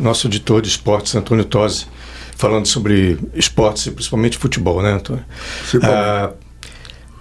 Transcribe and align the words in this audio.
nosso 0.00 0.26
editor 0.26 0.62
de 0.62 0.68
esportes, 0.68 1.14
Antônio 1.14 1.44
Tosi, 1.44 1.86
falando 2.36 2.66
sobre 2.66 3.18
esportes 3.34 3.86
e 3.86 3.90
principalmente 3.90 4.38
futebol, 4.38 4.82
né, 4.82 4.92
Antônio? 4.92 5.24
Ah, 5.82 6.30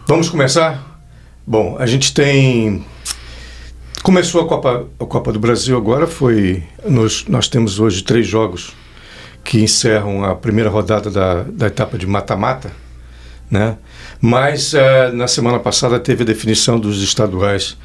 vamos 0.08 0.30
começar? 0.30 1.02
Bom, 1.46 1.76
a 1.80 1.86
gente 1.86 2.14
tem. 2.14 2.86
Começou 4.02 4.42
a 4.42 4.48
Copa, 4.48 4.88
a 5.00 5.06
Copa 5.06 5.32
do 5.32 5.40
Brasil 5.40 5.76
agora, 5.76 6.08
foi. 6.08 6.64
Nós, 6.88 7.26
nós 7.28 7.48
temos 7.48 7.80
hoje 7.80 8.04
três 8.04 8.26
jogos 8.26 8.74
que 9.44 9.62
encerram 9.62 10.24
a 10.24 10.36
primeira 10.36 10.70
rodada 10.70 11.10
da, 11.10 11.44
da 11.44 11.68
etapa 11.68 11.98
de 11.98 12.06
mata-mata, 12.06 12.72
né? 13.50 13.78
Mas 14.22 14.74
uh, 14.74 15.12
na 15.14 15.28
semana 15.28 15.60
passada 15.60 16.00
teve 16.00 16.24
a 16.24 16.26
definição 16.26 16.80
dos 16.80 17.02
estaduais 17.02 17.76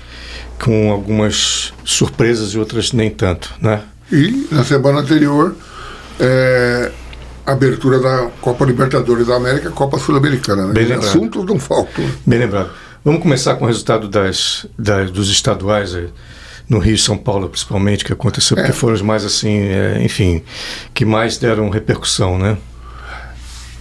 com 0.62 0.92
algumas 0.92 1.72
surpresas 1.84 2.52
e 2.52 2.58
outras 2.58 2.92
nem 2.92 3.10
tanto, 3.10 3.54
né? 3.60 3.82
E 4.12 4.48
na 4.50 4.64
semana 4.64 5.00
anterior, 5.00 5.54
é, 6.20 6.92
abertura 7.46 7.98
da 7.98 8.30
Copa 8.40 8.64
Libertadores 8.64 9.26
da 9.26 9.36
América, 9.36 9.70
Copa 9.70 9.98
Sul-Americana. 9.98 10.66
Né? 10.66 10.94
Assuntos 10.94 11.44
não 11.44 11.58
faltam. 11.58 12.04
Bem 12.26 12.38
lembrado. 12.38 12.70
Vamos 13.04 13.22
começar 13.22 13.56
com 13.56 13.64
o 13.64 13.68
resultado 13.68 14.08
das, 14.08 14.66
das 14.78 15.10
dos 15.10 15.30
estaduais 15.30 15.94
aí, 15.94 16.08
no 16.68 16.78
Rio 16.78 16.94
e 16.94 16.98
São 16.98 17.18
Paulo, 17.18 17.48
principalmente, 17.50 18.04
que 18.04 18.12
aconteceu, 18.12 18.56
porque 18.56 18.70
É. 18.70 18.74
foram 18.74 18.94
os 18.94 19.02
mais 19.02 19.24
assim, 19.24 19.58
é, 19.58 20.00
enfim, 20.02 20.42
que 20.94 21.04
mais 21.04 21.36
deram 21.36 21.68
repercussão, 21.68 22.38
né? 22.38 22.56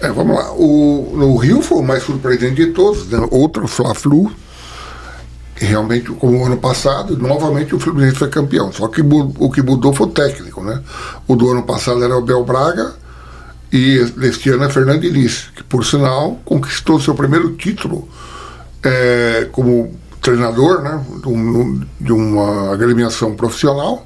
É, 0.02 0.10
vamos 0.12 0.36
lá. 0.36 0.52
O, 0.52 1.14
no 1.16 1.38
Rio 1.38 1.62
foi 1.62 1.78
o 1.78 1.82
mais 1.84 2.04
surpreendente 2.04 2.56
de 2.56 2.68
todos, 2.72 3.08
né? 3.08 3.26
outro 3.32 3.66
Fla-Flu. 3.68 4.30
Realmente, 5.64 6.12
como 6.12 6.42
o 6.42 6.46
ano 6.46 6.58
passado, 6.58 7.18
novamente 7.18 7.74
o 7.74 7.80
Fluminense 7.80 8.18
foi 8.18 8.30
campeão. 8.30 8.72
Só 8.72 8.88
que 8.90 9.02
o 9.02 9.50
que 9.50 9.62
mudou 9.62 9.94
foi 9.94 10.08
o 10.08 10.10
técnico, 10.10 10.62
né? 10.62 10.82
O 11.28 11.36
do 11.36 11.50
ano 11.50 11.64
passado 11.64 12.04
era 12.04 12.18
o 12.18 12.22
Bel 12.22 12.44
Braga 12.44 12.94
e 13.72 13.96
este 14.22 14.50
ano 14.50 14.66
é 14.66 14.70
Fernando 14.70 15.02
que 15.02 15.64
por 15.64 15.86
sinal 15.86 16.38
conquistou 16.44 17.00
seu 17.00 17.16
primeiro 17.16 17.54
título 17.54 18.08
é, 18.84 19.48
como 19.52 19.98
treinador, 20.22 20.82
né? 20.82 21.02
De, 21.24 22.06
de 22.06 22.12
uma 22.12 22.74
agremiação 22.74 23.34
profissional. 23.34 24.06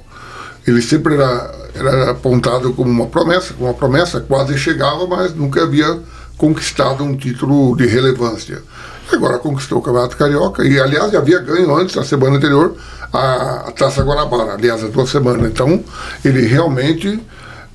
Ele 0.65 0.81
sempre 0.81 1.15
era, 1.15 1.55
era 1.73 2.11
apontado 2.11 2.71
como 2.73 2.91
uma 2.91 3.07
promessa, 3.07 3.53
como 3.55 3.67
uma 3.67 3.73
promessa, 3.73 4.19
quase 4.21 4.57
chegava, 4.59 5.07
mas 5.07 5.33
nunca 5.33 5.63
havia 5.63 5.99
conquistado 6.37 7.03
um 7.03 7.17
título 7.17 7.75
de 7.75 7.87
relevância. 7.87 8.61
Agora 9.11 9.39
conquistou 9.39 9.79
o 9.79 9.81
Campeonato 9.81 10.17
Carioca 10.17 10.65
e, 10.65 10.79
aliás, 10.79 11.15
havia 11.15 11.39
ganho 11.39 11.73
antes, 11.75 11.95
na 11.95 12.03
semana 12.03 12.37
anterior, 12.37 12.75
a, 13.13 13.71
Taça 13.77 14.03
Guanabara, 14.03 14.53
aliás, 14.53 14.83
há 14.83 14.87
duas 14.87 15.09
semanas. 15.09 15.49
Então, 15.49 15.83
ele 16.25 16.45
realmente 16.45 17.19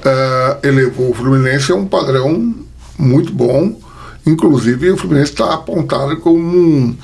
eh, 0.04 0.58
elevou 0.62 1.10
o 1.10 1.14
Fluminense 1.14 1.72
a 1.72 1.74
um 1.74 1.86
padrão 1.86 2.54
muito 2.98 3.32
bom. 3.32 3.78
Inclusive, 4.26 4.90
o 4.90 4.96
Fluminense 4.96 5.32
está 5.32 5.54
apontado 5.54 6.18
como 6.18 6.38
um, 6.38 6.96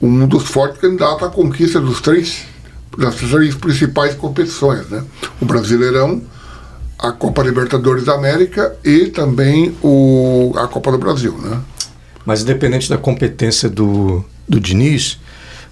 um 0.00 0.26
dos 0.26 0.44
fortes 0.44 0.80
candidatos 0.80 1.24
à 1.24 1.30
conquista 1.30 1.80
dos 1.80 2.00
três, 2.00 2.46
das 2.96 3.16
três 3.16 3.54
principais 3.54 4.14
competições, 4.14 4.88
né? 4.88 5.04
O 5.40 5.44
Brasileirão, 5.44 6.22
a 6.98 7.12
Copa 7.12 7.42
Libertadores 7.42 8.04
da 8.04 8.14
América 8.14 8.76
e 8.82 9.06
também 9.06 9.76
o, 9.82 10.52
a 10.56 10.66
Copa 10.66 10.90
do 10.90 10.98
Brasil, 10.98 11.36
né? 11.38 11.60
Mas 12.28 12.42
independente 12.42 12.90
da 12.90 12.98
competência 12.98 13.70
do, 13.70 14.22
do 14.46 14.60
Diniz, 14.60 15.18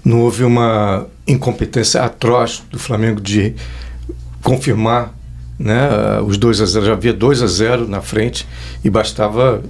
não 0.03 0.23
houve 0.23 0.43
uma 0.43 1.07
incompetência 1.29 2.03
atroz 2.03 2.63
do 2.71 2.79
Flamengo 2.79 3.21
de 3.21 3.55
confirmar 4.43 5.13
né, 5.59 5.87
ah, 5.91 6.23
os 6.23 6.39
2 6.39 6.63
a 6.63 6.65
0 6.65 6.87
Já 6.87 6.93
havia 6.95 7.13
2 7.13 7.43
a 7.43 7.47
0 7.47 7.87
na 7.87 8.01
frente 8.01 8.48
e 8.83 8.89
bastava 8.89 9.63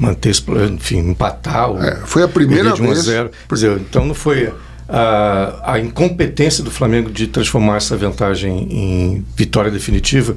manter, 0.00 0.34
enfim, 0.72 1.00
empatar 1.10 1.68
É, 1.84 1.96
foi 2.06 2.22
a 2.22 2.28
primeira 2.28 2.72
de 2.72 2.80
1 2.80 2.84
a 2.86 2.88
vez- 2.88 3.04
0. 3.04 3.30
Quer 3.46 3.54
dizer, 3.54 3.76
então 3.78 4.06
não 4.06 4.14
foi 4.14 4.54
a, 4.88 5.72
a 5.74 5.78
incompetência 5.80 6.62
do 6.62 6.70
Flamengo 6.70 7.10
de 7.10 7.26
transformar 7.26 7.76
essa 7.76 7.96
vantagem 7.96 8.68
em 8.70 9.24
vitória 9.36 9.70
definitiva 9.70 10.36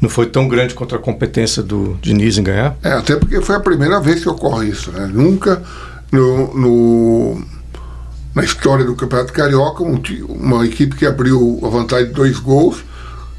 não 0.00 0.08
foi 0.10 0.26
tão 0.26 0.46
grande 0.48 0.74
contra 0.74 0.98
a 0.98 1.00
competência 1.00 1.62
do 1.62 1.98
Diniz 2.02 2.36
em 2.38 2.42
ganhar? 2.42 2.76
É, 2.82 2.92
até 2.92 3.16
porque 3.16 3.40
foi 3.40 3.56
a 3.56 3.60
primeira 3.60 3.98
vez 4.00 4.20
que 4.22 4.28
ocorre 4.28 4.68
isso, 4.68 4.92
né? 4.92 5.10
Nunca 5.12 5.62
no, 6.12 6.54
no- 6.54 7.42
na 8.34 8.44
história 8.44 8.84
do 8.84 8.94
Campeonato 8.94 9.32
Carioca 9.32 9.82
um 9.82 9.98
uma 10.28 10.66
equipe 10.66 10.94
que 10.94 11.06
abriu 11.06 11.58
a 11.64 11.68
vantagem 11.68 12.08
de 12.08 12.12
dois 12.12 12.38
gols 12.38 12.84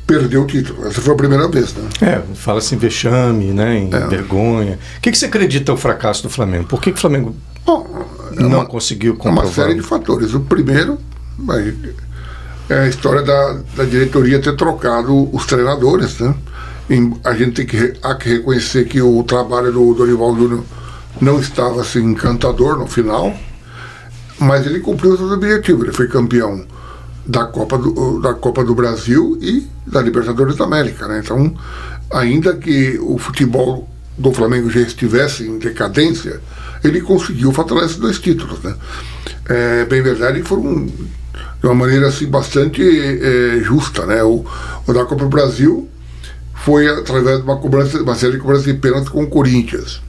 perdeu 0.07 0.43
o 0.43 0.47
título. 0.47 0.87
Essa 0.87 1.01
foi 1.01 1.13
a 1.13 1.17
primeira 1.17 1.47
vez, 1.49 1.73
né? 1.73 1.83
É, 2.01 2.21
fala-se 2.33 2.73
em 2.73 2.77
vexame, 2.77 3.47
né, 3.51 3.77
em 3.77 3.93
É. 3.93 4.07
vergonha. 4.07 4.79
O 4.97 5.01
que, 5.01 5.11
que 5.11 5.17
você 5.17 5.25
acredita 5.25 5.71
o 5.73 5.77
fracasso 5.77 6.23
do 6.23 6.29
Flamengo? 6.29 6.63
Por 6.63 6.81
que, 6.81 6.91
que 6.93 6.97
o 6.97 7.01
Flamengo 7.01 7.35
Bom, 7.67 7.85
é 8.31 8.39
não 8.41 8.47
uma- 8.59 8.65
conseguiu 8.65 9.11
É 9.11 9.15
uma 9.15 9.21
comprovar? 9.41 9.51
série 9.53 9.73
de 9.75 9.81
fatores. 9.81 10.33
O 10.33 10.39
primeiro 10.39 10.97
é 12.69 12.79
a 12.79 12.87
história 12.87 13.21
da, 13.21 13.59
da 13.75 13.83
diretoria 13.83 14.41
ter 14.41 14.55
trocado 14.55 15.29
os 15.35 15.45
treinadores. 15.45 16.17
Né? 16.19 16.33
A 17.25 17.33
gente 17.33 17.51
tem 17.51 17.65
que, 17.65 17.93
há 18.01 18.15
que 18.15 18.29
reconhecer 18.29 18.85
que 18.85 19.01
o 19.01 19.21
trabalho 19.23 19.71
do 19.73 19.93
Dorival 19.93 20.33
Júnior 20.35 20.63
não 21.19 21.39
estava 21.41 21.81
assim, 21.81 21.99
encantador 22.05 22.77
no 22.79 22.87
final, 22.87 23.35
mas 24.39 24.65
ele 24.65 24.79
cumpriu 24.79 25.11
os 25.11 25.19
seus 25.19 25.31
objetivos. 25.33 25.83
Ele 25.83 25.93
foi 25.93 26.07
campeão 26.07 26.65
da 27.25 27.43
Copa 27.45 27.77
do, 27.77 28.21
da 28.21 28.33
Copa 28.33 28.63
do 28.63 28.73
Brasil 28.73 29.37
e 29.41 29.67
da 29.85 30.01
Libertadores 30.01 30.55
da 30.55 30.63
América. 30.63 31.05
Né? 31.05 31.19
Então, 31.21 31.53
ainda 32.13 32.55
que 32.55 32.97
o 33.01 33.17
futebol 33.17 33.89
do 34.17 34.31
Flamengo 34.31 34.69
já 34.69 34.79
estivesse 34.79 35.43
em 35.43 35.59
decadência, 35.59 36.39
ele 36.87 37.01
conseguiu 37.01 37.51
faturar 37.51 37.85
esses 37.85 37.97
dois 37.97 38.19
títulos. 38.19 38.59
Né? 38.63 38.75
É 39.49 39.85
bem 39.85 40.01
verdade 40.01 40.41
que 40.41 40.47
foram 40.47 40.85
de 40.85 41.65
uma 41.65 41.75
maneira 41.75 42.07
assim, 42.07 42.27
bastante 42.27 42.81
eh, 42.81 43.59
justa. 43.63 44.05
Né? 44.05 44.23
O, 44.23 44.45
o 44.85 44.93
da 44.93 45.05
Copa 45.05 45.23
do 45.23 45.29
Brasil 45.29 45.87
foi 46.55 46.87
através 46.87 47.37
de 47.37 47.43
uma, 47.43 47.57
cobrança, 47.57 48.01
uma 48.01 48.15
série 48.15 48.33
de 48.33 48.39
cobranças 48.39 48.65
de 48.65 48.73
pênalti 48.73 49.09
com 49.09 49.23
o 49.23 49.27
Corinthians. 49.27 50.01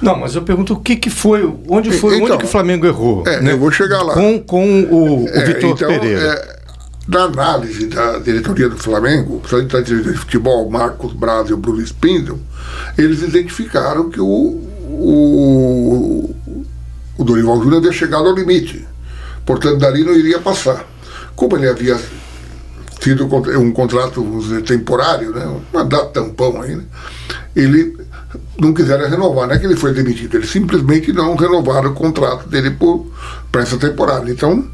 Não, 0.00 0.16
mas 0.16 0.34
eu 0.34 0.42
pergunto 0.42 0.74
o 0.74 0.80
que, 0.80 0.96
que 0.96 1.10
foi, 1.10 1.44
onde 1.68 1.90
foi, 1.92 2.16
Então, 2.16 2.28
onde 2.28 2.38
que 2.38 2.44
o 2.44 2.48
Flamengo 2.48 2.86
errou? 2.86 3.22
é, 3.26 3.40
né? 3.40 3.52
eu 3.52 3.58
vou 3.58 3.70
chegar 3.70 4.02
lá. 4.02 4.14
Com, 4.14 4.38
com 4.40 4.82
o, 4.84 5.24
o 5.24 5.28
É, 5.28 5.44
Vitor 5.44 5.70
então, 5.70 5.88
Pereira. 5.88 6.20
é, 6.22 6.60
na 7.08 7.24
análise 7.24 7.86
da 7.86 8.18
diretoria 8.18 8.68
do 8.68 8.76
Flamengo, 8.78 9.42
da 9.50 9.80
diretoria 9.80 10.12
de 10.12 10.18
futebol, 10.18 10.70
Marcos 10.70 11.12
Braz 11.12 11.50
e 11.50 11.52
o 11.52 11.56
Bruno 11.56 11.82
Spindel, 11.82 12.38
eles 12.96 13.20
identificaram 13.22 14.08
que 14.08 14.20
o, 14.20 14.62
o, 14.92 16.34
o 17.16 17.24
Dorival 17.24 17.58
Júnior 17.58 17.78
havia 17.78 17.92
chegado 17.92 18.26
ao 18.26 18.34
limite. 18.34 18.86
Portanto, 19.46 19.78
dali 19.78 20.04
não 20.04 20.14
iria 20.14 20.38
passar. 20.38 20.84
Como 21.34 21.56
ele 21.56 21.68
havia 21.68 21.98
tido 23.00 23.24
um 23.58 23.72
contrato 23.72 24.22
dizer, 24.40 24.62
temporário, 24.62 25.30
né, 25.30 25.46
um 25.46 25.60
mandato 25.72 26.12
tampão 26.12 26.60
aí, 26.60 26.76
né, 26.76 26.84
ele 27.56 27.96
não 28.58 28.74
quiseram 28.74 29.08
renovar, 29.08 29.48
não 29.48 29.54
é 29.54 29.58
que 29.58 29.64
ele 29.64 29.76
foi 29.76 29.94
demitido, 29.94 30.36
eles 30.36 30.50
simplesmente 30.50 31.12
não 31.12 31.34
renovaram 31.34 31.90
o 31.90 31.94
contrato 31.94 32.48
dele 32.48 32.76
para 33.50 33.62
essa 33.62 33.78
temporada. 33.78 34.30
Então, 34.30 34.68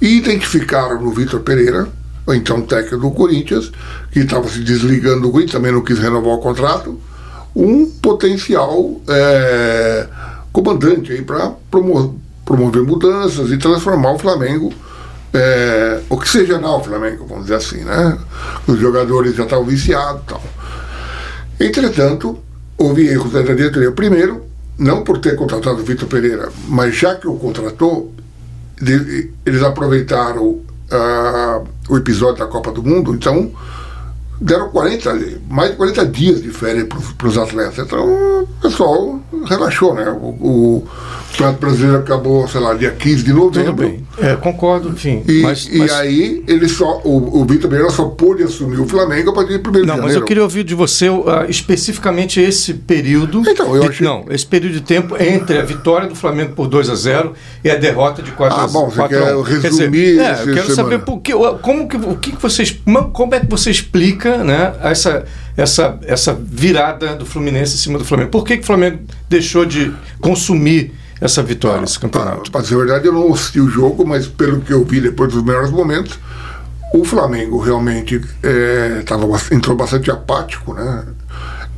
identificaram 0.00 1.00
no 1.00 1.10
Vitor 1.10 1.40
Pereira, 1.40 1.88
então 2.28 2.60
técnico 2.60 2.98
do 2.98 3.10
Corinthians, 3.10 3.72
que 4.12 4.20
estava 4.20 4.48
se 4.48 4.60
desligando 4.60 5.22
do 5.22 5.30
Corinthians, 5.30 5.52
também 5.52 5.72
não 5.72 5.82
quis 5.82 5.98
renovar 5.98 6.34
o 6.34 6.38
contrato, 6.38 7.00
um 7.54 7.86
potencial 7.86 9.00
é, 9.08 10.06
comandante 10.52 11.12
aí 11.12 11.22
para 11.22 11.52
promo 11.70 12.20
promover 12.44 12.82
mudanças 12.82 13.50
e 13.50 13.56
transformar 13.56 14.12
o 14.12 14.18
Flamengo 14.18 14.70
é, 15.34 16.00
oxigenar 16.08 16.76
o 16.76 16.84
Flamengo, 16.84 17.26
vamos 17.26 17.44
dizer 17.44 17.56
assim, 17.56 17.84
né? 17.84 18.16
Os 18.68 18.78
jogadores 18.78 19.34
já 19.34 19.42
estavam 19.42 19.64
viciados 19.64 20.22
e 20.22 20.26
tal. 20.26 20.42
Entretanto, 21.58 22.38
houve 22.78 23.08
erros 23.08 23.32
da 23.32 23.42
diretoria. 23.42 23.90
Primeiro, 23.90 24.44
não 24.78 25.02
por 25.02 25.18
ter 25.18 25.34
contratado 25.34 25.80
o 25.80 25.84
Vitor 25.84 26.08
Pereira, 26.08 26.50
mas 26.68 26.94
já 26.94 27.16
que 27.16 27.26
o 27.26 27.34
contratou, 27.34 28.12
eles 29.44 29.62
aproveitaram 29.62 30.60
ah, 30.90 31.62
o 31.88 31.96
episódio 31.96 32.38
da 32.38 32.46
Copa 32.46 32.70
do 32.70 32.82
Mundo, 32.82 33.14
então 33.14 33.50
deram 34.40 34.68
40, 34.70 35.40
mais 35.48 35.70
de 35.70 35.76
40 35.76 36.06
dias 36.06 36.42
de 36.42 36.50
férias 36.50 36.88
para 37.16 37.28
os 37.28 37.38
atletas. 37.38 37.78
Então 37.78 38.42
o 38.42 38.48
pessoal 38.60 39.20
relaxou, 39.46 39.94
né? 39.94 40.08
O, 40.10 40.28
o, 40.28 40.88
Campeonato 41.34 41.58
Brasileiro 41.58 41.98
acabou, 41.98 42.46
sei 42.48 42.60
lá, 42.60 42.74
dia 42.74 42.92
15 42.92 43.24
de 43.24 43.32
novembro. 43.32 43.72
Tudo 43.72 43.82
bem. 43.82 44.06
É, 44.18 44.36
concordo, 44.36 44.90
enfim. 44.90 45.22
E, 45.26 45.42
mas, 45.42 45.66
e 45.70 45.78
mas... 45.78 45.92
aí 45.92 46.44
ele 46.46 46.68
só, 46.68 47.00
o, 47.04 47.40
o 47.40 47.44
Vitor 47.44 47.68
Pereira 47.68 47.90
só 47.90 48.04
pôde 48.06 48.44
assumir 48.44 48.78
o 48.78 48.86
Flamengo 48.86 49.30
a 49.30 49.34
partir 49.34 49.58
de 49.58 49.68
1 49.68 49.72
de 49.72 49.82
Não, 49.82 49.98
mas 49.98 50.14
eu 50.14 50.24
queria 50.24 50.42
ouvir 50.42 50.62
de 50.62 50.74
você 50.74 51.08
uh, 51.08 51.24
especificamente 51.48 52.40
esse 52.40 52.74
período. 52.74 53.42
Então, 53.48 53.74
eu 53.74 53.82
de, 53.82 53.88
achei- 53.88 54.06
Não, 54.06 54.24
esse 54.30 54.46
período 54.46 54.74
de 54.74 54.80
tempo 54.82 55.20
entre 55.20 55.58
a 55.58 55.62
vitória 55.62 56.08
do 56.08 56.14
Flamengo 56.14 56.52
por 56.52 56.68
2 56.68 56.88
a 56.88 56.94
0 56.94 57.32
e 57.64 57.70
a 57.70 57.74
derrota 57.74 58.22
de 58.22 58.30
4 58.30 58.56
Ah, 58.56 58.64
a 58.64 58.68
0. 58.68 58.72
bom, 58.80 58.90
você 58.90 59.08
quer 59.08 59.60
resumir 59.60 60.20
é, 60.20 60.32
esse 60.32 60.48
eu 60.48 60.54
quero 60.54 60.74
saber 60.74 60.74
semana? 60.74 60.98
por 61.00 61.20
que, 61.20 61.32
como 61.60 61.88
que, 61.88 61.96
o 61.96 62.16
que 62.16 62.32
que 62.32 62.42
vocês, 62.42 62.80
como 63.12 63.34
é 63.34 63.40
que 63.40 63.50
você 63.50 63.70
explica 63.70 64.44
né, 64.44 64.72
essa, 64.82 65.24
essa, 65.56 65.98
essa 66.06 66.38
virada 66.40 67.16
do 67.16 67.26
Fluminense 67.26 67.74
em 67.74 67.78
cima 67.78 67.98
do 67.98 68.04
Flamengo? 68.04 68.30
Por 68.30 68.44
que, 68.44 68.56
que 68.56 68.62
o 68.62 68.66
Flamengo 68.66 69.00
deixou 69.28 69.64
de 69.64 69.92
consumir 70.20 70.92
essa 71.20 71.42
vitória, 71.42 71.84
esse 71.84 71.98
campeonato? 71.98 72.50
Para 72.50 72.60
a 72.60 72.64
verdade, 72.64 73.06
eu 73.06 73.12
não 73.12 73.32
assisti 73.32 73.60
o 73.60 73.68
jogo, 73.68 74.06
mas 74.06 74.26
pelo 74.26 74.60
que 74.60 74.72
eu 74.72 74.84
vi 74.84 75.00
depois 75.00 75.32
dos 75.32 75.42
melhores 75.42 75.70
momentos, 75.70 76.18
o 76.92 77.04
Flamengo 77.04 77.58
realmente 77.58 78.20
é, 78.42 79.02
tava, 79.06 79.26
entrou 79.50 79.76
bastante 79.76 80.10
apático, 80.10 80.74
né? 80.74 81.04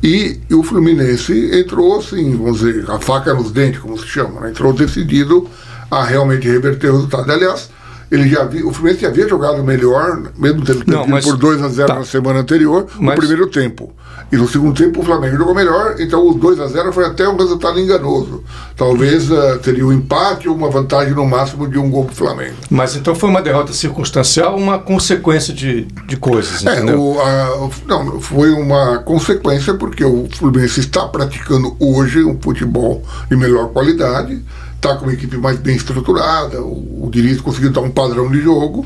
E, 0.03 0.39
o 0.51 0.61
Fluminense 0.61 1.59
entrou 1.59 1.97
assim, 1.97 2.37
vamos 2.37 2.59
dizer, 2.59 2.89
a 2.89 2.99
faca 2.99 3.33
nos 3.33 3.51
dentes, 3.51 3.79
como 3.79 3.97
se 3.97 4.05
chama, 4.05 4.41
né? 4.41 4.49
entrou 4.51 4.71
decidido 4.71 5.49
a 5.89 6.03
realmente 6.03 6.47
reverter 6.47 6.89
o 6.91 6.95
resultado. 6.97 7.31
Aliás, 7.31 7.71
ele 8.11 8.29
já 8.29 8.43
o 8.45 8.73
Fluminense 8.73 9.01
já 9.01 9.09
havia 9.09 9.27
jogado 9.27 9.63
melhor, 9.63 10.21
mesmo 10.37 10.63
tendo 10.63 10.85
perdido 10.85 11.21
por 11.23 11.37
2 11.37 11.61
a 11.63 11.67
0 11.69 11.87
tá. 11.87 11.95
na 11.95 12.05
semana 12.05 12.39
anterior, 12.39 12.85
Mas- 12.99 13.15
no 13.15 13.21
primeiro 13.21 13.47
tempo. 13.47 13.93
E 14.29 14.35
no 14.35 14.45
segundo 14.47 14.73
tempo 14.75 14.99
o 14.99 15.03
Flamengo 15.05 15.37
jogou 15.37 15.55
melhor, 15.55 15.95
então 15.99 16.27
os 16.27 16.35
2 16.35 16.59
a 16.59 16.67
0 16.67 16.91
foi 16.91 17.05
até 17.05 17.29
um 17.29 17.37
resultado 17.37 17.79
enganoso. 17.79 18.43
Talvez 18.75 19.31
eh, 19.31 19.57
teria 19.63 19.85
um 19.85 19.93
empate 19.93 20.49
ou 20.49 20.55
uma 20.55 20.69
vantagem 20.69 21.13
no 21.13 21.25
máximo 21.25 21.65
de 21.65 21.77
um 21.79 21.89
gol 21.89 22.03
para 22.05 22.11
o 22.11 22.15
Flamengo. 22.15 22.55
Mas 22.69 22.95
então 22.97 23.15
foi 23.15 23.29
uma 23.29 23.41
derrota 23.41 23.71
circunstancial, 23.71 24.57
uma 24.57 24.79
consequência 24.79 25.53
de, 25.53 25.83
de 26.07 26.17
coisas, 26.17 26.65
É, 26.65 26.83
o, 26.93 27.19
a- 27.21 27.55
o- 27.65 27.71
não, 27.87 28.19
foi 28.19 28.51
uma 28.51 28.97
consequência 28.99 29.73
porque 29.75 30.03
o 30.03 30.27
Fluminense 30.35 30.81
está 30.81 31.07
praticando 31.07 31.77
hoje 31.79 32.21
um 32.23 32.37
futebol 32.41 33.03
de 33.29 33.37
melhor 33.37 33.69
qualidade, 33.69 34.43
está 34.77 34.95
com 34.95 35.05
uma 35.05 35.13
equipe 35.13 35.37
mais 35.37 35.59
bem 35.59 35.75
estruturada, 35.75 36.61
o, 36.61 37.05
o 37.05 37.09
Diniz 37.11 37.41
conseguiu 37.41 37.71
dar 37.71 37.81
um 37.81 37.91
padrão 37.91 38.31
de 38.31 38.41
jogo, 38.41 38.85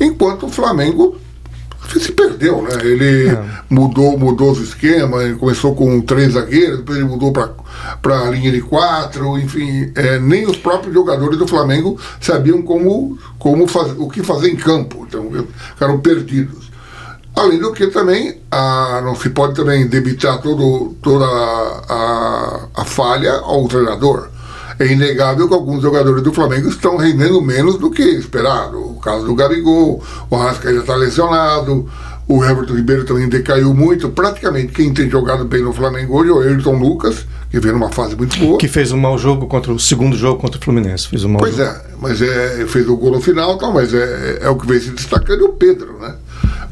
enquanto 0.00 0.46
o 0.46 0.48
Flamengo 0.48 1.16
se 2.00 2.12
perdeu, 2.12 2.62
né? 2.62 2.70
Ele 2.82 3.28
É. 3.28 3.44
mudou, 3.68 4.18
mudou 4.18 4.52
os 4.52 4.58
esquemas, 4.60 5.22
ele 5.22 5.34
começou 5.34 5.74
com 5.74 6.00
três 6.00 6.32
zagueiros, 6.32 6.78
depois 6.78 6.98
ele 6.98 7.06
mudou 7.06 7.30
para 7.30 8.20
a 8.20 8.30
linha 8.30 8.50
de 8.50 8.62
quatro, 8.62 9.38
enfim, 9.38 9.92
é, 9.94 10.18
nem 10.18 10.46
os 10.46 10.56
próprios 10.56 10.94
jogadores 10.94 11.38
do 11.38 11.46
Flamengo 11.46 11.98
sabiam 12.20 12.62
como, 12.62 13.18
como 13.38 13.66
faz, 13.66 13.92
o 13.98 14.08
que 14.08 14.22
fazer 14.22 14.50
em 14.50 14.56
campo, 14.56 15.04
então 15.06 15.30
ficaram 15.74 16.00
perdidos. 16.00 16.72
Além 17.36 17.58
do 17.58 17.72
que 17.72 17.88
também, 17.88 18.40
a, 18.50 19.02
não 19.04 19.14
se 19.14 19.28
pode 19.28 19.54
também 19.54 19.86
debitar 19.86 20.40
todo, 20.40 20.96
toda 21.02 21.26
a, 21.26 22.68
a 22.76 22.84
falha 22.84 23.32
ao 23.32 23.66
treinador. 23.68 24.28
É 24.78 24.86
inegável 24.86 25.46
que 25.48 25.54
alguns 25.54 25.82
jogadores 25.82 26.22
do 26.22 26.32
Flamengo 26.32 26.68
estão 26.68 26.96
rendendo 26.96 27.40
menos 27.40 27.78
do 27.78 27.90
que 27.90 28.02
esperado. 28.02 28.78
O 28.78 29.00
caso 29.00 29.24
do 29.24 29.34
Gabigol, 29.34 30.02
o 30.30 30.36
Rasca 30.36 30.72
já 30.72 30.80
está 30.80 30.96
lesionado, 30.96 31.88
o 32.26 32.44
Everton 32.44 32.74
Ribeiro 32.74 33.04
também 33.04 33.28
decaiu 33.28 33.74
muito. 33.74 34.08
Praticamente 34.08 34.72
quem 34.72 34.92
tem 34.92 35.08
jogado 35.10 35.44
bem 35.44 35.62
no 35.62 35.72
Flamengo 35.72 36.16
hoje 36.18 36.30
é 36.30 36.32
o 36.32 36.40
Ayrton 36.40 36.76
Lucas, 36.76 37.26
que 37.50 37.60
vem 37.60 37.72
numa 37.72 37.90
fase 37.90 38.16
muito 38.16 38.38
boa. 38.38 38.58
Que 38.58 38.66
fez 38.66 38.92
um 38.92 38.98
mau 38.98 39.18
jogo 39.18 39.46
contra 39.46 39.72
o 39.72 39.78
segundo 39.78 40.16
jogo 40.16 40.40
contra 40.40 40.58
o 40.58 40.64
Fluminense. 40.64 41.08
Fez 41.08 41.22
um 41.24 41.28
mau 41.28 41.40
Pois 41.40 41.56
jogo. 41.56 41.68
é, 41.68 41.82
mas 42.00 42.22
é, 42.22 42.64
fez 42.66 42.88
o 42.88 42.96
gol 42.96 43.12
no 43.12 43.20
final, 43.20 43.58
tal, 43.58 43.72
mas 43.72 43.92
é, 43.92 44.38
é 44.40 44.48
o 44.48 44.56
que 44.56 44.66
vem 44.66 44.80
se 44.80 44.90
destacando 44.90 45.44
é 45.44 45.48
o 45.48 45.52
Pedro, 45.52 45.98
né? 46.00 46.14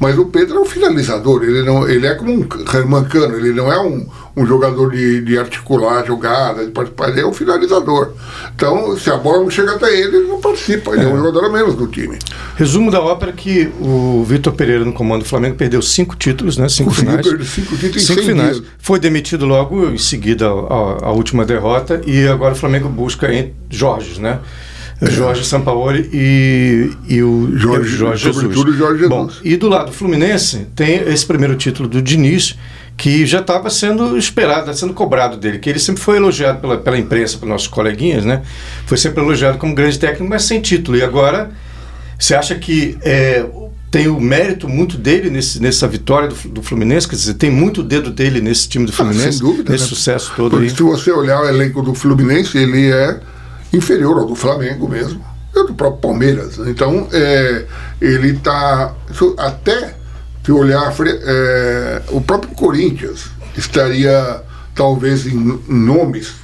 Mas 0.00 0.19
o 0.19 0.26
Pedro 0.26 0.56
é 0.56 0.61
um 0.61 0.64
finalizador, 0.64 1.43
ele, 1.44 1.62
não, 1.62 1.88
ele 1.88 2.06
é 2.06 2.14
como 2.14 2.32
um 2.32 2.46
Herman 2.75 3.05
Cano, 3.05 3.37
ele 3.37 3.52
não 3.52 3.73
é 3.73 3.81
um, 3.81 4.06
um 4.37 4.44
jogador 4.44 4.90
de, 4.90 5.20
de 5.20 5.38
articular 5.38 6.05
jogada, 6.05 6.64
de 6.64 6.73
participar, 6.73 7.11
ele 7.11 7.20
é 7.20 7.26
um 7.26 7.32
finalizador. 7.32 8.12
Então, 8.55 8.96
se 8.96 9.11
a 9.11 9.17
bola 9.17 9.43
não 9.43 9.50
chega 9.50 9.73
até 9.73 9.87
ele, 9.96 10.17
ele 10.17 10.26
não 10.29 10.40
participa, 10.40 10.93
ele 10.93 11.05
é, 11.05 11.06
um 11.06 11.17
jogador 11.19 11.44
a 11.44 11.49
menos 11.50 11.75
do 11.75 11.87
time. 11.87 12.19
Resumo 12.56 12.90
da 12.90 13.00
ópera 13.00 13.31
é 13.31 13.34
que 13.34 13.70
o 13.81 14.25
Vitor 14.25 14.52
Pereira, 14.52 14.84
no 14.84 14.93
comando 14.93 15.23
do 15.23 15.29
Flamengo, 15.29 15.56
perdeu 15.56 15.81
cinco 15.81 16.17
títulos, 16.17 16.56
né? 16.56 16.69
Cinco 16.69 16.90
Conseguiu 16.90 17.23
finais. 17.23 17.49
cinco 17.49 17.76
títulos 17.76 18.02
em 18.02 18.06
Cinco 18.06 18.23
100 18.23 18.28
finais. 18.28 18.56
dias. 18.56 18.69
Foi 18.78 18.99
demitido 18.99 19.46
logo 19.46 19.88
em 19.90 19.99
seguida 19.99 20.46
a, 20.46 21.06
a 21.06 21.12
última 21.12 21.44
derrota 21.44 22.00
e 22.06 22.26
agora 22.26 22.55
o 22.55 22.56
Flamengo 22.56 22.88
busca 22.88 23.32
em 23.32 23.52
Jorge, 23.70 24.20
né? 24.20 24.40
Jorge 25.10 25.44
Sampaoli 25.44 26.08
e, 26.12 26.90
e 27.08 27.22
o 27.22 27.50
É. 27.54 27.58
Jorge- 27.58 27.96
Jorge 27.96 28.25
Jesus. 28.25 28.43
sobretudo 28.43 28.72
Jorge 28.76 29.08
Bom, 29.08 29.28
e 29.43 29.56
do 29.56 29.69
lado 29.69 29.87
do 29.87 29.93
Fluminense 29.93 30.66
tem 30.76 30.96
esse 31.08 31.26
primeiro 31.26 31.56
título 31.56 31.88
do 31.88 32.00
Diniz, 32.00 32.56
que 32.96 33.25
já 33.26 33.40
estava 33.40 33.69
sendo 33.70 34.16
esperado, 34.16 34.72
sendo 34.76 34.93
cobrado 34.94 35.37
dele, 35.37 35.58
que 35.58 35.69
ele 35.69 35.78
sempre 35.78 36.02
foi 36.02 36.16
elogiado 36.19 36.60
pela, 36.60 36.76
pela 36.76 36.99
imprensa, 36.99 37.37
pelos 37.38 37.50
nossos 37.52 37.66
coleguinhas, 37.69 38.25
né? 38.25 38.43
Foi 38.87 38.96
sempre 38.99 39.22
elogiado 39.22 39.58
como 39.58 39.75
grande 39.75 39.99
técnico, 39.99 40.28
mas 40.28 40.44
sem 40.44 40.60
título. 40.60 40.96
E 40.99 41.02
agora, 41.02 41.50
você 42.19 42.34
acha 42.34 42.54
que 42.54 42.96
é, 43.02 43.44
tem 43.90 44.08
o 44.08 44.20
mérito 44.20 44.69
muito 44.69 44.96
dele 44.99 45.31
nesse, 45.31 45.60
nessa 45.60 45.88
vitória 45.88 46.28
do, 46.28 46.34
do 46.50 46.62
Fluminense? 46.62 47.08
Quer 47.08 47.16
dizer, 47.16 47.34
tem 47.34 47.50
muito 47.50 47.82
dedo 47.82 48.10
dele 48.10 48.40
nesse 48.40 48.69
time 48.69 48.84
do 48.84 48.93
Ah, 48.93 48.96
Fluminense? 48.96 49.38
sem 49.38 49.46
dúvida. 49.49 49.72
Nesse 49.72 49.84
né? 49.84 49.88
sucesso 49.88 50.32
todo 50.37 50.50
Porque 50.50 50.64
aí? 50.66 50.70
se 50.70 50.82
você 50.82 51.10
olhar 51.10 51.40
o 51.40 51.49
elenco 51.49 51.82
do 51.82 51.94
Fluminense, 51.94 52.56
ele 52.58 52.90
é 52.93 53.19
inferior 53.72 54.19
ao 54.19 54.26
do 54.26 54.34
Flamengo 54.34 54.88
mesmo. 54.88 55.24
É 55.54 55.64
do 55.64 55.74
próprio 55.74 56.00
Palmeiras. 56.00 56.58
Então, 56.58 57.08
é, 57.12 57.66
ele 58.00 58.32
está. 58.32 58.94
Até 59.36 59.94
se 60.44 60.50
olhar 60.50 60.92
é, 61.06 62.02
o 62.08 62.20
próprio 62.20 62.54
Corinthians 62.54 63.26
estaria 63.56 64.42
talvez 64.74 65.26
em 65.26 65.60
nomes 65.69 66.34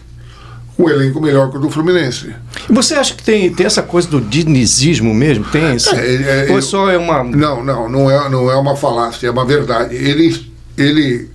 com 0.76 0.84
um 0.84 0.88
elenco 0.88 1.20
melhor 1.20 1.50
que 1.50 1.56
o 1.56 1.60
do 1.60 1.68
Fluminense. 1.68 2.32
E 2.70 2.72
Você 2.72 2.94
acha 2.94 3.12
que 3.12 3.22
tem, 3.24 3.52
tem 3.52 3.66
essa 3.66 3.82
coisa 3.82 4.06
do 4.06 4.20
dinizismo 4.20 5.12
mesmo? 5.12 5.44
Tem 5.46 5.74
esse? 5.74 5.92
É, 5.92 6.46
é, 6.48 6.52
Ou 6.52 6.62
só 6.62 6.88
é 6.88 6.96
uma. 6.96 7.24
Não, 7.24 7.64
não, 7.64 7.88
não 7.88 8.08
é, 8.08 8.28
não 8.28 8.48
é 8.48 8.56
uma 8.56 8.76
falácia, 8.76 9.26
é 9.26 9.30
uma 9.30 9.44
verdade. 9.44 9.96
Ele, 9.96 10.46
ele 10.76 11.28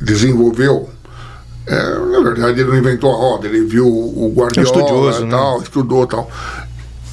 desenvolveu, 0.00 0.88
é, 1.66 1.98
na 1.98 2.20
verdade 2.20 2.60
ele 2.60 2.70
não 2.70 2.76
inventou 2.78 3.12
a 3.12 3.16
roda, 3.16 3.46
ele 3.46 3.64
viu 3.64 3.86
o 3.86 4.32
Guardiola 4.36 4.66
estudioso, 4.68 5.22
e 5.22 5.24
né? 5.24 5.30
tal, 5.30 5.62
estudou 5.62 6.06
tal. 6.06 6.30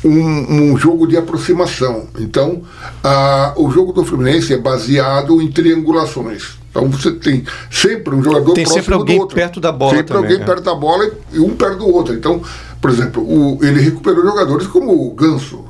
Um, 0.03 0.71
um 0.71 0.77
jogo 0.77 1.06
de 1.06 1.15
aproximação. 1.15 2.07
Então, 2.18 2.63
ah, 3.03 3.53
o 3.56 3.69
jogo 3.69 3.94
do 3.94 4.03
Fluminense 4.03 4.51
é 4.51 4.57
baseado 4.57 5.39
em 5.42 5.51
triangulações. 5.51 6.59
Então 6.71 6.89
você 6.89 7.12
tem 7.12 7.44
sempre 7.69 8.15
um 8.15 8.24
jogador 8.24 8.53
Tem 8.53 8.63
próximo 8.63 8.81
sempre 8.83 8.94
alguém 8.95 9.15
do 9.18 9.21
outro. 9.21 9.36
perto 9.36 9.59
da 9.59 9.71
bola 9.71 9.92
Sempre 9.98 10.07
também, 10.13 10.24
alguém 10.31 10.42
é. 10.42 10.45
perto 10.45 10.63
da 10.63 10.74
bola 10.74 11.12
e 11.31 11.39
um 11.39 11.56
perto 11.56 11.77
do 11.77 11.88
outro. 11.94 12.13
Então, 12.15 12.42
por 12.81 12.89
exemplo, 12.89 13.21
o- 13.24 13.59
ele 13.63 13.80
recuperou 13.81 14.24
jogadores 14.25 14.65
como 14.68 14.92
o 14.92 15.12
Ganso, 15.13 15.65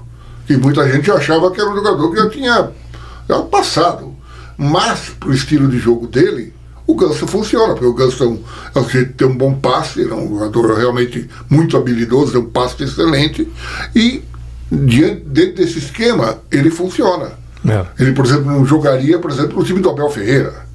que 0.48 0.56
muita 0.56 0.90
gente 0.90 1.12
achava 1.12 1.52
que 1.52 1.60
era 1.60 1.70
um 1.70 1.76
jogador 1.76 2.10
que 2.12 2.18
já 2.18 2.30
tinha, 2.30 2.72
já 3.28 3.42
passado. 3.42 4.16
Mas, 4.58 5.10
pro 5.20 5.34
estilo 5.34 5.68
de 5.68 5.78
jogo 5.80 6.08
dele, 6.08 6.54
o 6.92 6.96
Ganso 6.96 7.26
funciona, 7.28 7.74
porque 7.74 7.86
o 7.86 7.94
Ganso 7.94 8.24
é 8.24 8.28
um, 8.28 8.40
é 8.76 8.80
um 8.80 8.84
sujeito 8.84 9.08
que 9.10 9.14
tem 9.16 9.28
um 9.28 9.36
bom 9.36 9.54
passe, 9.54 10.02
é 10.02 10.14
um 10.14 10.28
jogador 10.28 10.78
realmente 10.78 11.30
muito 11.50 11.78
habilidoso, 11.78 12.34
tem 12.34 12.42
um 12.42 12.50
passe 12.50 12.84
excelente, 12.84 13.48
e 13.96 14.24
diante, 14.72 15.22
dentro 15.26 15.56
desse 15.56 15.80
esquema, 15.80 16.40
ele 16.52 16.70
funciona. 16.70 17.32
É. 17.68 17.86
Ele, 18.00 18.14
por 18.14 18.26
exemplo, 18.26 18.46
não 18.46 18.66
jogaria, 18.66 19.20
por 19.20 19.32
exemplo, 19.32 19.58
no 19.58 19.64
time 19.64 19.80
do 19.80 19.90
Abel 19.90 20.10
Ferreira. 20.10 20.72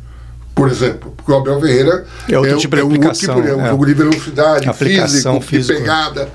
Por 0.54 0.70
exemplo, 0.70 1.12
porque 1.14 1.30
o 1.30 1.36
Abel 1.36 1.60
Ferreira 1.60 2.06
É 2.26 2.38
outro 2.38 2.56
tipo 2.56 2.76
de 2.76 2.82
um 2.82 2.86
aplicação, 2.86 3.34
tipo 3.36 3.48
é 3.48 3.54
um 3.54 3.66
é. 3.66 3.68
jogo 3.68 3.84
de 3.84 3.92
velocidade, 3.92 4.72
físico, 4.72 5.40
física. 5.42 5.74
de 5.74 5.80
pegada. 5.80 6.28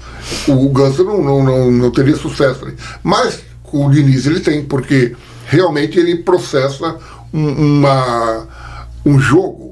O 0.48 0.70
Ganso 0.70 1.04
não, 1.04 1.24
não, 1.24 1.44
não, 1.44 1.72
não 1.72 1.92
teria 1.92 2.16
sucesso. 2.16 2.66
ali. 2.66 2.76
Mas 3.02 3.40
com 3.64 3.88
o 3.88 3.92
Diniz 3.92 4.28
ele 4.28 4.42
tem, 4.42 4.64
porque 4.64 5.16
realmente 5.48 5.98
ele 5.98 6.18
processa 6.18 6.98
um, 7.34 7.80
uma, 7.80 8.48
um 9.06 9.20
jogo 9.20 9.71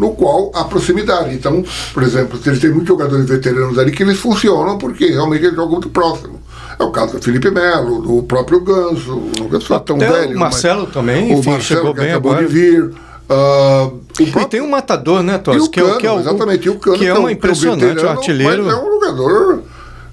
no 0.00 0.12
qual 0.12 0.50
há 0.54 0.64
proximidade. 0.64 1.34
Então, 1.34 1.62
por 1.92 2.02
exemplo, 2.02 2.40
ele 2.44 2.58
tem 2.58 2.70
muitos 2.70 2.88
jogadores 2.88 3.26
veteranos 3.26 3.78
ali 3.78 3.92
que 3.92 4.02
eles 4.02 4.18
funcionam 4.18 4.78
porque 4.78 5.06
realmente 5.06 5.44
eles 5.44 5.54
jogam 5.54 5.72
muito 5.72 5.90
próximo. 5.90 6.40
É 6.78 6.82
o 6.82 6.90
caso 6.90 7.18
do 7.18 7.22
Felipe 7.22 7.50
Melo, 7.50 8.00
do 8.00 8.22
próprio 8.22 8.60
Ganso, 8.60 9.12
o 9.12 9.48
não 9.50 9.76
é 9.76 9.80
tão 9.80 9.96
Até 9.96 10.08
o 10.08 10.12
velho. 10.12 10.38
Marcelo 10.38 10.82
mas- 10.84 10.92
também, 10.94 11.34
o 11.34 11.38
enfim, 11.38 11.50
Marcelo 11.50 11.60
chegou 11.80 11.94
que 11.94 12.00
bem 12.00 12.10
acabou 12.10 12.32
agora. 12.32 12.46
de 12.48 12.52
vir. 12.52 12.90
ah, 13.28 13.90
o 13.90 14.22
E 14.22 14.26
próprio- 14.26 14.48
tem 14.48 14.60
um 14.62 14.68
matador, 14.70 15.22
né, 15.22 15.36
Tos? 15.38 15.64
o 15.66 15.70
Que 15.70 15.78
é, 15.80 15.84
o- 15.84 15.98
que 15.98 16.06
é 16.06 16.10
o- 16.12 16.18
exatamente, 16.18 16.66
e 16.66 16.70
o 16.70 16.78
Cano, 16.78 16.96
que 16.98 17.06
é 17.06 17.14
um- 17.14 17.18
um 17.18 17.24
um 17.26 17.30
impressionante, 17.30 17.84
um 17.84 17.88
veterano, 17.88 18.08
artilheiro. 18.18 18.64
Mas 18.64 18.74
é 18.74 18.76
um 18.78 18.90
jogador 18.92 19.62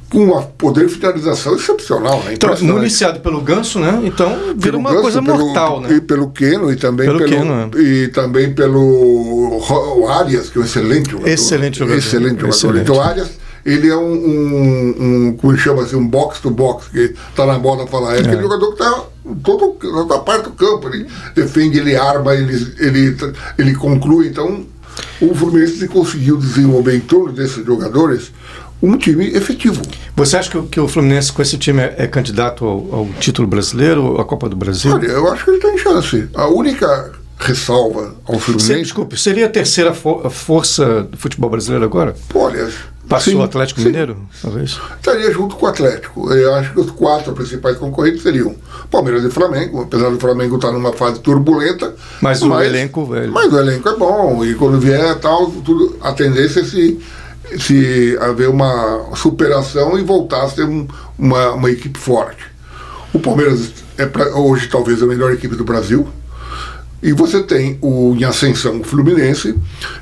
com 0.09 0.19
um 0.25 0.41
poder 0.57 0.87
de 0.87 0.93
finalização 0.93 1.55
excepcional, 1.55 2.23
né? 2.23 2.33
Então, 2.33 2.55
municiado 2.61 3.19
pelo 3.19 3.41
ganso, 3.41 3.77
né? 3.79 4.01
Então 4.03 4.29
vira 4.55 4.71
Pelo 4.71 4.77
uma 4.79 4.89
Ganso, 4.91 5.01
coisa 5.01 5.21
pelo- 5.21 5.37
mortal, 5.37 5.83
E 5.85 5.93
né? 5.93 5.99
pelo 5.99 6.29
Keno, 6.29 6.71
e 6.71 6.75
também 6.77 7.07
Pelo 7.07 7.19
pelo, 7.19 7.29
Keno, 7.29 7.71
é. 7.75 7.79
e 7.81 8.07
também 8.07 8.53
pelo 8.53 10.07
Arias, 10.09 10.49
que 10.49 10.57
é 10.57 10.61
um 10.61 10.63
excelente 10.65 11.11
jogador. 11.11 11.29
Excelente 11.29 11.79
jogador. 11.79 11.97
Excelente 11.97 12.39
jogador. 12.39 12.49
Excelente. 12.55 12.81
Então 12.83 12.95
o 12.95 13.01
Arias, 13.01 13.29
ele 13.65 13.89
é 13.89 13.95
um, 13.97 14.13
um, 14.13 14.95
um 15.27 15.33
como 15.37 15.57
chama 15.57 15.83
assim, 15.83 15.97
um 15.97 16.07
box 16.07 16.39
to 16.39 16.49
box, 16.49 16.87
que 16.87 17.13
está 17.29 17.45
na 17.45 17.59
moda 17.59 17.85
falar. 17.87 18.15
É, 18.15 18.19
é. 18.19 18.21
aquele 18.21 18.41
jogador 18.41 18.67
que 18.75 18.81
está 18.83 19.03
todo 19.43 19.73
toda 19.81 20.19
parte 20.19 20.45
do 20.45 20.51
campo, 20.51 20.87
ele 20.87 21.05
defende, 21.35 21.79
ele 21.79 21.95
arma, 21.97 22.33
ele, 22.33 22.75
ele, 22.79 23.17
ele 23.57 23.75
conclui. 23.75 24.27
Então, 24.27 24.65
o 25.21 25.35
Fluminense 25.35 25.85
conseguiu 25.89 26.37
desenvolver 26.37 26.95
em 26.95 27.01
torno 27.01 27.33
desses 27.33 27.65
jogadores 27.65 28.31
um 28.81 28.97
time 28.97 29.27
efetivo. 29.35 29.81
Você 30.15 30.37
acha 30.37 30.49
que, 30.49 30.61
que 30.67 30.79
o 30.79 30.87
Fluminense 30.87 31.31
com 31.31 31.41
esse 31.41 31.57
time 31.57 31.81
é, 31.81 31.95
é 31.99 32.07
candidato 32.07 32.65
ao, 32.65 32.95
ao, 32.95 33.05
título 33.19 33.47
brasileiro, 33.47 34.03
ou 34.03 34.21
à 34.21 34.25
Copa 34.25 34.47
do 34.47 34.55
Brasil? 34.55 34.93
Olha, 34.93 35.07
eu 35.07 35.31
acho 35.31 35.43
que 35.43 35.51
ele 35.51 35.59
tem 35.59 35.77
chance. 35.77 36.29
A 36.33 36.47
única 36.47 37.11
ressalva 37.39 38.15
ao 38.25 38.39
Fluminense. 38.39 38.73
Se, 38.73 38.81
desculpe, 38.81 39.17
seria 39.17 39.45
a 39.45 39.49
terceira 39.49 39.93
força 39.93 41.03
do 41.03 41.17
futebol 41.17 41.49
brasileiro 41.49 41.85
agora? 41.85 42.15
Olha. 42.33 42.67
Passou 43.07 43.31
sim, 43.31 43.39
o 43.39 43.41
Atlético 43.41 43.79
sim. 43.79 43.85
Mineiro, 43.85 44.17
talvez? 44.41 44.77
Estaria 44.97 45.31
junto 45.31 45.55
com 45.55 45.65
o 45.65 45.69
Atlético. 45.69 46.33
Eu 46.33 46.53
acho 46.55 46.73
que 46.73 46.79
os 46.81 46.91
quatro 46.91 47.31
principais 47.31 47.77
concorrentes 47.77 48.21
seriam 48.21 48.53
Palmeiras 48.91 49.23
e 49.23 49.29
Flamengo, 49.29 49.81
apesar 49.81 50.09
do 50.09 50.19
Flamengo 50.19 50.57
estar 50.57 50.73
numa 50.73 50.91
fase 50.91 51.21
turbulenta. 51.21 51.95
Mas, 52.21 52.41
mas 52.41 52.43
o 52.43 52.61
elenco, 52.61 53.05
velho. 53.05 53.31
Mas 53.31 53.51
o 53.53 53.57
elenco 53.57 53.87
é 53.87 53.95
bom. 53.95 54.43
E 54.43 54.55
quando 54.55 54.77
vier 54.77 55.17
tal, 55.19 55.49
tudo, 55.49 55.95
a 56.01 56.11
tendência 56.11 56.59
é 56.59 56.63
se, 56.65 56.99
se 57.59 58.17
haver 58.19 58.49
uma 58.49 59.15
superação 59.15 59.97
e 59.97 60.03
voltar 60.03 60.43
a 60.43 60.49
ser 60.49 60.63
um, 60.63 60.87
uma, 61.17 61.51
uma 61.51 61.71
equipe 61.71 61.97
forte. 61.97 62.43
O 63.13 63.19
Palmeiras 63.19 63.71
é 63.97 64.05
pra, 64.05 64.35
hoje 64.35 64.67
talvez 64.67 65.01
a 65.01 65.05
melhor 65.05 65.31
equipe 65.31 65.55
do 65.55 65.63
Brasil 65.63 66.07
e 67.01 67.13
você 67.13 67.43
tem 67.43 67.77
o 67.81 68.15
em 68.15 68.23
ascensão 68.23 68.79
o 68.79 68.83
Fluminense 68.83 69.55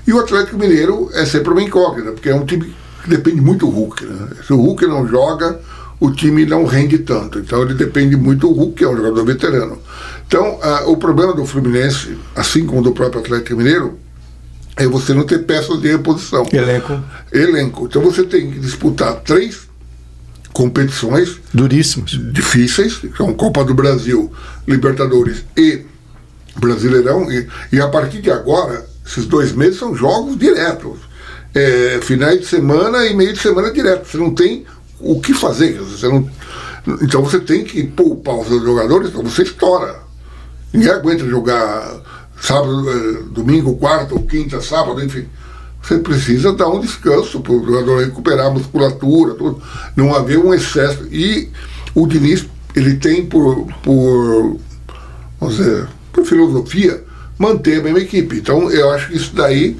e 0.07 0.13
o 0.13 0.19
Atlético 0.19 0.57
Mineiro 0.57 1.09
é 1.13 1.25
sempre 1.25 1.51
uma 1.51 1.61
incógnita, 1.61 2.11
porque 2.11 2.29
é 2.29 2.35
um 2.35 2.45
time 2.45 2.73
que 3.03 3.09
depende 3.09 3.41
muito 3.41 3.65
do 3.65 3.71
Hulk. 3.71 4.05
Né? 4.05 4.27
Se 4.45 4.53
o 4.53 4.57
Hulk 4.57 4.87
não 4.87 5.07
joga, 5.07 5.59
o 5.99 6.11
time 6.11 6.45
não 6.45 6.65
rende 6.65 6.99
tanto. 6.99 7.39
Então 7.39 7.61
ele 7.61 7.73
depende 7.73 8.15
muito 8.15 8.47
do 8.47 8.53
Hulk, 8.53 8.75
que 8.75 8.83
é 8.83 8.89
um 8.89 8.95
jogador 8.95 9.25
veterano. 9.25 9.77
Então 10.25 10.55
uh, 10.55 10.89
o 10.89 10.97
problema 10.97 11.33
do 11.33 11.45
Fluminense, 11.45 12.17
assim 12.35 12.65
como 12.65 12.81
do 12.81 12.91
próprio 12.91 13.21
Atlético 13.21 13.57
Mineiro, 13.57 13.99
é 14.77 14.87
você 14.87 15.13
não 15.13 15.23
ter 15.23 15.39
peças 15.39 15.79
de 15.81 15.87
reposição. 15.87 16.45
Elenco. 16.51 17.03
Elenco. 17.31 17.85
Então 17.85 18.01
você 18.01 18.23
tem 18.23 18.51
que 18.51 18.59
disputar 18.59 19.15
três 19.21 19.67
competições 20.51 21.37
duríssimas, 21.53 22.11
difíceis, 22.31 22.95
que 22.95 23.15
são 23.17 23.33
Copa 23.33 23.63
do 23.63 23.73
Brasil, 23.73 24.31
Libertadores 24.65 25.43
e 25.55 25.83
Brasileirão, 26.55 27.29
e, 27.29 27.47
e 27.73 27.81
a 27.81 27.89
partir 27.89 28.21
de 28.21 28.31
agora, 28.31 28.85
esses 29.05 29.25
dois 29.25 29.51
meses 29.51 29.77
são 29.77 29.93
jogos 29.93 30.37
diretos. 30.37 30.99
É, 31.53 31.99
finais 32.01 32.39
de 32.39 32.45
semana 32.45 33.05
e 33.05 33.13
meio 33.13 33.33
de 33.33 33.39
semana 33.39 33.71
direto. 33.71 34.07
Você 34.07 34.17
não 34.17 34.33
tem 34.33 34.65
o 34.99 35.19
que 35.21 35.33
fazer. 35.33 35.77
Você 35.79 36.07
não, 36.07 36.29
então 37.01 37.23
você 37.23 37.39
tem 37.39 37.63
que 37.63 37.83
poupar 37.83 38.35
os 38.35 38.47
seus 38.47 38.63
jogadores, 38.63 39.09
então 39.09 39.23
você 39.23 39.43
estoura. 39.43 39.99
Ninguém 40.73 40.91
aguenta 40.91 41.25
jogar 41.25 42.01
sábado, 42.39 42.89
é, 42.89 43.23
domingo, 43.31 43.75
quarta 43.75 44.13
ou 44.13 44.21
quinta, 44.21 44.61
sábado, 44.61 45.03
enfim. 45.03 45.25
Você 45.81 45.99
precisa 45.99 46.51
dar 46.53 46.67
um 46.67 46.79
descanso 46.79 47.39
para 47.41 47.53
o 47.53 47.63
jogador 47.63 48.03
recuperar 48.03 48.47
a 48.47 48.51
musculatura, 48.51 49.35
tudo, 49.35 49.61
não 49.95 50.15
haver 50.15 50.39
um 50.39 50.53
excesso. 50.53 51.07
E 51.11 51.49
o 51.93 52.07
Diniz, 52.07 52.45
ele 52.75 52.95
tem 52.95 53.25
por, 53.25 53.67
por 53.83 54.57
vamos 55.39 55.57
dizer, 55.57 55.87
por 56.11 56.25
filosofia, 56.25 57.03
manter 57.37 57.79
a 57.79 57.83
mesma 57.83 57.99
equipe. 57.99 58.37
Então, 58.37 58.71
eu 58.71 58.91
acho 58.91 59.09
que 59.09 59.15
isso 59.15 59.35
daí 59.35 59.77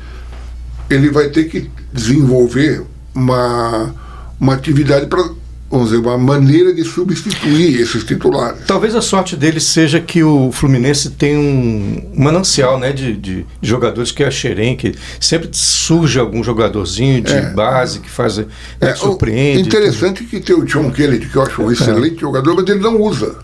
ele 0.90 1.10
vai 1.10 1.30
ter 1.30 1.46
que 1.46 1.70
desenvolver 1.92 2.84
uma, 3.14 3.94
uma 4.40 4.54
atividade 4.54 5.08
para 5.08 5.28
vamos 5.70 5.90
dizer, 5.90 6.02
uma 6.02 6.18
maneira 6.18 6.74
de 6.74 6.84
substituir 6.84 7.82
esses 7.82 8.04
titulares. 8.04 8.62
Talvez 8.68 8.96
a 8.96 9.02
sorte 9.02 9.36
dele 9.36 9.60
seja 9.60 10.00
que 10.00 10.24
o 10.24 10.52
Fluminense 10.52 11.10
tem 11.12 11.38
um 11.38 12.12
manancial 12.16 12.80
né, 12.80 12.92
de, 12.92 13.16
de 13.16 13.46
jogadores 13.62 14.12
que 14.12 14.24
é 14.24 14.28
a 14.28 14.32
Xerém, 14.32 14.76
que 14.76 14.94
sempre 15.20 15.50
surge 15.52 16.20
algum 16.20 16.44
jogadorzinho 16.44 17.22
de 17.22 17.34
é. 17.34 17.50
base 17.52 18.00
que 18.00 18.10
faz 18.10 18.38
né, 18.38 18.46
é, 18.80 18.96
surpreende. 18.96 19.68
Interessante 19.68 20.24
que 20.24 20.40
tem 20.40 20.56
o 20.56 20.64
John 20.66 20.92
Kennedy, 20.92 21.28
que 21.28 21.36
eu 21.36 21.42
acho 21.42 21.62
um 21.62 21.70
é. 21.70 21.74
excelente 21.74 22.18
é. 22.18 22.20
jogador, 22.20 22.56
mas 22.56 22.70
ele 22.70 22.80
não 22.80 23.02
usa. 23.02 23.36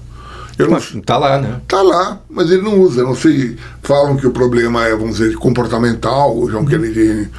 Eu 0.60 0.70
não, 0.70 0.80
tá 1.02 1.18
lá, 1.18 1.40
né? 1.40 1.60
Tá 1.68 1.82
lá, 1.82 2.22
mas 2.30 2.52
ele 2.52 2.62
não 2.62 2.80
usa. 2.80 3.04
Não 3.04 3.16
sei. 3.16 3.56
Falam 3.82 4.16
que 4.16 4.28
o 4.28 4.32
problema 4.32 4.86
é, 4.86 4.92
vamos 4.92 5.18
dizer, 5.18 5.34
comportamental. 5.36 6.38
O 6.38 6.52
João 6.52 6.66
Kennedy 6.66 7.30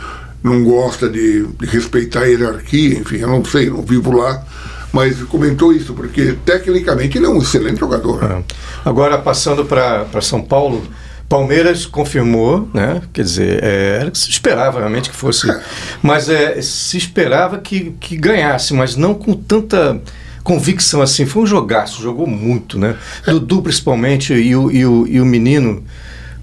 não 0.42 0.64
gosta 0.64 1.08
de, 1.08 1.46
de 1.46 1.66
respeitar 1.66 2.22
a 2.22 2.24
hierarquia, 2.24 2.98
enfim, 2.98 3.18
eu 3.18 3.28
não 3.28 3.44
sei, 3.44 3.70
não 3.70 3.82
vivo 3.82 4.10
lá 4.10 4.44
mas 4.92 5.22
comentou 5.24 5.72
isso, 5.72 5.94
porque 5.94 6.36
tecnicamente 6.44 7.16
ele 7.16 7.26
é 7.26 7.28
um 7.28 7.38
excelente 7.38 7.80
jogador. 7.80 8.22
É. 8.24 8.42
Agora, 8.84 9.16
passando 9.18 9.64
para 9.64 10.20
São 10.20 10.42
Paulo, 10.42 10.86
Palmeiras 11.28 11.86
confirmou, 11.86 12.68
né? 12.74 13.00
Quer 13.10 13.22
dizer, 13.22 13.64
é, 13.64 13.98
era 14.02 14.10
que 14.10 14.18
se 14.18 14.28
esperava 14.28 14.80
realmente 14.80 15.08
que 15.08 15.16
fosse. 15.16 15.50
É. 15.50 15.62
Mas 16.02 16.28
é, 16.28 16.60
se 16.60 16.98
esperava 16.98 17.58
que, 17.58 17.94
que 17.98 18.16
ganhasse, 18.16 18.74
mas 18.74 18.96
não 18.96 19.14
com 19.14 19.32
tanta 19.32 19.98
convicção 20.42 21.00
assim. 21.00 21.24
Foi 21.24 21.42
um 21.44 21.46
jogaço, 21.46 22.02
jogou 22.02 22.26
muito, 22.26 22.78
né? 22.78 22.96
Dudu 23.24 23.62
principalmente 23.62 24.34
e 24.34 24.54
o, 24.54 24.70
e 24.70 24.84
o, 24.84 25.06
e 25.06 25.20
o 25.22 25.24
menino, 25.24 25.82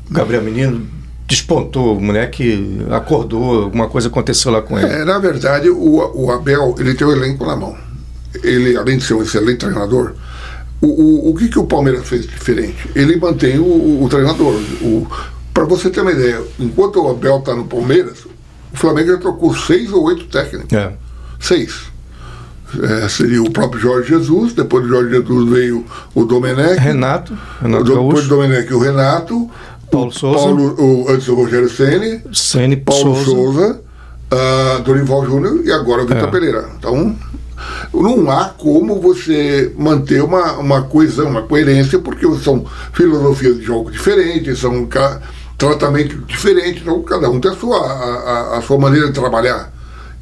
Gabriel 0.10 0.41
Menino, 0.41 0.88
despontou, 1.27 1.96
o 1.98 2.01
moleque 2.01 2.79
acordou, 2.89 3.65
alguma 3.65 3.88
coisa 3.88 4.08
aconteceu 4.08 4.51
lá 4.51 4.63
com 4.63 4.79
ele. 4.79 4.88
É, 4.88 5.06
na 5.06 5.20
verdade, 5.20 5.70
o, 5.70 6.12
o 6.15 6.32
Abel, 6.32 6.74
ele 6.79 6.96
tem 6.96 7.06
o 7.06 7.12
elenco 7.12 7.46
na 7.46 7.56
mão. 7.56 7.77
Ele, 8.44 8.78
além 8.78 8.98
de 8.98 9.04
ser 9.04 9.16
um 9.16 9.22
excelente 9.22 9.60
treinador, 9.60 10.14
o, 10.82 10.88
o, 10.88 11.30
o 11.30 11.36
que, 11.36 11.48
que 11.50 11.60
o 11.60 11.66
Palmeiras 11.66 12.08
fez 12.08 12.26
diferente? 12.26 12.90
Ele 12.96 13.18
mantém 13.18 13.60
o, 13.60 14.04
o 14.04 14.08
treinador. 14.10 14.54
O, 14.82 15.08
Para 15.54 15.66
você 15.66 15.90
ter 15.90 16.02
uma 16.02 16.12
ideia, 16.12 16.42
enquanto 16.60 17.04
o 17.04 17.10
Abel 17.10 17.40
está 17.40 17.56
no 17.56 17.66
Palmeiras, 17.66 18.26
o 18.72 18.78
Flamengo 18.78 19.12
já 19.12 19.18
trocou 19.18 19.56
seis 19.56 19.92
ou 19.92 20.04
oito 20.04 20.26
técnicos. 20.26 20.72
É. 20.72 20.94
Seis 21.40 21.90
é, 22.82 23.10
seria 23.10 23.42
o 23.42 23.50
próprio 23.50 23.82
Jorge 23.82 24.10
Jesus, 24.10 24.54
depois 24.54 24.84
do 24.84 24.90
Jorge 24.90 25.12
Jesus 25.12 25.50
veio 25.50 25.86
o 26.14 26.24
Domenech. 26.24 26.80
Renato, 26.80 27.38
Renato 27.62 27.84
depois 27.84 28.24
do 28.24 28.30
Domenech 28.30 28.74
o 28.74 28.80
Renato. 28.80 29.50
Paulo 29.92 30.12
Souza. 30.12 30.38
Paulo, 30.38 30.76
o, 30.80 31.10
antes 31.10 31.28
o 31.28 31.36
Rogério 31.36 31.68
Ceni. 31.68 32.22
Ceni 32.32 32.78
Paulo 32.78 33.16
Souza. 33.16 33.26
Souza 33.26 33.82
uh, 34.32 34.82
Dorival 34.84 35.26
Júnior 35.26 35.62
e 35.66 35.72
agora 35.72 36.04
o 36.04 36.08
Vitor 36.08 36.28
é. 36.28 36.32
Pereira. 36.32 36.70
Então, 36.78 37.16
não 37.94 38.30
há 38.32 38.46
como 38.50 39.00
você 39.00 39.74
manter 39.78 40.24
uma, 40.24 40.54
uma 40.54 40.82
coesão, 40.84 41.30
uma 41.30 41.44
coerência, 41.44 42.00
porque 42.00 42.25
são 42.38 42.66
filosofias 42.94 43.58
de 43.58 43.63
jogo 43.63 43.92
diferentes, 43.92 44.60
são 44.60 44.88
tratamento 45.58 46.18
diferente, 46.25 46.82
então 46.82 47.01
cada 47.04 47.30
um 47.30 47.39
tem 47.39 47.51
a 47.51 47.56
sua, 47.56 47.80
a, 47.80 48.58
a 48.58 48.62
sua 48.62 48.78
maneira 48.78 49.08
de 49.08 49.13
trabalhar. 49.13 49.74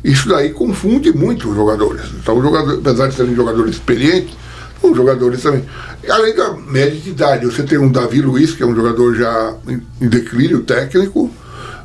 Isso 0.03 0.29
daí 0.29 0.51
confunde 0.51 1.11
muito 1.11 1.49
os 1.49 1.55
jogadores. 1.55 2.03
Então, 2.21 2.41
jogador, 2.41 2.79
apesar 2.79 3.07
de 3.07 3.15
serem 3.15 3.35
jogadores 3.35 3.75
experientes, 3.75 4.35
os 4.81 4.95
jogadores 4.95 5.41
também. 5.41 5.65
Além 6.09 6.35
da 6.35 6.53
média 6.53 6.99
de 6.99 7.09
idade, 7.09 7.45
você 7.45 7.63
tem 7.63 7.77
um 7.77 7.91
Davi 7.91 8.21
Luiz, 8.21 8.53
que 8.53 8.63
é 8.63 8.65
um 8.65 8.75
jogador 8.75 9.15
já 9.15 9.55
em 9.67 10.07
declínio 10.07 10.61
técnico. 10.61 11.29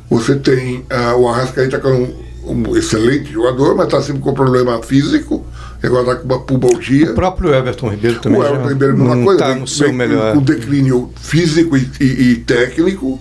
Você 0.09 0.35
tem 0.35 0.79
uh, 0.79 1.17
o 1.17 1.27
Arrascaeta, 1.27 1.79
que 1.79 1.87
é 1.87 1.89
um, 1.89 2.13
um 2.45 2.77
excelente 2.77 3.31
jogador, 3.31 3.75
mas 3.75 3.87
está 3.87 4.01
sempre 4.01 4.21
com 4.21 4.33
problema 4.33 4.81
físico. 4.81 5.42
Agora 5.83 6.03
está 6.03 6.15
com 6.15 6.25
uma 6.25 6.39
pubalgia. 6.39 7.11
O 7.11 7.15
próprio 7.15 7.53
Everton 7.53 7.89
Ribeiro 7.89 8.19
também. 8.19 8.39
O 8.39 8.45
Everton 8.45 8.69
Ribeiro, 8.69 8.95
uma 8.95 9.23
coisa, 9.23 9.39
tá 9.39 9.55
no 9.55 9.67
seu 9.67 9.91
melhor. 9.91 10.33
Com 10.33 10.41
declínio 10.41 11.11
físico 11.15 11.75
e, 11.75 11.89
e, 11.99 12.31
e 12.31 12.35
técnico. 12.37 13.19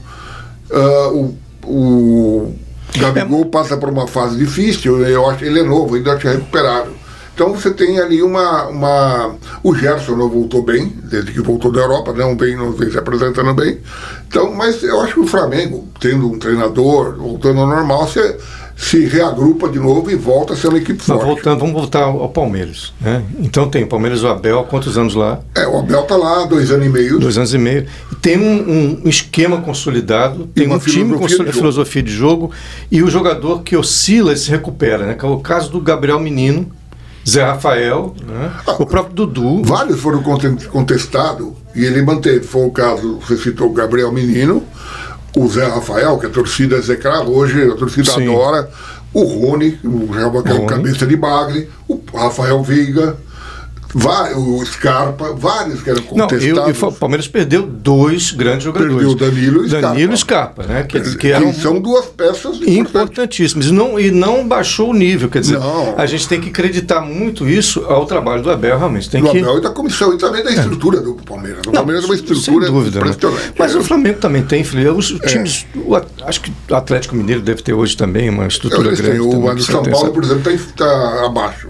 Uh, 0.71 1.17
o, 1.17 1.39
o 1.67 2.55
Gabigol 2.99 3.43
é. 3.43 3.45
passa 3.47 3.77
por 3.77 3.89
uma 3.89 4.07
fase 4.07 4.37
difícil, 4.37 5.07
eu 5.07 5.29
acho 5.29 5.45
ele 5.45 5.61
é 5.61 5.63
novo, 5.63 5.95
ainda 5.95 6.17
tinha 6.17 6.33
recuperado. 6.33 7.03
Então 7.35 7.53
você 7.55 7.71
tem 7.71 7.99
ali 7.99 8.23
uma, 8.23 8.67
uma. 8.67 9.35
O 9.63 9.75
Gerson 9.75 10.17
não 10.17 10.29
voltou 10.29 10.63
bem, 10.63 10.93
desde 11.05 11.33
que 11.33 11.41
voltou 11.41 11.73
da 11.73 11.81
Europa, 11.81 12.13
não 12.13 12.37
vem, 12.37 12.55
não 12.57 12.73
vem 12.73 12.91
se 12.91 12.99
apresentando 12.99 13.55
bem. 13.55 13.81
Então, 14.29 14.53
mas 14.53 14.83
eu 14.83 15.01
acho 15.01 15.15
que 15.15 15.21
o 15.21 15.27
Flamengo, 15.27 15.89
tendo 15.99 16.31
um 16.31 16.39
treinador, 16.39 17.17
voltando 17.17 17.61
ao 17.61 17.67
normal, 17.67 18.07
você 18.07 18.39
se 18.77 19.07
reagrupa 19.07 19.69
de 19.69 19.79
novo 19.79 20.11
e 20.11 20.17
volta 20.17 20.55
a 20.55 20.57
ser 20.57 20.69
uma 20.69 20.79
equipe 20.79 21.03
forte. 21.03 21.25
Voltando, 21.25 21.61
vamos 21.61 21.75
voltar 21.75 22.03
ao 22.03 22.29
Palmeiras. 22.29 22.93
Né? 23.01 23.23
Então 23.41 23.69
tem 23.69 23.85
o 23.85 23.87
Palmeiras 23.87 24.23
o 24.23 24.29
Abel, 24.29 24.61
há 24.61 24.65
quantos 24.65 24.99
anos 24.99 25.15
lá? 25.15 25.41
É, 25.55 25.67
o 25.67 25.79
Abel 25.79 26.03
está 26.03 26.17
lá 26.17 26.43
há 26.43 26.47
dois 26.47 26.71
anos 26.71 26.87
e 26.87 26.89
meio. 26.89 27.19
Dois 27.19 27.37
anos 27.37 27.55
e 27.55 27.59
meio. 27.59 27.87
Tem 28.21 28.39
um, 28.39 29.01
um 29.05 29.09
esquema 29.09 29.61
consolidado, 29.61 30.47
tem 30.47 30.71
um 30.71 30.79
time 30.79 31.17
com 31.17 31.27
de 31.27 31.53
filosofia 31.53 32.03
de 32.03 32.13
jogo 32.13 32.51
e 32.91 33.03
o 33.03 33.11
jogador 33.11 33.63
que 33.63 33.77
oscila 33.77 34.33
e 34.33 34.37
se 34.37 34.51
recupera, 34.51 35.07
né? 35.07 35.15
Que 35.15 35.25
é 35.25 35.29
o 35.29 35.39
caso 35.39 35.71
do 35.71 35.81
Gabriel 35.81 36.21
Menino, 36.21 36.71
Zé 37.29 37.45
Rafael, 37.45 38.15
né? 38.27 38.53
ah, 38.67 38.77
o 38.79 38.87
próprio 38.87 39.15
Dudu. 39.15 39.63
Vários 39.63 40.01
foram 40.01 40.23
contestados 40.71 41.53
e 41.75 41.85
ele 41.85 42.03
manteve. 42.03 42.45
Foi 42.45 42.67
o 42.67 42.71
caso, 42.71 43.19
você 43.19 43.37
citou 43.37 43.69
o 43.69 43.73
Gabriel 43.73 44.13
Menino, 44.13 44.63
o 45.37 45.49
Zé 45.49 45.67
Rafael, 45.67 46.19
que 46.19 46.27
a 46.27 46.31
torcida 46.31 46.77
execrava, 46.77 47.29
hoje 47.29 47.71
a 47.71 47.75
torcida 47.75 48.13
Sim. 48.13 48.29
adora, 48.29 48.69
o 49.13 49.23
Rony, 49.25 49.79
o 49.85 50.11
Real 50.11 50.31
que 50.43 50.49
é 50.51 50.55
o 50.55 50.67
cabeça 50.67 51.07
de 51.07 51.17
bagre, 51.17 51.69
o 51.89 52.01
Rafael 52.15 52.63
Veiga, 52.63 53.17
o 53.95 54.65
Scarpa, 54.65 55.35
vários 55.35 55.83
que 55.83 55.91
eram 55.91 56.03
contestados. 56.03 56.47
Não, 56.47 56.69
eu, 56.69 56.89
o 56.89 56.93
Palmeiras 56.93 57.29
perdeu 57.29 57.67
dois 57.67 58.33
grandes 58.33 58.65
jogadores. 58.65 58.95
Perdeu 58.95 59.11
o 59.11 59.15
Danilo 59.15 59.65
e 59.65 59.69
Scarpa. 59.69 59.89
Danilo 59.89 60.13
e 60.13 60.17
Scarpa, 60.17 60.63
né? 60.65 60.83
Que, 60.85 61.17
que, 61.17 61.33
eram 61.33 61.53
são 61.53 61.81
duas 61.81 62.07
peças 62.07 62.61
importantíssimas. 62.63 63.67
E 63.67 63.73
não, 63.73 64.01
e 64.01 64.11
não 64.11 64.47
baixou 64.47 64.91
o 64.91 64.95
nível. 64.95 65.29
Quer 65.29 65.41
dizer, 65.41 65.59
não. 65.59 65.95
a 65.99 66.07
gente 66.07 66.27
tem 66.27 66.41
que 66.41 66.49
acreditar 66.49 67.01
muito 67.01 67.49
isso 67.49 67.85
ao 67.85 68.07
trabalho 68.07 68.43
do 68.43 68.51
Abel, 68.51 68.79
realmente. 68.79 69.11
Tem 69.11 69.23
do 69.23 69.31
que... 69.31 69.39
Abel 69.39 69.59
e 69.59 69.61
da 69.61 69.71
comissão, 69.71 70.15
e 70.15 70.19
também 70.19 70.43
da 70.43 70.51
é. 70.51 70.55
estrutura 70.55 70.99
é. 70.99 71.01
do 71.03 71.15
Palmeiras. 71.15 71.61
O 71.67 71.73
Palmeiras 71.73 72.03
não, 72.03 72.11
é 72.11 72.13
uma 72.13 72.15
estrutura 72.15 72.67
sem 72.67 72.73
dúvida, 72.75 72.99
impressionante. 72.99 73.53
Mas 73.59 73.75
o 73.75 73.83
Flamengo 73.83 74.19
também 74.19 74.43
tem, 74.43 74.65
filho. 74.65 74.97
Os 74.97 75.19
é. 75.23 75.27
times, 75.27 75.67
o, 75.75 75.95
acho 76.25 76.41
que 76.41 76.53
o 76.71 76.75
Atlético 76.75 77.15
Mineiro 77.15 77.43
deve 77.43 77.63
ter 77.63 77.75
hoje 77.75 77.97
também 77.97 78.29
uma 78.31 78.47
estrutura 78.47 78.91
Eu, 78.91 78.97
grande. 78.97 79.21
O, 79.21 79.45
o 79.45 79.63
São 79.63 79.83
Paulo, 79.83 80.13
por 80.13 80.25
exemplo, 80.25 80.51
está 80.51 80.87
tá 80.87 81.27
abaixo. 81.27 81.69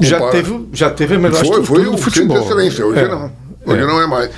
Já 0.00 0.30
teve, 0.30 0.68
já 0.72 0.90
teve 0.90 1.14
a 1.14 1.18
melhor 1.18 1.44
foi, 1.44 1.64
foi 1.64 1.86
o 1.86 1.96
futebol. 1.96 2.38
de 2.38 2.44
excelência, 2.44 2.84
hoje 2.84 3.00
é. 3.00 3.08
não. 3.08 3.32
Hoje 3.64 3.82
é. 3.82 3.86
não 3.86 4.00
é 4.00 4.06
mais. 4.06 4.30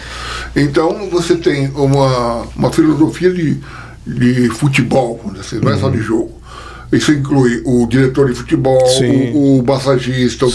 Então 0.55 1.09
você 1.11 1.37
tem 1.37 1.71
uma, 1.75 2.43
uma 2.55 2.71
filosofia 2.73 3.33
de, 3.33 3.59
de 4.07 4.49
futebol, 4.51 5.21
assim, 5.39 5.59
não 5.61 5.73
é 5.73 5.79
só 5.79 5.89
de 5.89 5.99
uhum. 5.99 6.03
jogo. 6.03 6.43
Isso 6.93 7.11
inclui 7.11 7.63
o 7.65 7.87
diretor 7.87 8.29
de 8.29 8.35
futebol, 8.35 8.79
o, 9.35 9.61
o, 9.61 9.65
massagista, 9.67 10.45
o, 10.45 10.51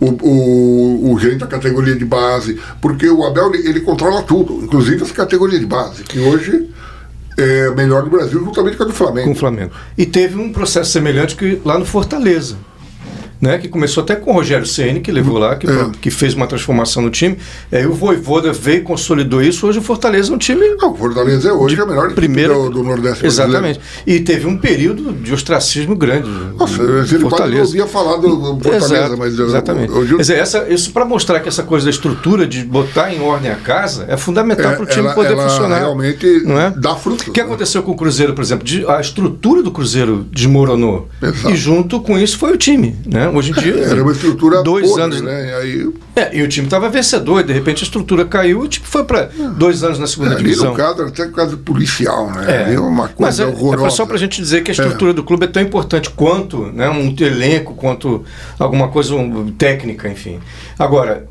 o, 0.00 0.06
o, 0.06 1.12
o, 1.12 1.18
gerente 1.20 1.38
da 1.38 1.46
categoria 1.46 1.94
de 1.94 2.04
base, 2.04 2.58
porque 2.80 3.08
o 3.08 3.24
Abel 3.24 3.54
ele, 3.54 3.68
ele 3.68 3.80
controla 3.80 4.22
tudo, 4.22 4.64
inclusive 4.64 5.04
as 5.04 5.12
categorias 5.12 5.60
de 5.60 5.66
base, 5.66 6.02
que 6.02 6.18
hoje 6.18 6.68
é 7.38 7.70
melhor 7.70 8.02
do 8.02 8.10
Brasil, 8.10 8.40
juntamente 8.44 8.76
com 8.76 8.82
a 8.82 8.86
do 8.86 8.92
Flamengo. 8.92 9.28
Com 9.28 9.32
o 9.32 9.36
Flamengo. 9.36 9.70
E 9.96 10.04
teve 10.04 10.36
um 10.36 10.52
processo 10.52 10.90
semelhante 10.90 11.36
que 11.36 11.60
lá 11.64 11.78
no 11.78 11.84
Fortaleza 11.84 12.56
né, 13.40 13.58
que 13.58 13.68
começou 13.68 14.02
até 14.02 14.14
com 14.14 14.30
o 14.30 14.34
Rogério 14.34 14.66
Ceni 14.66 15.00
que 15.00 15.10
levou 15.10 15.38
lá, 15.38 15.56
que, 15.56 15.66
é. 15.66 15.90
que 16.00 16.10
fez 16.10 16.34
uma 16.34 16.46
transformação 16.46 17.02
no 17.02 17.10
time. 17.10 17.38
Aí 17.72 17.86
o 17.86 17.92
Voivoda 17.92 18.52
veio 18.52 18.78
e 18.78 18.82
consolidou 18.82 19.40
isso. 19.42 19.66
Hoje 19.66 19.78
o 19.78 19.82
Fortaleza 19.82 20.32
é 20.32 20.34
um 20.34 20.38
time. 20.38 20.76
Não, 20.76 20.92
o 20.92 20.96
Fortaleza 20.96 21.48
é 21.48 21.52
hoje 21.52 21.80
a 21.80 21.86
melhor 21.86 22.12
primeira, 22.12 22.52
do, 22.52 22.70
do 22.70 22.82
Nordeste. 22.82 23.24
Exatamente. 23.24 23.80
E 24.06 24.20
teve 24.20 24.46
um 24.46 24.58
período 24.58 25.12
de 25.12 25.32
ostracismo 25.32 25.96
grande. 25.96 26.28
Nossa, 26.56 26.82
ele 26.82 27.24
quase 27.24 27.54
não 27.54 27.60
ouvia 27.60 27.86
falar 27.86 28.16
do, 28.16 28.54
do 28.54 28.62
Fortaleza, 28.62 28.94
Exato, 28.94 29.18
mas. 29.18 29.38
Exatamente. 29.38 29.92
Hoje... 29.92 30.14
Quer 30.16 30.20
dizer, 30.20 30.38
essa, 30.38 30.68
isso 30.68 30.92
para 30.92 31.04
mostrar 31.04 31.40
que 31.40 31.48
essa 31.48 31.62
coisa 31.62 31.84
da 31.86 31.90
estrutura, 31.90 32.46
de 32.46 32.62
botar 32.62 33.12
em 33.12 33.20
ordem 33.20 33.50
a 33.50 33.56
casa, 33.56 34.04
é 34.08 34.16
fundamental 34.16 34.72
é, 34.72 34.74
para 34.74 34.84
o 34.84 34.86
time 34.86 35.06
ela, 35.06 35.14
poder 35.14 35.32
ela 35.32 35.48
funcionar. 35.48 35.78
Realmente 35.78 36.42
não 36.44 36.60
é? 36.60 36.70
dá 36.76 36.94
fruto. 36.94 37.28
O 37.28 37.32
que 37.32 37.40
né? 37.40 37.46
aconteceu 37.46 37.82
com 37.82 37.92
o 37.92 37.96
Cruzeiro, 37.96 38.34
por 38.34 38.42
exemplo? 38.42 38.64
De, 38.64 38.84
a 38.86 39.00
estrutura 39.00 39.62
do 39.62 39.70
Cruzeiro 39.70 40.26
desmoronou. 40.30 41.08
Exato. 41.22 41.50
E 41.50 41.56
junto 41.56 42.00
com 42.00 42.18
isso 42.18 42.38
foi 42.38 42.52
o 42.52 42.56
time. 42.56 42.96
Né? 43.06 43.29
Hoje 43.38 43.50
em 43.50 43.54
dia. 43.54 43.74
Era 43.84 44.02
uma 44.02 44.12
estrutura 44.12 44.62
dois 44.62 44.88
podre, 44.88 45.02
anos 45.02 45.20
né? 45.20 45.54
Aí... 45.56 45.92
É, 46.16 46.36
e 46.36 46.42
o 46.42 46.48
time 46.48 46.66
estava 46.66 46.88
vencedor, 46.88 47.40
e 47.40 47.44
de 47.44 47.52
repente 47.52 47.82
a 47.82 47.86
estrutura 47.86 48.24
caiu, 48.24 48.60
o 48.60 48.68
time 48.68 48.86
foi 48.86 49.04
para 49.04 49.30
dois 49.56 49.82
anos 49.82 49.98
na 49.98 50.06
segunda 50.06 50.34
é, 50.34 50.36
divisão. 50.36 50.72
Ali 50.72 50.72
no 50.72 50.76
caso, 50.76 51.02
até 51.02 51.28
caso 51.28 51.58
policial, 51.58 52.30
né? 52.30 52.74
É, 52.74 52.80
uma 52.80 53.08
coisa 53.08 53.14
Mas 53.18 53.40
é, 53.40 53.46
horrorosa. 53.46 53.86
É 53.86 53.90
só 53.90 54.06
para 54.06 54.16
a 54.16 54.18
gente 54.18 54.40
dizer 54.40 54.62
que 54.62 54.70
a 54.70 54.74
estrutura 54.74 55.12
é. 55.12 55.14
do 55.14 55.22
clube 55.22 55.44
é 55.44 55.48
tão 55.48 55.62
importante 55.62 56.10
quanto 56.10 56.66
né, 56.72 56.88
um 56.90 57.14
elenco, 57.18 57.74
quanto 57.74 58.24
alguma 58.58 58.88
coisa 58.88 59.14
um, 59.14 59.50
técnica, 59.52 60.08
enfim. 60.08 60.40
Agora, 60.78 61.26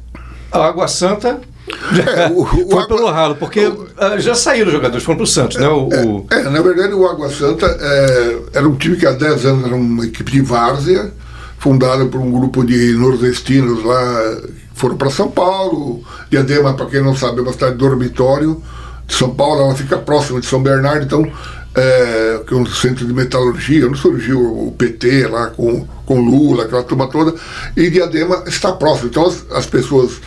a 0.51 0.65
Água 0.65 0.87
Santa 0.87 1.39
é, 1.69 2.31
o, 2.31 2.41
o 2.41 2.45
foi 2.69 2.83
Água, 2.83 2.87
pelo 2.87 3.11
ralo, 3.11 3.35
porque 3.35 3.65
o, 3.65 3.87
ah, 3.97 4.17
já 4.17 4.33
saíram 4.33 4.67
os 4.67 4.73
jogadores, 4.73 5.03
foram 5.03 5.17
para 5.17 5.23
o 5.23 5.27
Santos, 5.27 5.57
né? 5.57 5.67
O, 5.67 6.25
é, 6.31 6.39
é, 6.39 6.43
na 6.43 6.61
verdade, 6.61 6.93
o 6.93 7.07
Água 7.07 7.29
Santa 7.29 7.65
é, 7.79 8.37
era 8.53 8.67
um 8.67 8.75
time 8.75 8.95
que 8.95 9.05
há 9.05 9.11
10 9.11 9.45
anos 9.45 9.65
era 9.65 9.75
uma 9.75 10.05
equipe 10.05 10.31
de 10.31 10.41
várzea, 10.41 11.11
fundada 11.59 12.05
por 12.05 12.19
um 12.19 12.31
grupo 12.31 12.65
de 12.65 12.93
nordestinos 12.93 13.83
lá, 13.83 14.37
foram 14.73 14.97
para 14.97 15.11
São 15.11 15.29
Paulo. 15.29 16.03
Diadema, 16.31 16.73
para 16.73 16.87
quem 16.87 17.03
não 17.03 17.15
sabe, 17.15 17.39
é 17.39 17.41
uma 17.41 17.53
cidade 17.53 17.75
dormitório 17.75 18.61
de 19.05 19.13
São 19.13 19.29
Paulo, 19.29 19.61
ela 19.61 19.75
fica 19.75 19.97
próxima 19.97 20.39
de 20.39 20.45
São 20.45 20.63
Bernardo, 20.63 21.03
então, 21.03 21.29
é, 21.75 22.43
que 22.47 22.53
é 22.53 22.57
um 22.57 22.65
centro 22.65 23.05
de 23.05 23.13
metalurgia, 23.13 23.87
onde 23.87 23.97
surgiu 23.97 24.39
o 24.39 24.71
PT 24.71 25.27
lá 25.27 25.47
com, 25.47 25.85
com 26.05 26.21
Lula, 26.21 26.63
aquela 26.63 26.83
turma 26.83 27.07
toda, 27.07 27.33
e 27.75 27.89
Diadema 27.89 28.43
está 28.47 28.71
próximo. 28.71 29.09
Então, 29.09 29.25
as, 29.25 29.45
as 29.51 29.65
pessoas 29.65 30.21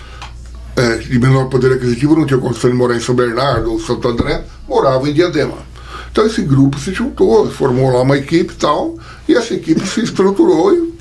é, 0.77 0.97
de 0.97 1.19
menor 1.19 1.49
poder 1.49 1.73
aquisitivo 1.73 2.17
não 2.17 2.27
tinham 2.27 2.41
condição 2.41 2.71
de 2.71 2.77
morar 2.77 2.97
em 2.97 3.01
São 3.01 3.15
Bernardo 3.15 3.73
ou 3.73 3.81
Santo 3.81 4.07
André, 4.09 4.45
moravam 4.69 5.07
em 5.07 5.13
Diadema. 5.13 5.73
Então 6.11 6.27
esse 6.27 6.43
grupo 6.43 6.79
se 6.79 6.93
juntou, 6.93 7.51
formou 7.51 7.91
lá 7.91 8.03
uma 8.03 8.19
equipe 8.19 8.53
e 8.53 8.57
tal, 8.57 8.97
e 9.27 9.35
essa 9.35 9.55
equipe 9.55 9.87
se 9.87 10.03
estruturou 10.03 10.75
e 10.75 10.92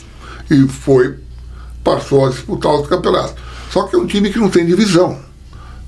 e 0.51 0.67
foi, 0.67 1.15
passou 1.83 2.25
a 2.25 2.29
disputar 2.29 2.73
os 2.75 2.87
campeonatos. 2.87 3.35
Só 3.71 3.83
que 3.83 3.95
é 3.95 3.99
um 3.99 4.05
time 4.05 4.29
que 4.29 4.37
não 4.37 4.49
tem 4.49 4.65
divisão. 4.65 5.17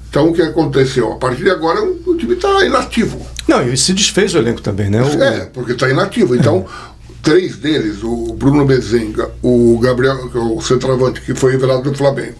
Então 0.10 0.30
o 0.30 0.34
que 0.34 0.41
aconteceu? 0.41 1.12
A 1.12 1.15
partir 1.17 1.43
de 1.43 1.49
agora 1.49 1.84
o 1.84 2.15
time 2.15 2.36
está 2.36 2.65
inativo. 2.65 3.26
Não, 3.47 3.67
e 3.67 3.76
se 3.76 3.93
desfez 3.93 4.34
o 4.36 4.38
elenco 4.38 4.62
também, 4.62 4.89
né? 4.89 5.02
O... 5.02 5.23
É, 5.23 5.45
porque 5.47 5.73
está 5.73 5.89
inativo. 5.89 6.36
Então, 6.36 6.65
é. 6.89 6.93
três 7.23 7.58
deles, 7.58 8.04
o 8.04 8.34
Bruno 8.34 8.65
Bezenga, 8.65 9.32
o 9.41 9.80
Gabriel, 9.80 10.30
é 10.34 10.38
o 10.38 10.62
centroavante, 10.62 11.21
que 11.21 11.34
foi 11.34 11.54
revelado 11.54 11.89
do 11.89 11.97
Flamengo, 11.97 12.36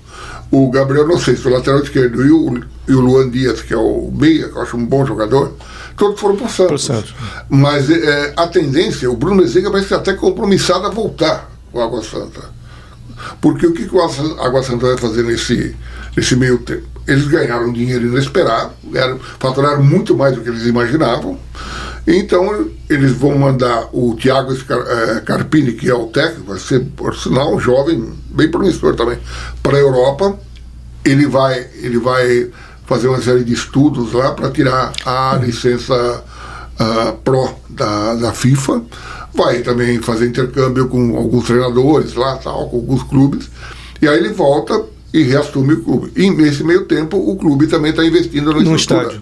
o 0.52 0.70
Gabriel 0.70 1.08
não 1.08 1.18
sei 1.18 1.36
se 1.36 1.48
o 1.48 1.52
lateral 1.52 1.82
esquerdo, 1.82 2.24
e 2.24 2.30
o, 2.30 2.62
e 2.88 2.94
o 2.94 3.00
Luan 3.00 3.30
Dias, 3.30 3.62
que 3.62 3.74
é 3.74 3.78
o 3.78 4.12
meia, 4.14 4.50
que 4.50 4.56
eu 4.56 4.62
acho 4.62 4.78
um 4.78 4.86
bom 4.86 5.06
jogador, 5.06 5.54
todos 5.98 6.20
foram 6.20 6.36
para 6.36 6.46
o 6.46 6.50
Santos. 6.50 7.16
Mas 7.50 7.90
é, 7.90 8.34
a 8.36 8.46
tendência, 8.46 9.10
o 9.10 9.16
Bruno 9.16 9.42
Bezenga 9.42 9.70
vai 9.70 9.82
ser 9.84 9.96
até 9.96 10.14
compromissado 10.14 10.86
a 10.86 10.90
voltar 10.90 11.53
o 11.74 11.82
Água 11.82 12.02
Santa. 12.04 12.42
Porque 13.42 13.68
o 13.68 13.74
que, 13.74 13.88
que 13.88 13.96
o 13.96 14.02
Água 14.02 14.64
Santa 14.64 14.88
vai 14.88 14.98
fazer 14.98 15.24
nesse, 15.24 15.76
nesse 16.16 16.36
meio 16.36 16.60
tempo? 16.60 16.88
Eles 17.08 17.28
ganharam 17.28 17.74
dinheiro 17.74 18.06
inesperado, 18.06 18.72
ganharam, 18.86 19.20
faturaram 19.40 19.84
muito 19.84 20.16
mais 20.16 20.36
do 20.36 20.42
que 20.42 20.50
eles 20.50 20.66
imaginavam. 20.66 21.38
Então, 22.06 22.68
eles 22.90 23.12
vão 23.12 23.38
mandar 23.38 23.90
o 23.94 24.16
Thiago 24.16 24.54
eh, 24.54 25.22
Carpini, 25.26 25.74
que 25.74 25.90
é 25.90 25.94
o 25.94 26.08
técnico, 26.08 26.52
vai 26.52 26.60
ser, 26.60 26.82
por 26.98 27.16
sinal, 27.16 27.56
um 27.56 27.60
jovem, 27.60 28.14
bem 28.30 28.52
promissor 28.52 28.96
também, 28.96 29.18
para 29.62 29.78
a 29.78 29.80
Europa. 29.80 30.38
Ele 31.04 31.26
vai, 31.28 31.68
ele 31.76 31.98
vai 31.98 32.50
fazer 32.86 33.08
uma 33.08 33.22
série 33.22 33.44
de 33.44 33.54
estudos 33.54 34.14
lá 34.14 34.32
para 34.32 34.52
tirar 34.52 34.92
a 35.06 35.40
licença 35.42 36.24
uh, 36.80 37.14
Pro 37.24 37.56
da, 37.70 38.16
da 38.16 38.34
FIFA 38.34 38.82
vai 39.34 39.62
também 39.62 40.02
fazer 40.02 40.28
intercâmbio 40.28 40.88
com 40.88 41.18
alguns 41.18 41.46
treinadores 41.46 42.14
lá, 42.14 42.38
tal, 42.38 42.70
com 42.70 42.78
alguns 42.78 43.04
clubes, 43.04 43.50
e 44.02 44.08
aí 44.08 44.18
ele 44.18 44.30
volta 44.30 44.86
e 45.14 45.24
reassume 45.24 45.74
o 45.74 45.84
clube. 45.84 46.12
E 46.16 46.30
nesse 46.30 46.64
meio 46.64 46.86
tempo, 46.86 47.18
o 47.18 47.36
clube 47.36 47.68
também 47.68 47.92
está 47.92 48.04
investindo 48.04 48.52
no, 48.54 48.62
no 48.62 48.76
estádio. 48.76 49.22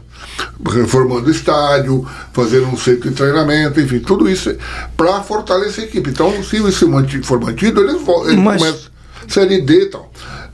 Reformando 0.66 1.28
o 1.28 1.32
estádio, 1.32 2.08
fazendo 2.32 2.68
um 2.68 2.78
centro 2.78 3.10
de 3.10 3.16
treinamento, 3.16 3.80
enfim, 3.80 4.00
tudo 4.00 4.30
isso 4.30 4.56
para 4.96 5.22
fortalecer 5.22 5.84
a 5.84 5.88
equipe. 5.88 6.10
Então, 6.10 6.32
se 6.44 6.58
isso 6.58 6.90
for 7.24 7.40
mantido, 7.42 7.82
eles, 7.82 8.02
eles 8.28 8.40
Mas... 8.40 8.62
começam 8.62 8.92
Série 9.28 9.62
D 9.62 9.84
e 9.84 9.86
tal. 9.88 10.12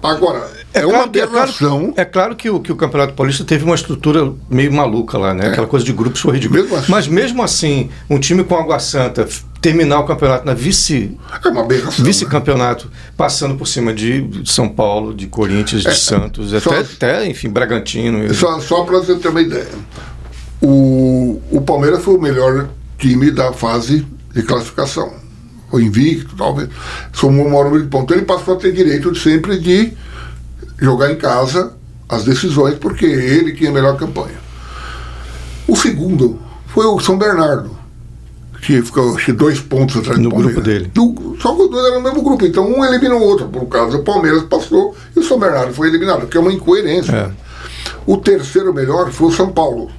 Agora, 0.08 0.50
é, 0.74 0.82
é 0.82 0.86
uma 0.86 1.04
aberração. 1.04 1.80
É 1.80 1.82
claro, 1.82 1.93
é 1.98 2.06
claro 2.06 2.36
que, 2.36 2.50
o, 2.50 2.60
que 2.60 2.72
o 2.72 2.76
Campeonato 2.76 3.13
Paulista 3.13 3.43
teve 3.43 3.65
uma 3.65 3.76
estrutura 3.76 4.34
meio 4.50 4.72
maluca 4.72 5.17
lá, 5.17 5.34
né? 5.34 5.48
É. 5.48 5.50
Aquela 5.50 5.67
coisa 5.67 5.86
de 5.86 5.91
grupos 5.91 6.22
foi 6.22 6.36
ridículo. 6.36 6.62
Mesmo 6.62 6.76
assim, 6.78 6.91
Mas 6.91 7.08
mesmo 7.08 7.43
assim, 7.43 7.89
um 8.10 8.20
time 8.20 8.43
com 8.43 8.56
Água 8.56 8.80
Santa 8.80 9.28
terminar 9.62 10.00
o 10.00 10.06
campeonato 10.06 10.46
na 10.46 10.54
vice 10.54 11.17
é 11.43 11.48
uma 11.50 11.62
aberração, 11.62 12.04
né? 12.06 12.12
vice-campeonato, 12.12 12.86
né? 12.86 12.91
passando 13.17 13.56
por 13.56 13.67
cima 13.67 13.93
de 13.93 14.43
São 14.46 14.70
Paulo, 14.70 15.13
de 15.13 15.28
Corinthians, 15.28 15.82
de 15.82 15.89
é, 15.89 15.93
Santos, 15.93 16.52
só, 16.52 16.70
até, 16.70 16.80
até, 16.80 17.28
enfim, 17.28 17.50
Bragantino. 17.50 18.32
Só, 18.34 18.60
só 18.60 18.84
para 18.84 19.00
você 19.00 19.15
ter 19.15 19.30
uma 19.30 19.41
ideia. 19.41 19.67
O, 20.62 21.41
o 21.52 21.62
Palmeiras 21.62 22.04
foi 22.04 22.15
o 22.15 22.22
melhor 22.22 22.70
time 22.98 23.32
da 23.32 23.52
fase 23.52 24.06
de 24.34 24.43
classificação 24.43 25.27
o 25.71 25.80
invicto, 25.80 26.36
talvez, 26.36 26.69
somou 27.13 27.45
o 27.45 27.49
maior 27.49 27.65
número 27.65 27.84
de 27.84 27.89
pontos. 27.89 28.15
Ele 28.15 28.25
passou 28.25 28.56
a 28.56 28.58
ter 28.58 28.71
direito 28.71 29.12
de 29.12 29.19
sempre 29.19 29.60
de 29.60 29.93
jogar 30.80 31.12
em 31.12 31.15
casa 31.15 31.73
as 32.08 32.23
decisões, 32.23 32.75
porque 32.75 33.06
ele 33.06 33.53
tinha 33.53 33.69
a 33.69 33.73
melhor 33.73 33.97
campanha. 33.97 34.38
O 35.67 35.75
segundo 35.75 36.39
foi 36.67 36.86
o 36.86 36.99
São 36.99 37.17
Bernardo, 37.17 37.77
que 38.62 38.82
ficou 38.82 39.17
dois 39.36 39.60
pontos 39.60 39.97
atrás 39.97 40.17
no 40.17 40.30
do 40.30 40.36
grupo 40.36 40.62
dele. 40.62 40.89
Do, 40.93 41.36
só 41.41 41.53
que 41.53 41.63
os 41.63 41.69
dois 41.69 41.86
eram 41.86 41.97
no 41.97 42.03
mesmo 42.03 42.21
grupo, 42.21 42.45
então 42.45 42.65
um 42.65 42.86
eliminou 42.86 43.19
o 43.19 43.23
outro. 43.23 43.47
Por 43.49 43.65
causa 43.65 43.97
do 43.97 44.03
Palmeiras 44.03 44.43
passou 44.43 44.95
e 45.15 45.19
o 45.19 45.23
São 45.23 45.38
Bernardo 45.38 45.73
foi 45.73 45.89
eliminado, 45.89 46.27
que 46.27 46.38
é 46.38 46.39
uma 46.39 46.53
incoerência. 46.53 47.12
É. 47.12 47.32
O 48.06 48.17
terceiro 48.17 48.73
melhor 48.73 49.12
foi 49.12 49.27
o 49.27 49.32
São 49.32 49.51
Paulo 49.51 49.91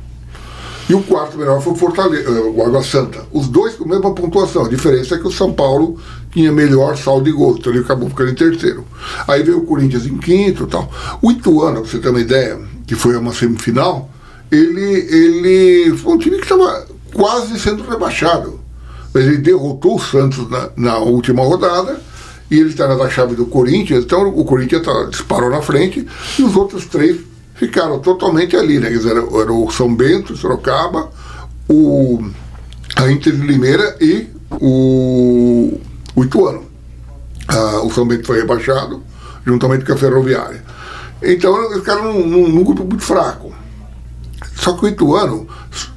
e 0.89 0.95
o 0.95 1.03
quarto 1.03 1.37
melhor 1.37 1.61
foi 1.61 1.75
o 1.75 1.77
Fortaleza, 1.77 2.31
eh, 2.31 2.41
o 2.41 2.63
Água 2.63 2.83
Santa. 2.83 3.27
Os 3.31 3.47
dois 3.47 3.75
com 3.75 3.85
a 3.85 3.89
mesma 3.89 4.15
pontuação. 4.15 4.65
A 4.65 4.69
diferença 4.69 5.15
é 5.15 5.19
que 5.19 5.27
o 5.27 5.31
São 5.31 5.53
Paulo 5.53 5.99
tinha 6.31 6.51
melhor 6.51 6.97
saldo 6.97 7.25
de 7.25 7.33
gols, 7.33 7.59
então 7.59 7.73
ele 7.73 7.83
acabou 7.83 8.09
ficando 8.09 8.31
em 8.31 8.35
terceiro. 8.35 8.85
Aí 9.27 9.43
veio 9.43 9.59
o 9.59 9.67
Corinthians 9.67 10.07
em 10.07 10.17
quinto 10.17 10.67
tal. 10.67 10.91
O 11.21 11.31
Ituano, 11.31 11.83
pra 11.83 11.91
você 11.91 11.99
ter 11.99 12.09
uma 12.09 12.21
ideia, 12.21 12.59
que 12.87 12.95
foi 12.95 13.17
uma 13.17 13.35
semifinal, 13.35 14.11
ele, 14.51 14.81
ele 14.81 15.97
foi 15.97 16.15
um 16.15 16.19
time 16.19 16.37
que 16.37 16.45
estava 16.45 16.87
quase 17.13 17.59
sendo 17.61 17.83
rebaixado. 17.83 18.59
Ele 19.15 19.37
derrotou 19.37 19.97
o 19.97 20.01
Santos 20.01 20.49
na, 20.49 20.71
na 20.77 20.99
última 20.99 21.43
rodada 21.43 22.01
e 22.51 22.59
ele 22.59 22.71
está 22.71 22.89
na 22.89 23.11
chave 23.11 23.35
do 23.35 23.45
Corinthians, 23.45 24.05
então 24.05 24.27
o 24.29 24.45
Corinthians 24.45 24.83
tá, 24.83 25.05
disparou 25.11 25.51
na 25.51 25.61
frente 25.61 26.07
e 26.39 26.43
os 26.43 26.57
outros 26.57 26.87
três 26.87 27.28
ficaram 27.59 27.99
totalmente 27.99 28.57
ali, 28.57 28.79
né? 28.79 28.89
Quer 28.89 28.99
dizer, 28.99 29.11
era, 29.11 29.21
era 29.21 29.53
o 29.53 29.71
São 29.71 29.95
Bento, 29.95 30.37
Sorocaba, 30.37 31.11
o, 31.69 32.25
a 32.97 33.11
Inter 33.11 33.35
de 33.35 33.47
Limeira 33.47 33.97
e 34.01 34.29
o, 34.51 35.79
o 36.15 36.25
Ituano. 36.25 36.63
Ah, 37.49 37.83
o 37.83 37.91
São 37.91 38.07
Bento 38.07 38.27
foi 38.27 38.39
rebaixado, 38.39 39.03
juntamente 39.45 39.85
com 39.85 39.93
a 39.93 39.97
Ferroviária. 39.97 40.63
Então 41.23 41.57
eles 41.65 41.79
ficaram 41.79 42.13
num, 42.13 42.27
num, 42.27 42.49
num 42.49 42.65
grupo 42.65 42.85
muito 42.85 43.03
fraco. 43.03 43.53
Só 44.55 44.73
que 44.75 44.85
o 44.85 44.89
Ituano 44.89 45.49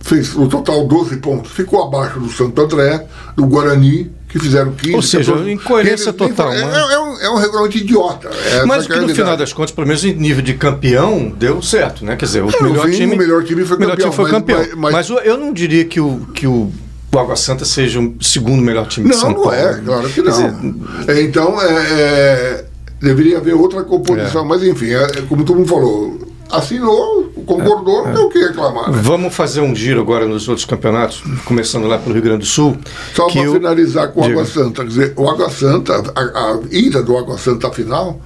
fez 0.01 0.33
no 0.33 0.47
total 0.47 0.87
12 0.87 1.17
pontos, 1.17 1.51
ficou 1.51 1.83
abaixo 1.83 2.19
do 2.19 2.29
Santo 2.29 2.59
André, 2.59 3.07
do 3.35 3.45
Guarani, 3.45 4.11
que 4.31 4.39
fizeram 4.39 4.71
15. 4.71 4.95
Ou 4.95 5.01
seja, 5.01 5.31
14, 5.33 5.51
incoerência 5.51 6.13
total. 6.13 6.53
É, 6.53 6.61
é, 6.61 6.99
um, 6.99 7.19
é 7.19 7.29
um 7.29 7.35
regulamento 7.35 7.77
idiota. 7.77 8.29
É 8.29 8.65
Mas 8.65 8.87
que 8.87 8.95
no 8.95 9.09
final 9.09 9.35
das 9.35 9.51
contas, 9.51 9.71
pelo 9.71 9.87
menos 9.87 10.05
em 10.05 10.13
nível 10.13 10.41
de 10.41 10.53
campeão, 10.53 11.29
deu 11.37 11.61
certo, 11.61 12.05
né? 12.05 12.15
Quer 12.15 12.25
dizer, 12.25 12.43
o, 12.43 12.49
é, 12.49 12.63
melhor, 12.63 12.87
fim, 12.87 12.91
time, 12.93 13.15
o 13.15 13.17
melhor 13.17 13.43
time 13.43 13.65
foi 13.65 13.77
melhor 13.77 13.97
campeão. 13.97 14.11
Time 14.11 14.23
foi 14.23 14.31
campeão. 14.31 14.59
Mas, 14.59 14.93
mas, 14.93 15.09
mas, 15.09 15.25
eu 15.25 15.37
não 15.37 15.51
diria 15.51 15.83
que 15.85 15.99
o, 15.99 16.27
que 16.33 16.47
o 16.47 16.71
o 17.13 17.19
Água 17.19 17.35
Santa 17.35 17.65
seja 17.65 17.99
o 17.99 18.15
segundo 18.21 18.61
melhor 18.61 18.87
time 18.87 19.09
não, 19.09 19.15
de 19.15 19.21
São 19.21 19.33
Paulo. 19.33 19.51
Não, 19.51 19.53
é, 19.53 19.81
claro 19.81 20.09
que 20.09 20.21
não. 20.21 20.31
Dizer, 20.31 21.23
então, 21.23 21.61
é, 21.61 22.63
deveria 23.01 23.37
haver 23.37 23.53
outra 23.53 23.83
composição, 23.83 24.45
mas 24.45 24.63
enfim, 24.63 24.91
como 25.27 25.43
todo 25.43 25.57
mundo 25.57 25.67
falou, 25.67 26.19
assinou, 26.49 27.20
concordou, 27.45 28.07
é, 28.07 28.07
não 28.07 28.13
tem 28.13 28.25
o 28.25 28.29
que 28.29 28.39
reclamar. 28.39 28.91
Né? 28.91 28.99
Vamos 29.01 29.33
fazer 29.33 29.61
um 29.61 29.75
giro 29.75 30.01
agora 30.01 30.25
nos 30.25 30.47
outros 30.47 30.65
campeonatos, 30.65 31.23
começando 31.45 31.87
lá 31.87 31.97
pelo 31.97 32.13
Rio 32.13 32.23
Grande 32.23 32.39
do 32.39 32.45
Sul. 32.45 32.77
Só 33.13 33.27
para 33.27 33.41
eu... 33.41 33.53
finalizar 33.53 34.11
com 34.11 34.21
o 34.21 34.23
Água 34.23 34.45
Santa, 34.45 34.81
quer 34.83 34.87
dizer, 34.87 35.13
o 35.15 35.29
Água 35.29 35.49
Santa, 35.49 35.93
a, 36.15 36.21
a 36.21 36.59
ida 36.71 37.01
do 37.03 37.17
Água 37.17 37.37
Santa 37.37 37.67
à 37.67 37.71
final, 37.71 38.19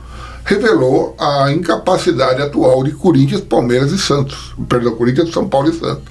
revelou 0.46 1.16
a 1.20 1.52
incapacidade 1.52 2.42
atual 2.42 2.84
de 2.84 2.92
Corinthians, 2.92 3.42
Palmeiras 3.42 3.92
e 3.92 3.98
Santos. 3.98 4.54
Perdão, 4.70 4.96
Corinthians, 4.96 5.32
São 5.32 5.50
Paulo 5.50 5.70
e 5.70 5.74
Santos. 5.74 6.04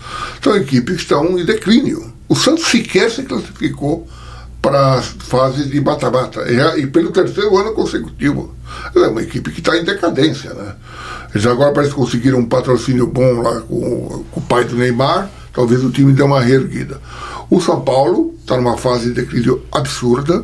São 0.43 0.57
equipes 0.57 0.97
que 0.97 1.03
estão 1.03 1.39
em 1.39 1.45
declínio. 1.45 2.13
O 2.29 2.35
Santos 2.35 2.67
sequer 2.67 3.11
se 3.11 3.23
classificou 3.23 4.07
para 4.65 4.95
a 4.95 5.03
fase 5.03 5.69
de 5.69 5.79
mata-mata. 5.79 6.41
E, 6.51 6.81
e, 6.81 6.87
pelo 6.87 7.11
terceiro 7.11 7.55
ano 7.59 7.75
consecutivo. 7.75 8.55
É 8.97 8.99
uma 9.09 9.23
equipe 9.23 9.51
que 9.51 9.61
está 9.61 9.77
em 9.77 9.85
decadência, 9.85 10.55
né? 10.55 10.75
Eles 11.35 11.47
agora 11.47 11.71
parece 11.73 11.93
que 11.93 11.99
conseguiram 11.99 12.39
um 12.39 12.47
patrocínio 12.47 13.07
bom 13.07 13.43
lá 13.43 13.61
com, 13.61 14.25
com 14.31 14.41
o 14.41 14.43
pai 14.43 14.65
do 14.65 14.75
Neymar, 14.75 15.29
talvez 15.53 15.85
o 15.85 15.91
time 15.91 16.15
dê 16.15 16.23
uma 16.23 16.41
reerguida. 16.41 16.99
O 17.51 17.61
São 17.61 17.83
Paulo 17.83 18.35
está 18.41 18.57
numa 18.57 18.79
fase 18.79 19.09
de 19.09 19.21
declínio 19.21 19.63
absurda. 19.71 20.43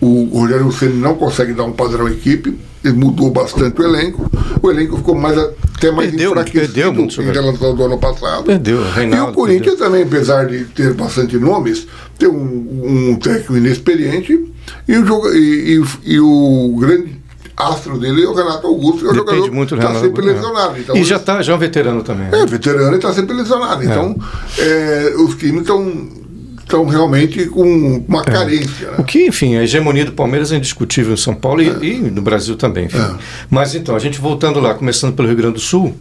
O 0.00 0.24
Rogério 0.32 0.72
Ceni 0.72 0.94
não 0.94 1.14
consegue 1.16 1.52
dar 1.52 1.64
um 1.64 1.72
padrão 1.72 2.06
à 2.06 2.10
equipe, 2.10 2.58
mudou 2.90 3.30
bastante 3.30 3.80
o 3.80 3.84
elenco. 3.84 4.30
O 4.62 4.70
elenco 4.70 4.96
ficou 4.96 5.14
mais, 5.14 5.38
até 5.38 5.90
mais 5.90 6.10
perdeu, 6.10 6.30
enfraquecido 6.30 6.72
perdeu 6.72 6.92
muito, 6.92 7.22
em 7.22 7.32
relação 7.32 7.74
do 7.74 7.84
ano 7.84 7.98
passado. 7.98 8.44
Perdeu, 8.44 8.82
Reinaldo, 8.92 9.28
E 9.28 9.30
o 9.30 9.34
Corinthians 9.34 9.76
perdeu. 9.76 9.86
também, 9.86 10.02
apesar 10.02 10.46
de 10.46 10.64
ter 10.64 10.94
bastante 10.94 11.36
nomes, 11.38 11.86
tem 12.18 12.28
um, 12.28 13.10
um 13.12 13.16
técnico 13.16 13.56
inexperiente 13.56 14.52
e 14.88 14.96
o, 14.96 15.06
jogo, 15.06 15.28
e, 15.32 15.76
e, 15.76 16.12
e 16.14 16.20
o 16.20 16.76
grande 16.78 17.20
astro 17.56 17.98
dele 17.98 18.24
é 18.24 18.28
o 18.28 18.34
Renato 18.34 18.66
Augusto, 18.66 19.00
que 19.00 19.06
é 19.06 19.10
o 19.10 19.12
Depende 19.12 19.36
jogador 19.36 19.54
muito 19.54 19.74
está 19.74 19.94
sempre 20.00 20.24
lesionado. 20.24 20.78
Então, 20.78 20.96
e 20.96 21.04
já, 21.04 21.18
tá, 21.18 21.42
já 21.42 21.52
é 21.52 21.56
um 21.56 21.58
veterano 21.58 22.02
também. 22.02 22.28
Né? 22.28 22.40
É, 22.40 22.46
veterano 22.46 22.92
e 22.92 22.96
está 22.96 23.12
sempre 23.12 23.36
lesionado. 23.36 23.84
Então, 23.84 24.16
é, 24.58 25.14
os 25.18 25.34
times 25.36 25.62
estão 25.62 26.21
estão 26.62 26.86
realmente 26.86 27.46
com 27.46 28.04
uma 28.08 28.22
é. 28.22 28.24
carência. 28.24 28.90
Né? 28.90 28.96
O 28.98 29.04
que, 29.04 29.26
enfim, 29.26 29.56
a 29.56 29.62
hegemonia 29.62 30.04
do 30.04 30.12
Palmeiras 30.12 30.52
é 30.52 30.56
indiscutível 30.56 31.14
em 31.14 31.16
São 31.16 31.34
Paulo 31.34 31.62
e, 31.62 31.68
é. 31.68 31.84
e 31.84 31.98
no 31.98 32.22
Brasil 32.22 32.56
também. 32.56 32.86
É. 32.86 33.14
Mas 33.50 33.74
então, 33.74 33.94
a 33.94 33.98
gente 33.98 34.20
voltando 34.20 34.60
lá, 34.60 34.74
começando 34.74 35.14
pelo 35.14 35.28
Rio 35.28 35.36
Grande 35.36 35.54
do 35.54 35.60
Sul, 35.60 35.94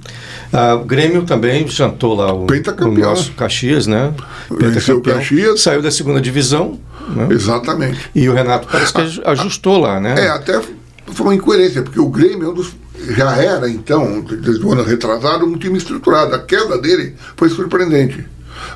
a, 0.52 0.76
o 0.76 0.86
Grêmio 0.86 1.24
também 1.24 1.68
jantou 1.68 2.16
lá 2.16 2.34
o, 2.34 2.46
o 2.46 2.98
nosso 2.98 3.32
Caxias, 3.34 3.88
né? 3.88 4.14
Venceu 4.50 5.02
Caxias. 5.02 5.62
Saiu 5.62 5.82
da 5.82 5.92
segunda 5.92 6.22
divisão. 6.22 6.80
Né? 7.16 7.28
Exatamente. 7.32 8.10
E 8.14 8.30
o 8.30 8.34
Renato 8.34 8.68
parece 8.72 8.94
que 8.94 9.22
ajustou 9.26 9.80
lá, 9.80 10.00
né? 10.00 10.16
É, 10.18 10.30
até 10.30 10.62
foi 11.08 11.26
uma 11.26 11.36
incoerência, 11.36 11.82
porque 11.82 12.00
o 12.00 12.08
Grêmio 12.08 12.48
é 12.48 12.50
um 12.50 12.54
dos, 12.54 12.74
já 13.16 13.36
era, 13.36 13.70
então, 13.70 14.22
desde 14.22 14.64
o 14.64 14.72
ano 14.72 14.84
retrasado, 14.84 15.46
um 15.46 15.58
time 15.58 15.78
estruturado. 15.78 16.36
A 16.36 16.40
queda 16.40 16.78
dele 16.78 17.16
foi 17.36 17.50
surpreendente, 17.50 18.26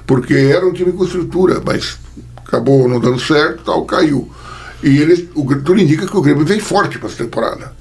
porque 0.06 0.34
era 0.34 0.66
um 0.66 0.74
time 0.74 0.92
com 0.92 1.04
estrutura, 1.04 1.62
mas 1.66 1.98
acabou 2.46 2.88
não 2.88 3.00
dando 3.00 3.20
certo, 3.20 3.64
tal, 3.64 3.86
caiu. 3.86 4.30
E 4.84 4.98
eles, 5.00 5.26
o, 5.34 5.44
tudo 5.46 5.80
indica 5.80 6.06
que 6.06 6.16
o 6.18 6.22
Grêmio 6.22 6.46
vem 6.46 6.60
forte 6.60 7.00
para 7.00 7.08
essa 7.08 7.24
temporada. 7.24 7.74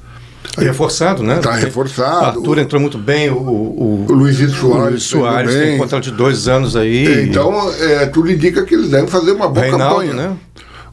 Aí, 0.57 0.65
reforçado, 0.65 1.23
né? 1.23 1.37
Está 1.37 1.55
reforçado. 1.55 2.39
O 2.39 2.41
Arthur 2.41 2.59
entrou 2.59 2.81
muito 2.81 2.97
bem, 2.97 3.29
o, 3.31 3.37
o, 3.37 4.07
o 4.09 4.13
Luizito 4.13 4.53
Soares, 4.53 4.87
o 4.87 4.91
Luiz 4.91 5.03
Soares 5.03 5.55
tem 5.55 5.79
contrato 5.79 6.05
de 6.05 6.13
dois 6.13 6.47
anos 6.47 6.77
aí. 6.77 7.25
Então, 7.25 7.53
é, 7.81 8.07
tudo 8.07 8.31
indica 8.31 8.65
que 8.65 8.75
eles 8.75 8.89
devem 8.89 9.09
fazer 9.09 9.33
uma 9.33 9.49
boa 9.49 9.67
Reinaldo, 9.67 9.97
campanha. 9.97 10.13
né? 10.13 10.37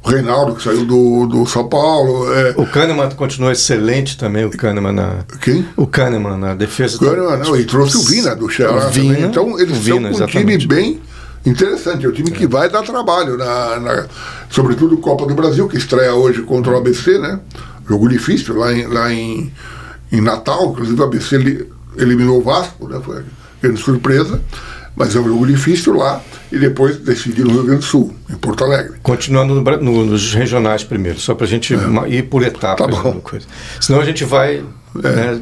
O 0.04 0.10
Reinaldo, 0.10 0.56
que 0.56 0.64
saiu 0.64 0.84
do, 0.84 1.28
do 1.28 1.46
São 1.46 1.68
Paulo. 1.68 2.34
É. 2.34 2.56
O 2.58 2.66
Kahneman 2.66 3.10
continua 3.12 3.52
excelente 3.52 4.18
também, 4.18 4.46
o 4.46 4.50
Kahneman 4.50 4.92
na. 4.92 5.26
Quem? 5.40 5.68
O 5.78 5.86
Kahneman 5.86 6.38
na 6.38 6.56
defesa. 6.56 6.98
Kahneman, 6.98 7.38
não, 7.38 7.56
e 7.56 7.66
trouxe 7.66 7.98
o 7.98 8.02
Vina 8.02 8.36
do 8.36 8.52
Ceará 8.52 8.88
Vina, 8.88 9.14
também. 9.14 9.30
Então 9.30 9.60
eles 9.60 9.78
Vina, 9.78 10.10
estão 10.10 10.28
com 10.28 10.40
um 10.40 10.42
time 10.42 10.58
bem 10.66 11.00
interessante. 11.46 12.06
É 12.06 12.10
um 12.10 12.12
time 12.12 12.32
que 12.32 12.48
vai 12.48 12.68
dar 12.68 12.82
trabalho, 12.82 13.38
na, 13.38 13.80
na, 13.80 14.06
sobretudo 14.50 14.98
Copa 14.98 15.28
do 15.28 15.36
Brasil, 15.36 15.68
que 15.68 15.78
estreia 15.78 16.16
hoje 16.16 16.42
contra 16.42 16.74
o 16.74 16.78
ABC, 16.78 17.20
né? 17.20 17.40
Jogo 17.88 18.10
difícil 18.10 18.58
lá 18.58 18.74
em, 18.74 18.88
lá 18.88 19.14
em, 19.14 19.54
em 20.12 20.22
Natal, 20.22 20.72
inclusive 20.72 21.00
o 21.00 21.04
ABC 21.04 21.68
eliminou 21.96 22.40
o 22.40 22.44
Vasco, 22.44 22.88
né? 22.88 23.00
Foi 23.06 23.24
grande 23.62 23.80
surpresa 23.80 24.42
mas 24.96 25.16
é 25.16 25.20
um 25.20 25.24
jogo 25.24 25.48
difícil 25.48 25.96
lá 25.96 26.22
e 26.52 26.58
depois 26.58 26.98
decidir 26.98 27.44
no 27.44 27.52
Rio 27.52 27.64
Grande 27.64 27.80
do 27.80 27.86
Sul, 27.86 28.14
em 28.30 28.36
Porto 28.36 28.64
Alegre. 28.64 29.00
Continuando 29.02 29.56
no, 29.56 29.78
no, 29.78 30.06
nos 30.06 30.34
regionais 30.34 30.84
primeiro, 30.84 31.20
só 31.20 31.34
para 31.34 31.46
a 31.46 31.50
gente 31.50 31.74
é. 31.74 32.10
ir 32.10 32.24
por 32.24 32.44
etapas. 32.44 32.86
Tá 32.86 32.88
bom. 32.88 33.20
Coisa. 33.22 33.46
Senão 33.80 34.02
a 34.02 34.06
gente 34.06 34.24
vai. 34.24 34.64
É. 35.04 35.10
Né, 35.10 35.42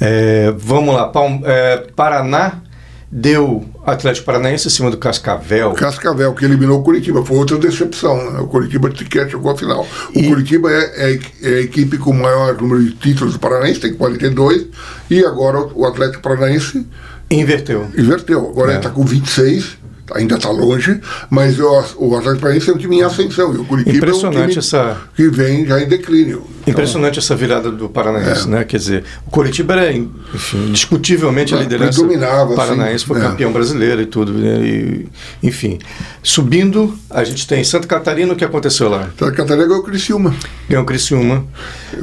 é, 0.00 0.54
vamos 0.56 0.94
lá, 0.94 1.08
Palm, 1.08 1.42
é, 1.44 1.86
Paraná 1.94 2.62
deu 3.10 3.68
Atlético 3.84 4.24
Paranaense 4.24 4.68
em 4.68 4.70
cima 4.70 4.90
do 4.90 4.96
Cascavel. 4.96 5.72
Cascavel, 5.72 6.32
que 6.32 6.44
eliminou 6.44 6.80
o 6.80 6.82
Curitiba, 6.82 7.24
foi 7.24 7.38
outra 7.38 7.58
decepção. 7.58 8.32
Né? 8.32 8.40
O 8.40 8.46
Curitiba 8.46 8.90
sequer 8.96 9.28
chegou 9.28 9.50
à 9.50 9.56
final. 9.56 9.86
O 10.14 10.18
e... 10.18 10.28
Curitiba 10.28 10.70
é, 10.70 11.12
é, 11.12 11.20
é, 11.42 11.54
a 11.56 11.60
equipe 11.60 11.98
com 11.98 12.10
o 12.10 12.14
maior 12.14 12.56
número 12.60 12.84
de 12.84 12.92
títulos 12.92 13.32
do 13.32 13.40
Paranaense, 13.40 13.80
tem 13.80 13.94
42, 13.94 14.66
e 15.10 15.24
agora 15.24 15.58
o 15.74 15.84
Atlético 15.84 16.22
Paranaense 16.22 16.86
Inverteu. 17.30 17.86
Inverteu. 17.96 18.48
Agora 18.48 18.70
é. 18.70 18.74
ele 18.74 18.78
está 18.78 18.90
com 18.90 19.04
26, 19.04 19.78
ainda 20.14 20.36
está 20.36 20.50
longe, 20.50 21.00
mas 21.28 21.58
o, 21.58 21.64
o 21.98 22.16
Atlético 22.16 22.40
Paranaense 22.40 22.70
é 22.70 22.72
um 22.72 22.78
time 22.78 22.96
em 22.98 23.02
ascensão. 23.02 23.54
E 23.54 23.58
o 23.58 23.64
Curitiba 23.64 23.96
Impressionante 23.96 24.36
é 24.36 24.44
um 24.44 24.48
time 24.48 24.58
essa... 24.58 24.96
que 25.14 25.28
vem 25.28 25.66
já 25.66 25.80
em 25.80 25.88
declínio. 25.88 26.44
Impressionante 26.66 27.18
então, 27.18 27.24
essa 27.24 27.36
virada 27.36 27.70
do 27.70 27.88
Paranaense, 27.88 28.46
é. 28.46 28.50
né? 28.50 28.64
Quer 28.64 28.76
dizer, 28.76 29.04
o 29.26 29.30
Curitiba 29.30 29.74
era, 29.74 29.92
enfim, 29.92 30.70
discutivelmente 30.72 31.54
a 31.54 31.58
é, 31.58 31.60
liderança 31.62 32.00
dominava, 32.00 32.54
paranaense, 32.54 32.96
assim, 32.96 33.06
foi 33.06 33.18
é. 33.18 33.22
campeão 33.22 33.52
brasileiro 33.52 34.02
e 34.02 34.06
tudo. 34.06 34.32
Né? 34.32 34.60
E, 34.60 35.08
enfim, 35.42 35.78
subindo, 36.22 36.94
a 37.08 37.24
gente 37.24 37.46
tem 37.46 37.64
Santa 37.64 37.86
Catarina, 37.86 38.32
o 38.32 38.36
que 38.36 38.44
aconteceu 38.44 38.88
lá? 38.88 39.10
Santa 39.18 39.32
Catarina 39.32 39.66
ganhou 39.66 39.80
o 39.80 39.84
Criciúma. 39.84 40.34
Ganhou 40.68 40.82
o 40.82 40.86
Criciúma. 40.86 41.44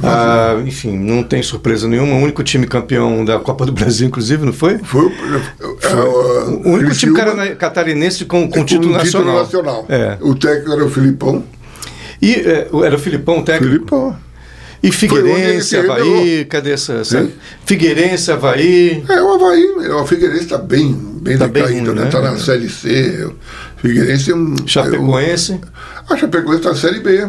Ah, 0.04 0.60
enfim, 0.66 0.98
não 0.98 1.24
tem 1.24 1.42
surpresa 1.44 1.88
nenhuma. 1.88 2.16
O 2.16 2.20
único 2.20 2.44
time 2.44 2.66
campeão 2.66 3.24
da 3.24 3.40
Copa 3.40 3.66
do 3.66 3.72
Brasil, 3.72 4.08
inclusive, 4.08 4.46
não 4.46 4.54
foi? 4.54 4.80
Foi. 4.80 5.12
foi. 5.80 6.00
o 6.00 6.70
único 6.70 6.90
Criciúma, 6.90 7.32
time 7.32 7.56
catarinense 7.56 7.97
com, 8.26 8.48
com, 8.48 8.60
com 8.60 8.66
título 8.66 8.94
nacional. 8.94 9.46
Título 9.46 9.64
nacional. 9.64 9.86
É. 9.90 10.18
O 10.22 10.36
técnico 10.36 10.72
era 10.72 10.86
o 10.86 10.90
Filipão. 10.90 11.44
E 12.22 12.34
é, 12.34 12.68
era 12.86 12.96
o 12.96 13.00
Filipão 13.00 13.40
o 13.40 13.44
técnico? 13.44 13.74
Filipão. 13.74 14.28
E 14.82 14.92
Figueirense, 14.92 15.76
Havaí, 15.76 16.46
cadê 16.46 16.72
essa? 16.72 16.94
essa? 16.94 17.28
Figueirense, 17.66 18.32
Havaí. 18.32 19.04
É, 19.10 19.22
o 19.22 19.34
Havaí, 19.34 19.66
o 19.66 20.06
Figueirense 20.06 20.44
está 20.44 20.58
bem, 20.58 20.94
bem 21.22 21.38
tá 21.38 21.48
decaído, 21.48 21.94
bem 21.94 22.02
né? 22.02 22.06
Está 22.06 22.22
na 22.22 22.38
Série 22.38 22.70
C. 22.70 23.26
O 23.26 23.82
Figueirense 23.82 24.32
é 24.32 24.36
um. 24.36 24.56
Chapecoense. 24.66 25.54
É, 25.54 26.14
a 26.14 26.18
Chapecoense 26.18 26.58
está 26.58 26.70
na 26.70 26.76
Série 26.76 27.00
B. 27.00 27.28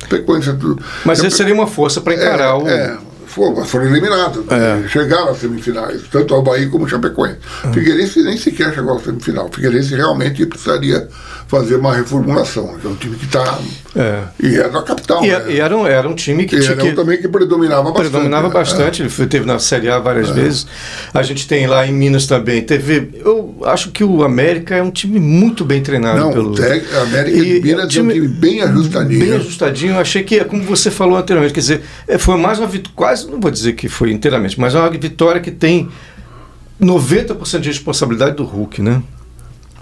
Chapecoense 0.00 0.48
é 0.48 0.52
tudo. 0.54 0.82
Mas 1.04 1.22
esse 1.22 1.36
seria 1.36 1.54
uma 1.54 1.66
força 1.66 2.00
para 2.00 2.14
encarar 2.14 2.50
é, 2.50 2.54
o. 2.54 2.68
É, 2.68 2.98
foram, 3.38 3.54
mas 3.56 3.70
foram 3.70 3.86
eliminados. 3.86 4.44
É. 4.50 4.88
Chegaram 4.88 5.30
às 5.30 5.38
semifinais, 5.38 6.02
tanto 6.10 6.34
o 6.34 6.42
Bahia 6.42 6.68
como 6.68 6.84
o 6.84 6.88
Chapecoense. 6.88 7.38
É. 7.64 7.72
Figueirense 7.72 8.22
nem 8.22 8.36
sequer 8.36 8.74
chegou 8.74 8.96
à 8.96 9.00
semifinal. 9.00 9.48
Figueirense 9.52 9.94
realmente 9.94 10.44
precisaria 10.44 11.08
fazer 11.46 11.76
uma 11.76 11.94
reformulação. 11.94 12.76
É 12.84 12.88
um 12.88 12.94
time 12.96 13.16
que 13.16 13.24
está. 13.24 13.58
É. 13.96 14.22
E 14.40 14.56
é 14.56 14.68
da 14.68 14.82
capital. 14.82 15.24
E, 15.24 15.28
né? 15.28 15.44
e 15.48 15.60
era, 15.60 15.76
um, 15.76 15.86
era 15.86 16.08
um 16.08 16.14
time 16.14 16.44
que 16.44 16.56
E 16.56 16.60
tinha 16.60 16.72
era 16.72 16.82
que 16.82 16.88
um 16.90 16.94
também 16.94 17.18
que 17.18 17.26
predominava 17.28 17.84
bastante. 17.84 18.10
predominava 18.10 18.48
né? 18.48 18.54
bastante. 18.54 19.02
Ele 19.02 19.08
foi, 19.08 19.26
teve 19.26 19.46
na 19.46 19.58
Série 19.58 19.88
A 19.88 19.98
várias 19.98 20.28
vezes. 20.28 20.66
A 21.14 21.22
gente 21.22 21.48
tem 21.48 21.66
lá 21.66 21.86
em 21.86 21.92
Minas 21.92 22.26
também. 22.26 22.60
Teve. 22.62 23.10
Eu 23.24 23.56
acho 23.64 23.90
que 23.90 24.04
o 24.04 24.22
América 24.22 24.74
é 24.74 24.82
um 24.82 24.90
time 24.90 25.18
muito 25.18 25.64
bem 25.64 25.82
treinado 25.82 26.20
Não, 26.20 26.32
pelo. 26.32 26.50
o 26.50 26.62
a 26.62 27.02
América 27.02 27.38
de 27.38 27.56
E 27.56 27.62
Minas 27.62 27.70
é 27.70 27.76
um 27.76 27.80
é 27.80 27.84
um 27.84 27.88
time 27.88 28.14
time 28.14 28.28
bem 28.28 28.62
ajustadinho. 28.62 29.20
Bem 29.20 29.32
ajustadinho. 29.34 29.94
Eu 29.94 30.00
achei 30.00 30.22
que, 30.22 30.44
como 30.44 30.62
você 30.62 30.90
falou 30.90 31.16
anteriormente, 31.16 31.54
quer 31.54 31.60
dizer, 31.60 31.82
é, 32.06 32.18
foi 32.18 32.36
mais 32.36 32.58
uma 32.58 32.66
vitória, 32.66 33.16
não 33.28 33.40
vou 33.40 33.50
dizer 33.50 33.74
que 33.74 33.88
foi 33.88 34.12
inteiramente, 34.12 34.58
mas 34.58 34.74
é 34.74 34.78
uma 34.78 34.90
vitória 34.90 35.40
que 35.40 35.50
tem 35.50 35.88
90% 36.80 37.60
de 37.60 37.68
responsabilidade 37.68 38.36
do 38.36 38.44
Hulk, 38.44 38.82
né? 38.82 39.02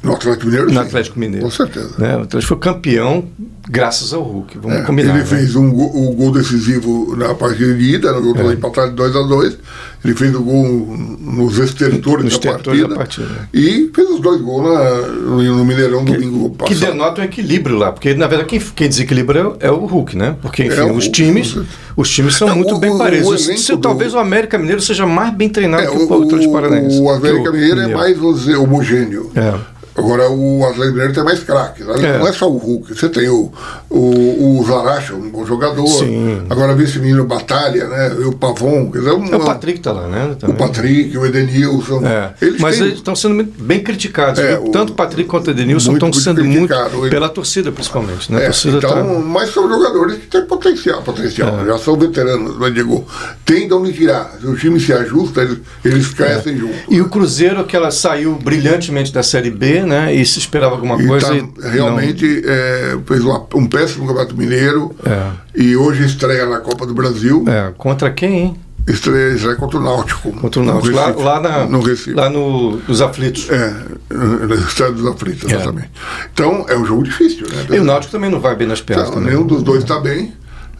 No 0.02 0.12
Atlético 0.12 0.46
Mineiro? 0.46 0.72
No. 0.72 0.80
Atlético 0.80 1.18
Mineiro. 1.18 1.44
Com 1.44 1.50
certeza. 1.50 1.90
Né? 1.98 2.16
O 2.16 2.20
Atlético 2.22 2.42
foi 2.48 2.58
campeão 2.58 3.24
graças 3.68 4.12
ao 4.12 4.22
Hulk. 4.22 4.58
Vamos 4.58 4.78
É, 4.78 4.82
combinar. 4.82 5.10
ele 5.10 5.18
né? 5.20 5.24
fez 5.24 5.56
um 5.56 5.68
gol, 5.70 5.90
o 5.94 6.12
gol 6.14 6.30
decisivo 6.32 7.16
na 7.16 7.34
partida 7.34 7.74
de 7.74 7.94
ida, 7.94 8.12
no 8.12 8.32
gol 8.34 8.48
É. 8.48 8.52
é. 8.52 8.52
empatado 8.54 8.90
de 8.90 8.96
2 8.96 9.16
a 9.16 9.22
2 9.22 9.58
Ele 10.04 10.14
fez 10.14 10.32
o 10.36 10.42
gol 10.42 10.96
nos 11.20 11.58
estertores, 11.58 12.24
Nos 12.26 12.38
da, 12.38 12.52
partida, 12.52 12.86
da 12.88 12.94
partida. 12.94 13.48
E 13.52 13.90
fez 13.92 14.08
os 14.08 14.20
dois 14.20 14.40
gols 14.40 14.62
na- 14.62 15.06
no, 15.08 15.64
Mineirão 15.64 16.04
domingo 16.04 16.50
Que 16.50 16.74
passado. 16.74 16.92
denota 16.92 17.20
um 17.22 17.24
equilíbrio 17.24 17.76
lá, 17.76 17.90
porque 17.90 18.14
na 18.14 18.28
verdade 18.28 18.48
quem, 18.48 18.60
quem 18.60 18.88
desequilibra 18.88 19.56
é 19.58 19.68
o 19.68 19.84
Hulk, 19.84 20.16
né? 20.16 20.36
Porque 20.40 20.62
enfim, 20.62 20.78
É 20.78 20.84
o 20.84 20.92
os 20.94 21.06
Hulk, 21.06 21.10
times, 21.10 21.56
os 21.96 22.08
times 22.08 22.36
são 22.36 22.48
É, 22.50 22.54
muito 22.54 22.76
o- 22.76 22.78
bem 22.78 22.96
parelhos. 22.96 23.26
o 23.26 23.36
Se- 23.38 23.56
se 23.58 23.72
do- 23.72 23.78
talvez 23.78 24.14
o 24.14 24.18
América 24.18 24.56
Mineiro 24.58 24.80
seja 24.80 25.04
mais 25.06 25.34
bem 25.34 25.48
treinado 25.48 25.82
É, 25.82 25.86
que 25.88 25.96
o, 25.96 26.08
o 26.08 26.22
Atlético 26.22 26.52
Paranaense. 26.52 27.00
o 27.00 27.10
América 27.10 27.50
que 27.50 27.56
Mineiro 27.58 27.80
é 27.80 27.88
mais, 27.88 28.16
homogêneo. 28.58 29.32
É. 29.34 29.54
Agora 29.96 30.30
o 30.30 30.62
Atlético 30.64 30.92
Mineiro 30.92 31.12
tem 31.14 31.24
mais 31.24 31.42
craques. 31.42 31.86
né? 31.86 31.94
É. 32.02 32.18
Não 32.18 32.28
é 32.28 32.32
só 32.32 32.50
o 32.50 32.56
Hulk. 32.56 32.94
Você 32.94 33.08
tem 33.08 33.28
o, 33.28 33.50
o, 33.88 34.58
o 34.60 34.64
Zaracha, 34.66 35.14
um 35.14 35.30
bom 35.30 35.44
jogador. 35.46 35.86
Sim. 35.86 36.42
Agora 36.50 36.74
vê 36.74 36.84
esse 36.84 36.98
menino 36.98 37.24
Batalha, 37.24 37.86
né? 37.88 38.16
E 38.20 38.24
o 38.24 38.32
Pavon. 38.32 38.90
Quer 38.90 38.98
dizer, 38.98 39.12
um- 39.12 39.26
É, 39.32 39.36
o 39.36 39.44
Patrick 39.44 39.80
tá 39.80 39.92
lá, 39.92 40.06
né? 40.08 40.30
o 40.32 40.36
também. 40.36 40.56
Patrick, 40.56 41.16
o 41.16 41.24
Edenilson. 41.26 42.04
É, 42.06 42.32
Eles 42.42 42.60
mas 42.60 42.76
têm- 42.76 42.86
eles 42.86 42.98
estão 42.98 43.16
sendo 43.16 43.34
muito 43.34 43.62
bem 43.62 43.80
criticados. 43.82 44.38
É, 44.40 44.58
o- 44.58 44.70
Tanto 44.70 44.92
o 44.92 44.94
Patrick 44.96 45.28
quanto 45.28 45.48
o 45.48 45.50
Edenilson 45.50 45.90
muito, 45.92 46.06
estão 46.06 46.32
muito 46.34 46.40
sendo 46.42 46.44
muito 46.44 46.68
criticado. 46.74 47.08
pela 47.10 47.28
torcida, 47.28 47.72
principalmente. 47.72 48.30
Né? 48.32 48.42
É, 48.42 48.44
torcida 48.46 48.76
então, 48.78 48.90
tá- 48.90 49.02
mas 49.04 49.52
são 49.52 49.68
jogadores 49.68 50.16
que 50.18 50.26
têm 50.26 50.44
potencial, 50.44 51.02
potencial. 51.02 51.60
É. 51.60 51.66
Já 51.66 51.78
são 51.78 51.96
veteranos, 51.96 52.56
mas 52.58 52.74
digo, 52.74 53.06
tem 53.44 53.66
de 53.66 53.74
onde 53.74 53.92
tirar. 53.92 54.32
Se 54.40 54.46
o 54.46 54.56
time 54.56 54.78
se 54.78 54.92
ajusta, 54.92 55.42
eles, 55.42 55.58
eles 55.84 56.08
crescem 56.08 56.56
juntos. 56.58 56.76
E 56.90 57.00
o 57.00 57.08
Cruzeiro, 57.08 57.64
que 57.64 57.74
ela 57.74 57.90
saiu 57.90 58.34
brilhantemente 58.34 59.12
da 59.12 59.22
Série 59.22 59.50
B, 59.50 59.85
né? 59.86 60.14
E 60.14 60.24
se 60.26 60.38
esperava 60.38 60.74
alguma 60.74 61.00
E 61.02 61.06
coisa. 61.06 61.28
tá, 61.28 61.34
e 61.68 61.70
realmente 61.70 62.42
é, 62.44 62.98
fez 63.06 63.22
uma- 63.24 63.46
um 63.54 63.66
péssimo 63.66 64.06
campeonato 64.06 64.36
mineiro 64.36 64.94
É. 65.04 65.30
e 65.54 65.76
hoje 65.76 66.04
estreia 66.04 66.46
na 66.46 66.58
Copa 66.60 66.84
do 66.86 66.92
Brasil. 66.94 67.44
é, 67.46 67.72
contra 67.78 68.10
quem, 68.10 68.38
hein? 68.38 68.56
Estreia, 68.88 69.34
estreia 69.34 69.56
contra 69.56 69.80
o 69.80 69.82
Náutico. 69.82 70.30
Contra 70.32 70.60
o 70.60 70.64
Náutico. 70.64 70.94
Lá, 70.94 71.08
lá, 71.10 71.40
na, 71.40 71.66
no 71.66 71.80
Recife. 71.80 72.12
lá 72.14 72.30
no, 72.30 72.76
nos 72.86 73.00
aflitos. 73.02 73.48
É, 73.50 73.74
no 74.14 74.54
Estado 74.54 74.92
dos 74.94 75.06
Aflitos, 75.08 75.50
É. 75.50 75.56
exatamente. 75.56 75.90
Então, 76.32 76.66
é 76.68 76.76
um 76.76 76.84
jogo 76.86 77.02
difícil, 77.02 77.48
né? 77.48 77.66
E 77.76 77.80
o 77.80 77.84
Náutico 77.84 78.12
também 78.12 78.30
não 78.30 78.38
vai 78.38 78.54
bem 78.54 78.68
nas 78.68 78.80
pernas. 78.80 79.08
Então, 79.08 79.20
nenhum 79.20 79.44
dos 79.44 79.64
dois 79.64 79.82
está 79.82 79.98
bem. 79.98 80.32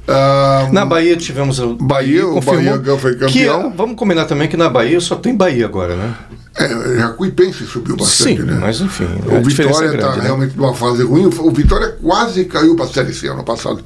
Ah, 0.09 0.69
Na 0.73 0.85
Bahia 0.85 1.16
tivemos 1.16 1.59
o 1.59 1.75
Bahia, 1.75 2.27
o 2.27 2.40
Bahia 2.40 2.81
foi 2.99 3.16
campeão. 3.16 3.71
Que, 3.71 3.77
vamos 3.77 3.97
combinar 3.97 4.25
também 4.27 4.49
que 4.49 4.57
na 4.57 4.69
Bahia 4.69 5.01
só 5.01 5.16
tem 5.16 5.35
Bahia 5.37 5.66
agora, 5.66 5.97
né? 5.97 6.14
é, 6.59 6.99
Jacuipense 6.99 7.66
subiu 7.66 7.97
bastante, 7.97 8.37
Sim, 8.40 8.42
né? 8.47 8.59
mas 8.61 8.81
enfim. 8.81 9.05
O 9.27 9.40
diferença 9.42 9.81
Vitória 9.81 9.88
é 9.88 9.95
está 9.95 10.07
grande, 10.07 10.19
né? 10.19 10.25
realmente 10.25 10.57
numa 10.57 10.75
fase 10.75 11.03
ruim. 11.03 11.27
O 11.27 11.51
Vitória 11.51 11.97
quase 12.03 12.45
caiu 12.47 12.75
para 12.75 12.87
a 12.87 12.88
Série 12.88 13.12
C 13.12 13.29
ano 13.29 13.45
passado. 13.45 13.81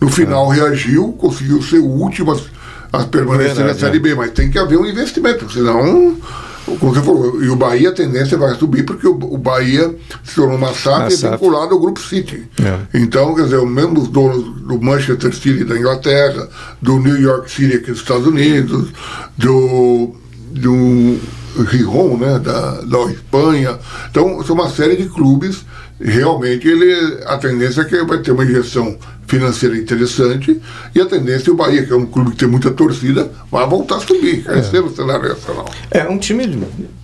No 0.00 0.08
final 0.08 0.52
É. 0.52 0.56
reagiu, 0.56 1.12
conseguiu 1.14 1.60
ser 1.62 1.78
o 1.78 1.86
último 1.86 2.32
a, 2.32 2.98
a 3.00 3.04
permanecer 3.04 3.54
Verdade, 3.56 3.74
na 3.74 3.86
Série 3.86 3.96
é. 3.96 4.00
B, 4.00 4.14
mas 4.14 4.30
tem 4.30 4.50
que 4.50 4.58
haver 4.58 4.78
um 4.78 4.86
investimento, 4.86 5.50
senão. 5.50 6.16
Como 6.64 6.94
você 6.94 7.02
falou, 7.02 7.42
e 7.42 7.48
o 7.48 7.56
Bahia 7.56 7.90
a 7.90 7.92
tendência 7.92 8.38
vai 8.38 8.54
subir 8.54 8.84
porque 8.84 9.06
o, 9.06 9.14
o 9.14 9.36
Bahia 9.36 9.94
se 10.22 10.36
tornou 10.36 10.56
uma 10.56 10.72
SAF 10.72 11.12
e 11.12 11.16
SAF. 11.16 11.32
vinculado 11.32 11.74
ao 11.74 11.80
Grupo 11.80 12.00
City. 12.00 12.48
É. 12.62 12.98
Então, 12.98 13.34
quer 13.34 13.44
dizer, 13.44 13.56
os 13.56 13.70
mesmos 13.70 14.08
donos 14.08 14.44
do 14.62 14.80
Manchester 14.80 15.34
City 15.34 15.64
da 15.64 15.76
Inglaterra, 15.76 16.48
do 16.80 16.98
New 16.98 17.20
York 17.20 17.50
City 17.50 17.76
aqui 17.76 17.90
dos 17.90 18.00
Estados 18.00 18.26
Unidos, 18.26 18.90
do, 19.36 20.14
do 20.50 21.18
Rijon, 21.64 22.16
né, 22.16 22.38
da, 22.38 22.80
da 22.82 23.04
Espanha. 23.10 23.78
Então, 24.10 24.42
são 24.44 24.54
uma 24.54 24.70
série 24.70 24.96
de 24.96 25.08
clubes. 25.08 25.64
Realmente, 26.00 26.66
ele, 26.66 27.22
a 27.26 27.38
tendência 27.38 27.82
é 27.82 27.84
que 27.84 28.02
vai 28.04 28.18
ter 28.18 28.32
uma 28.32 28.44
injeção 28.44 28.96
financeira 29.32 29.78
interessante 29.78 30.60
e 30.94 31.00
a 31.00 31.06
tendência 31.06 31.48
é 31.48 31.52
o 31.54 31.56
Bahia, 31.56 31.86
que 31.86 31.90
é 31.90 31.96
um 31.96 32.04
clube 32.04 32.32
que 32.32 32.36
tem 32.36 32.48
muita 32.48 32.70
torcida, 32.70 33.32
vai 33.50 33.66
voltar 33.66 33.96
a 33.96 34.00
subir, 34.00 34.44
crescer 34.44 34.82
no 34.82 34.94
cenário 34.94 35.26
nacional. 35.26 35.70
É 35.90 36.06
um 36.06 36.18
time 36.18 36.46
de 36.46 36.58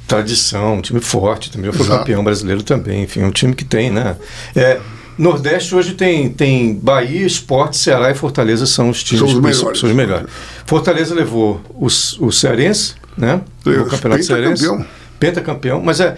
tradição, 0.06 0.74
um 0.74 0.82
time 0.82 1.00
forte 1.00 1.50
também. 1.50 1.72
Foi 1.72 1.86
Exato. 1.86 2.00
campeão 2.00 2.22
brasileiro 2.22 2.62
também. 2.62 3.04
Enfim, 3.04 3.20
é 3.20 3.26
um 3.26 3.30
time 3.30 3.54
que 3.54 3.64
tem, 3.64 3.90
né? 3.90 4.14
É, 4.54 4.78
Nordeste 5.16 5.74
hoje 5.74 5.94
tem, 5.94 6.28
tem 6.28 6.74
Bahia, 6.74 7.26
Esporte, 7.26 7.78
Ceará 7.78 8.10
e 8.10 8.14
Fortaleza 8.14 8.66
são 8.66 8.90
os 8.90 9.02
times 9.02 9.20
São 9.20 9.28
os 9.28 9.42
melhores. 9.42 9.78
São 9.80 9.88
os 9.88 9.96
melhores. 9.96 10.28
Fortaleza 10.66 11.14
levou 11.14 11.62
os, 11.74 12.18
o 12.20 12.30
Cearense, 12.30 12.94
né? 13.16 13.40
O 13.64 13.86
Campeonato 13.86 14.22
Cearense. 14.22 14.64
pentacampeão. 14.64 14.86
Pentacampeão. 15.18 15.82
Mas 15.82 15.98
é. 16.00 16.16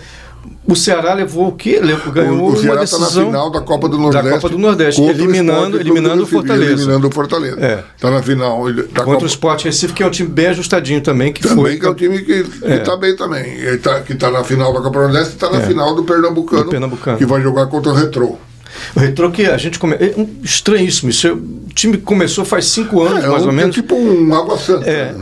O 0.67 0.77
Ceará 0.77 1.15
levou 1.15 1.49
o 1.49 1.53
quê? 1.53 1.81
Levou, 1.83 2.13
ganhou 2.13 2.39
o, 2.41 2.53
o 2.53 2.57
Ceará 2.57 2.75
uma 2.75 2.81
decisão 2.83 3.01
na 3.25 3.27
final 3.27 3.51
da 3.51 3.61
Copa 3.61 3.89
do 3.89 3.99
Nordeste. 3.99 4.31
Copa 4.31 4.49
do 4.49 4.59
Nordeste, 4.59 5.01
contra 5.01 5.17
o 5.17 5.21
eliminando- 5.25 5.81
eliminando 5.81 6.23
o 6.23 6.27
Fortaleza. 6.27 6.73
Eliminando 6.73 7.09
o 7.09 7.11
Fortaleza. 7.11 7.57
É. 7.61 7.85
Está 7.97 8.11
na 8.11 8.23
final 8.23 8.65
da 8.73 8.83
contra 8.85 9.05
Copa. 9.05 9.25
o 9.25 9.27
Sport 9.27 9.65
Recife, 9.65 9.93
que 9.95 10.03
é 10.03 10.07
um 10.07 10.11
time 10.11 10.29
bem 10.29 10.47
ajustadinho 10.47 11.01
também, 11.01 11.33
que 11.33 11.43
Também 11.43 11.57
foi. 11.65 11.77
que 11.79 11.87
é 11.87 11.91
um 11.91 11.95
time 11.95 12.19
que 12.23 12.47
É. 12.63 12.77
está 12.77 12.97
bem 12.97 13.17
também. 13.17 13.45
Ele 13.55 13.79
tá, 13.79 14.01
que 14.01 14.13
está 14.13 14.31
na 14.31 14.45
final 14.45 14.73
da 14.73 14.81
Copa 14.81 14.99
do 14.99 15.05
Nordeste 15.07 15.31
e 15.31 15.35
está 15.35 15.51
na 15.51 15.59
É. 15.59 15.67
final 15.67 15.95
do 15.95 16.05
Pernambucano, 16.05 16.65
Do 16.65 16.71
Pernambucano. 16.71 17.19
Que 17.19 17.27
vai 17.27 17.43
jogar 17.43 17.67
contra 17.67 17.91
o 17.91 17.95
Retrô. 17.95 18.37
O 18.95 19.01
retrô 19.01 19.31
que 19.31 19.47
a 19.47 19.57
gente 19.57 19.79
come... 19.79 19.95
é 19.95 20.15
um- 20.17 20.29
estranhíssimo. 20.43 21.11
Isso 21.11 21.27
é- 21.27 21.33
o 21.33 21.43
time 21.75 21.97
começou 21.99 22.45
faz 22.45 22.67
cinco 22.67 23.03
anos, 23.03 23.25
É, 23.25 23.29
mais 23.29 23.43
um- 23.43 23.47
ou 23.47 23.53
é 23.53 23.57
menos. 23.57 23.75
tipo 23.75 23.95
um 23.95 24.35
Água 24.35 24.59
Santa. 24.59 24.89
É. 24.89 25.15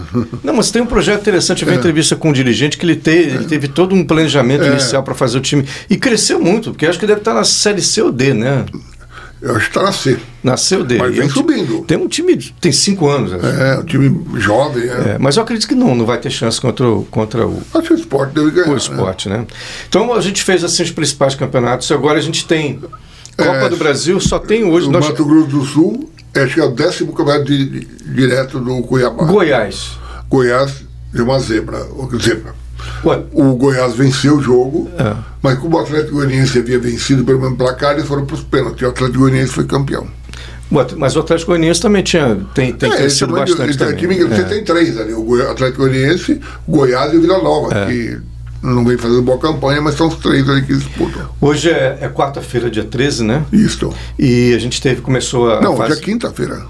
Não, 0.43 0.55
mas 0.55 0.71
tem 0.71 0.81
um 0.83 0.87
projeto 0.87 1.21
interessante. 1.21 1.63
Eu 1.63 1.67
vi 1.69 1.75
uma 1.75 1.79
entrevista 1.79 2.17
com 2.17 2.31
um 2.31 2.33
dirigente 2.33 2.77
que 2.79 2.85
ele, 2.87 2.97
te, 2.97 3.11
ele 3.11 3.45
teve 3.45 3.69
todo 3.69 3.95
um 3.95 4.05
planejamento 4.05 4.65
É. 4.65 4.69
inicial 4.69 5.03
para 5.03 5.15
fazer 5.15 5.39
o 5.39 5.41
time. 5.41 5.65
E 5.91 5.97
cresceu 5.97 6.41
muito, 6.41 6.71
porque 6.71 6.87
acho 6.87 6.99
que 6.99 7.07
deve 7.07 7.21
estar 7.21 7.35
na 7.35 7.45
série 7.45 7.83
C 7.83 8.03
ou 8.03 8.11
D, 8.13 8.33
né? 8.35 8.65
Eu 9.41 9.53
acho 9.55 9.71
que 9.71 9.79
está 9.79 9.83
na 9.85 9.93
C. 9.93 10.19
Na 10.43 10.57
C 10.57 10.77
ou 10.79 10.83
D. 10.85 10.99
Mas 10.99 11.11
E 11.11 11.13
vem 11.13 11.23
é 11.23 11.25
um 11.27 11.31
subindo. 11.31 11.85
Tem 11.85 11.97
um 11.97 12.09
time, 12.09 12.37
tem 12.61 12.73
cinco 12.73 13.09
anos. 13.09 13.33
acho. 13.33 13.47
É, 13.47 13.79
um 13.79 13.85
time 13.85 14.25
jovem. 14.37 14.83
É. 14.83 14.87
É, 14.87 15.17
mas 15.21 15.37
eu 15.37 15.45
acredito 15.45 15.69
que 15.69 15.77
não, 15.77 15.95
não 15.95 16.05
vai 16.05 16.19
ter 16.19 16.29
chance 16.29 16.61
contra 16.61 16.89
o, 16.89 17.05
contra 17.05 17.47
o, 17.47 17.63
Acho 17.73 17.87
que 17.87 17.95
o 17.95 17.97
esporte 17.97 18.35
deve 18.35 18.51
ganhar. 18.51 18.67
o 18.67 18.73
né? 18.73 18.77
esporte, 18.79 19.29
né? 19.29 19.47
Então 19.89 20.13
a 20.13 20.21
gente 20.21 20.43
fez 20.43 20.65
assim 20.65 20.83
os 20.83 20.91
principais 20.91 21.37
campeonatos. 21.37 21.93
Agora 21.93 22.19
a 22.19 22.23
gente 22.23 22.45
tem 22.47 22.81
Copa 23.39 23.53
É, 23.53 23.69
do 23.69 23.77
Brasil, 23.77 24.19
só 24.21 24.39
tem 24.39 24.65
hoje. 24.65 24.89
O 24.89 24.91
Nós... 24.91 25.07
Mato 25.07 25.25
Grosso 25.25 25.47
do 25.47 25.65
Sul, 25.65 26.11
acho 26.35 26.55
que 26.55 26.61
é 26.61 26.65
o 26.65 26.71
décimo 26.73 27.13
campeonato 27.13 27.45
de- 27.47 27.67
de- 27.67 27.87
direto 28.13 28.59
do 28.59 28.83
Cuiabá. 28.83 29.25
Goiás. 29.25 29.93
Goiás 30.29 30.85
é 31.15 31.23
uma 31.23 31.39
zebra. 31.39 31.87
zebra. 32.21 32.55
O 33.33 33.55
Goiás 33.55 33.95
venceu 33.95 34.37
o 34.39 34.43
jogo, 34.43 34.91
É. 34.99 35.15
mas 35.43 35.59
como 35.59 35.77
o 35.77 35.81
Atlético 35.81 36.15
Goianiense 36.17 36.59
havia 36.59 36.79
vencido 36.79 37.25
pelo 37.25 37.41
mesmo 37.41 37.57
placar, 37.57 37.95
eles 37.95 38.07
foram 38.07 38.27
para 38.27 38.35
os 38.35 38.43
pênaltis. 38.43 38.83
O 38.83 38.91
Atlético 38.91 39.19
Goianiense 39.21 39.53
foi 39.53 39.65
campeão. 39.65 40.07
mas 40.99 41.17
o 41.17 41.21
Atlético 41.21 41.53
Goianiense 41.53 41.81
também 41.81 42.03
tinha, 42.03 42.41
tem, 42.55 42.73
tem 42.75 42.93
É, 42.93 42.97
crescido 42.97 43.33
de- 43.33 43.41
bastante 43.41 43.79
também. 43.79 43.97
time 43.97 44.17
que 44.17 44.25
você 44.25 44.41
É. 44.43 44.45
tem 44.45 44.65
três 44.65 44.99
ali, 44.99 45.15
o 45.15 45.51
Atlético 45.51 45.83
Goianiense, 45.83 46.41
Goiás 46.69 47.13
e 47.13 47.17
o 47.17 47.21
Vila 47.21 47.39
Nova, 47.43 47.87
que 47.87 48.19
não 48.63 48.85
vem 48.85 48.97
fazendo 48.99 49.23
boa 49.23 49.39
campanha, 49.39 49.81
mas 49.81 49.95
são 49.95 50.09
os 50.09 50.17
três 50.17 50.49
ali 50.49 50.63
que 50.63 50.75
disputam. 50.75 51.29
Hoje 51.41 51.71
é, 51.71 51.99
é 52.03 52.09
quarta-feira, 52.09 52.71
dia 52.71 52.85
13, 52.85 53.25
né? 53.25 53.45
Isso. 53.53 53.93
E 54.19 54.53
a 54.55 54.59
gente 54.59 54.81
teve, 54.81 55.01
começou 55.01 55.51
a 55.53 55.61
Não, 55.61 55.77
fase... 55.77 55.93
hoje 55.93 56.01
é 56.01 56.05
quinta-feira. 56.05 56.63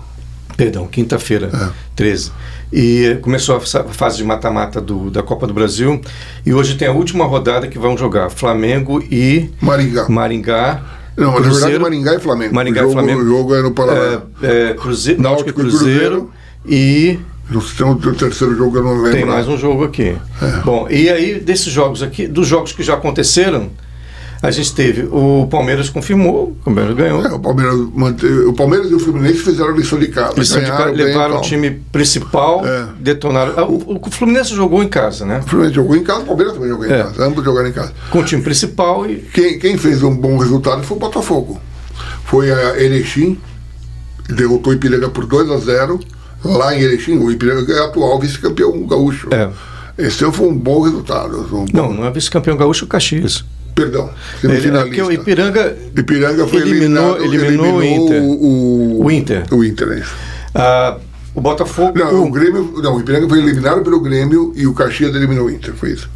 Perdão, 0.57 0.87
quinta-feira, 0.87 1.51
É. 1.55 1.69
13. 1.95 2.33
E 2.73 3.17
começou 3.23 3.57
a 3.57 3.61
fa- 3.61 3.85
fase 3.85 4.19
de 4.19 4.25
mata-mata 4.25 4.85
da 5.11 5.23
Copa 5.23 5.47
do 5.47 5.55
Brasil. 5.55 6.01
E 6.45 6.53
hoje 6.53 6.75
tem 6.77 6.87
a 6.89 6.93
última 6.93 7.25
rodada 7.25 7.67
que 7.69 7.79
vão 7.79 7.97
jogar 7.97 8.29
Flamengo 8.29 9.03
e 9.11 9.51
Maringá. 9.61 10.07
Maringá. 10.09 10.83
Não, 11.17 11.27
na 11.29 11.33
verdade 11.41 11.49
Cruzeiro, 11.59 11.81
Maringá 11.83 12.15
e 12.15 12.21
Flamengo. 12.21 12.55
Maringá 12.55 12.81
o 12.83 12.85
e 12.85 12.89
jogo, 12.89 12.93
Flamengo. 12.93 13.21
O 13.23 13.27
jogo 13.27 13.55
é 13.55 13.63
no 13.63 13.71
Paraná. 13.73 14.21
É, 14.43 14.71
é, 14.71 14.75
Cruze... 14.75 15.17
Náutico 15.17 15.23
Náutico 15.23 15.49
e 15.49 15.51
e 15.51 15.55
Cruzeiro. 15.71 16.31
E 16.67 17.19
No 17.51 17.63
sistema 17.63 17.95
do 17.95 18.15
terceiro 18.15 18.55
jogo 18.55 18.77
eu 18.77 18.85
não 18.85 18.97
lembro. 18.97 19.13
tem 19.13 19.25
mais 19.25 19.49
um 19.49 19.57
jogo 19.57 19.85
aqui. 19.85 20.17
É. 20.43 20.61
Bom, 20.65 20.87
e 20.91 21.09
aí 21.09 21.41
desses 21.41 21.73
jogos 21.73 22.03
aqui, 22.03 22.27
dos 22.27 22.47
jogos 22.47 22.73
que 22.73 22.83
já 22.83 22.95
aconteceram, 22.95 23.71
a 24.41 24.51
gente 24.51 24.73
teve 24.75 25.09
o 25.11 25.49
Palmeiras 25.51 25.89
confirmou, 25.89 26.51
o 26.51 26.65
Palmeiras 26.65 26.95
ganhou. 26.95 27.25
É, 27.25 27.33
o, 27.33 27.41
Palmeiras 27.41 27.75
manteve, 27.95 28.41
o 28.45 28.53
Palmeiras 28.53 28.91
e 28.91 28.95
o 28.95 29.01
Fluminense 29.01 29.39
fizeram 29.39 29.71
a 29.71 29.77
lição 29.77 29.99
de 29.99 30.09
casa. 30.09 30.35
Lição 30.37 30.61
de 30.61 30.67
casa 30.67 30.93
levaram 30.93 31.39
o 31.39 31.41
time 31.41 31.71
principal, 31.91 32.65
é. 32.65 32.87
detonaram. 33.01 33.55
Ah, 33.57 33.65
o, 33.65 33.99
o, 34.01 34.11
Fluminense 34.11 34.55
jogou 34.55 34.83
em 34.83 34.89
casa, 34.89 35.25
né? 35.25 35.41
O 35.45 35.49
Fluminense 35.49 35.75
jogou 35.75 35.97
em 35.97 36.05
casa, 36.05 36.21
o 36.21 36.27
Palmeiras 36.27 36.55
também 36.55 36.69
jogou 36.69 36.87
em 36.87 36.93
é. 36.93 37.03
casa. 37.03 37.25
Ambos 37.25 37.45
jogaram 37.45 37.69
em 37.69 37.73
casa. 37.73 37.93
Com 38.11 38.21
o 38.21 38.25
time 38.25 38.43
principal 38.43 39.11
e. 39.11 39.17
Quem, 39.17 39.59
quem 39.59 39.77
fez 39.77 40.03
um 40.03 40.15
bom 40.15 40.37
resultado 40.37 40.83
foi 40.85 40.97
o 40.97 41.01
Botafogo. 41.01 41.61
Foi 42.25 42.53
a 42.53 42.81
Erechim, 42.81 43.39
derrotou 44.29 44.73
o 44.73 44.77
Ipiranga 44.77 45.09
por 45.09 45.27
2 45.27 45.51
a 45.51 45.57
0 45.57 45.99
lá 46.45 46.75
em 46.75 46.81
Erechim. 46.81 47.19
O 47.19 47.31
Ipiranga 47.31 47.73
é 47.73 47.85
atual 47.85 48.19
vice-campeão 48.19 48.87
gaúcho. 48.87 49.29
É. 49.33 49.51
Esse 49.99 50.31
foi 50.31 50.49
um 50.49 50.55
bom 50.55 50.83
resultado. 50.83 51.41
Um 51.41 51.65
bom... 51.65 51.67
Não, 51.73 51.93
não 51.93 52.05
é 52.05 52.11
vice-campeão 52.11 52.57
gaúcho, 52.57 52.85
o 52.85 52.89
Caxias. 52.89 53.45
Perdão, 53.75 54.11
semifinalista. 54.41 55.01
É 55.01 55.05
o 55.05 55.13
Ipiranga, 55.13 55.79
Ipiranga 55.97 56.47
foi 56.49 56.63
eliminou, 56.63 57.17
eliminou, 57.19 57.47
eliminou 57.47 57.77
o 57.77 57.85
Inter. 57.85 58.23
O, 58.23 59.05
o 59.05 59.11
Inter. 59.11 59.55
O 59.55 59.65
Inter, 59.65 59.89
é 59.91 59.99
isso. 60.01 60.15
Ah, 60.55 60.97
o 61.33 61.41
Botafogo. 61.41 61.97
Não, 61.97 62.25
o 62.25 62.31
Grêmio. 62.31 62.75
Não, 62.83 62.97
o 62.97 63.01
Ipiranga 63.01 63.29
foi 63.29 63.39
eliminado 63.39 63.83
pelo 63.83 64.01
Grêmio 64.01 64.53
e 64.57 64.67
o 64.67 64.75
Caxias 64.75 65.15
eliminou 65.15 65.47
o 65.47 65.51
Inter, 65.51 65.75
foi 65.75 65.93
isso. 65.93 66.11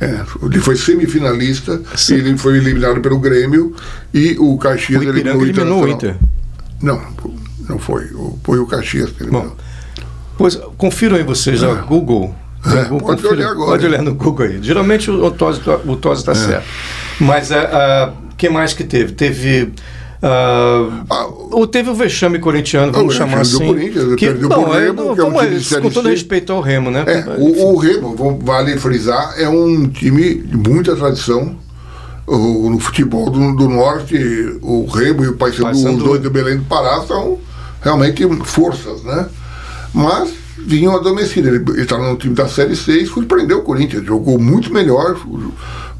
É, 0.00 0.24
ele 0.42 0.58
foi 0.60 0.76
semifinalista, 0.76 1.80
Sim. 1.94 2.14
ele 2.14 2.36
foi 2.36 2.56
eliminado 2.56 3.00
pelo 3.00 3.18
Grêmio 3.18 3.74
e 4.12 4.34
o 4.38 4.56
Caxias 4.56 5.00
o 5.00 5.04
eliminou, 5.04 5.42
eliminou 5.42 5.84
o 5.84 5.88
Inter. 5.88 6.16
Não, 6.82 7.00
não 7.70 7.78
foi. 7.78 8.10
Foi 8.44 8.58
o 8.58 8.66
Caxias 8.66 9.10
que 9.10 9.22
eliminou. 9.22 9.48
Bom, 9.48 9.56
pois 10.36 10.56
confiram 10.76 11.16
aí 11.16 11.22
vocês, 11.22 11.62
ah. 11.62 11.74
Google 11.74 12.34
é, 12.66 12.84
Google, 12.84 13.00
pode 13.00 13.26
olhar 13.26 13.50
agora. 13.50 13.70
Pode 13.70 13.86
olhar 13.86 14.02
no 14.02 14.14
Google 14.14 14.46
aí. 14.46 14.58
Geralmente 14.62 15.10
o 15.10 15.30
Tose 15.30 15.60
o 15.66 16.12
está 16.12 16.32
é. 16.32 16.34
certo. 16.34 16.66
Mas 17.18 17.50
o 17.50 17.54
uh, 17.54 17.56
uh, 17.56 18.12
que 18.36 18.48
mais 18.48 18.74
que 18.74 18.84
teve? 18.84 19.12
Teve. 19.12 19.72
Uh, 20.22 21.02
ah, 21.08 21.26
ou 21.52 21.66
teve 21.66 21.88
o 21.88 21.94
vexame 21.94 22.38
corintiano, 22.38 22.92
vamos 22.92 23.14
chamar 23.14 23.40
assim. 23.40 23.66
Corinthians, 23.66 24.14
que, 24.16 24.26
perdeu 24.26 24.50
bom, 24.50 24.74
é, 24.74 24.84
Remo, 24.84 25.14
que 25.14 25.20
é 25.22 25.24
um 25.24 25.32
time 25.32 25.58
de 25.58 25.80
Com 25.80 25.90
todo 25.90 26.10
respeito 26.10 26.52
ao 26.52 26.60
Remo, 26.60 26.90
né? 26.90 27.04
É, 27.06 27.24
o, 27.38 27.72
o, 27.72 27.76
Remo, 27.78 28.38
vale 28.42 28.76
frisar, 28.76 29.34
é 29.38 29.48
um 29.48 29.88
time 29.88 30.34
de 30.34 30.56
muita 30.58 30.94
tradição. 30.94 31.56
O, 32.26 32.68
no 32.68 32.78
futebol 32.78 33.30
do, 33.30 33.56
do, 33.56 33.68
Norte, 33.68 34.14
o 34.60 34.84
Remo 34.86 35.24
e 35.24 35.28
o 35.28 35.36
Paysandu, 35.36 35.96
os 35.96 35.96
dois 35.96 36.20
do 36.20 36.30
Belém 36.30 36.58
do 36.58 36.64
Pará, 36.64 37.00
são 37.00 37.38
realmente 37.80 38.22
forças, 38.44 39.02
né? 39.02 39.28
Mas 39.92 40.32
vinham 40.58 40.94
adormecidos. 40.94 41.52
Ele 41.52 41.82
estava 41.82 42.08
no 42.08 42.16
time 42.16 42.34
da 42.34 42.48
Série 42.48 42.76
C 42.76 42.98
e 42.98 43.06
surpreendeu 43.06 43.58
o 43.58 43.62
Corinthians. 43.62 44.04
Jogou 44.04 44.38
muito 44.38 44.72
melhor. 44.72 45.16
O 45.26 45.52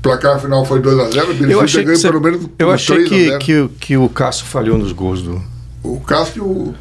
placar 0.03 0.41
final 0.41 0.65
foi 0.65 0.81
2x0. 0.81 1.51
Eu 1.51 1.61
achei, 1.61 1.85
que, 1.85 1.97
você, 1.97 2.11
menos 2.11 2.49
eu 2.59 2.71
achei 2.71 3.05
que, 3.05 3.39
que, 3.39 3.69
que, 3.81 3.97
o 3.97 4.09
Cássio 4.09 4.47
falhou 4.47 4.79
nos 4.79 4.93
gols 4.93 5.23
do. 5.23 5.43
O 5.83 6.01
Cássio. 6.01 6.75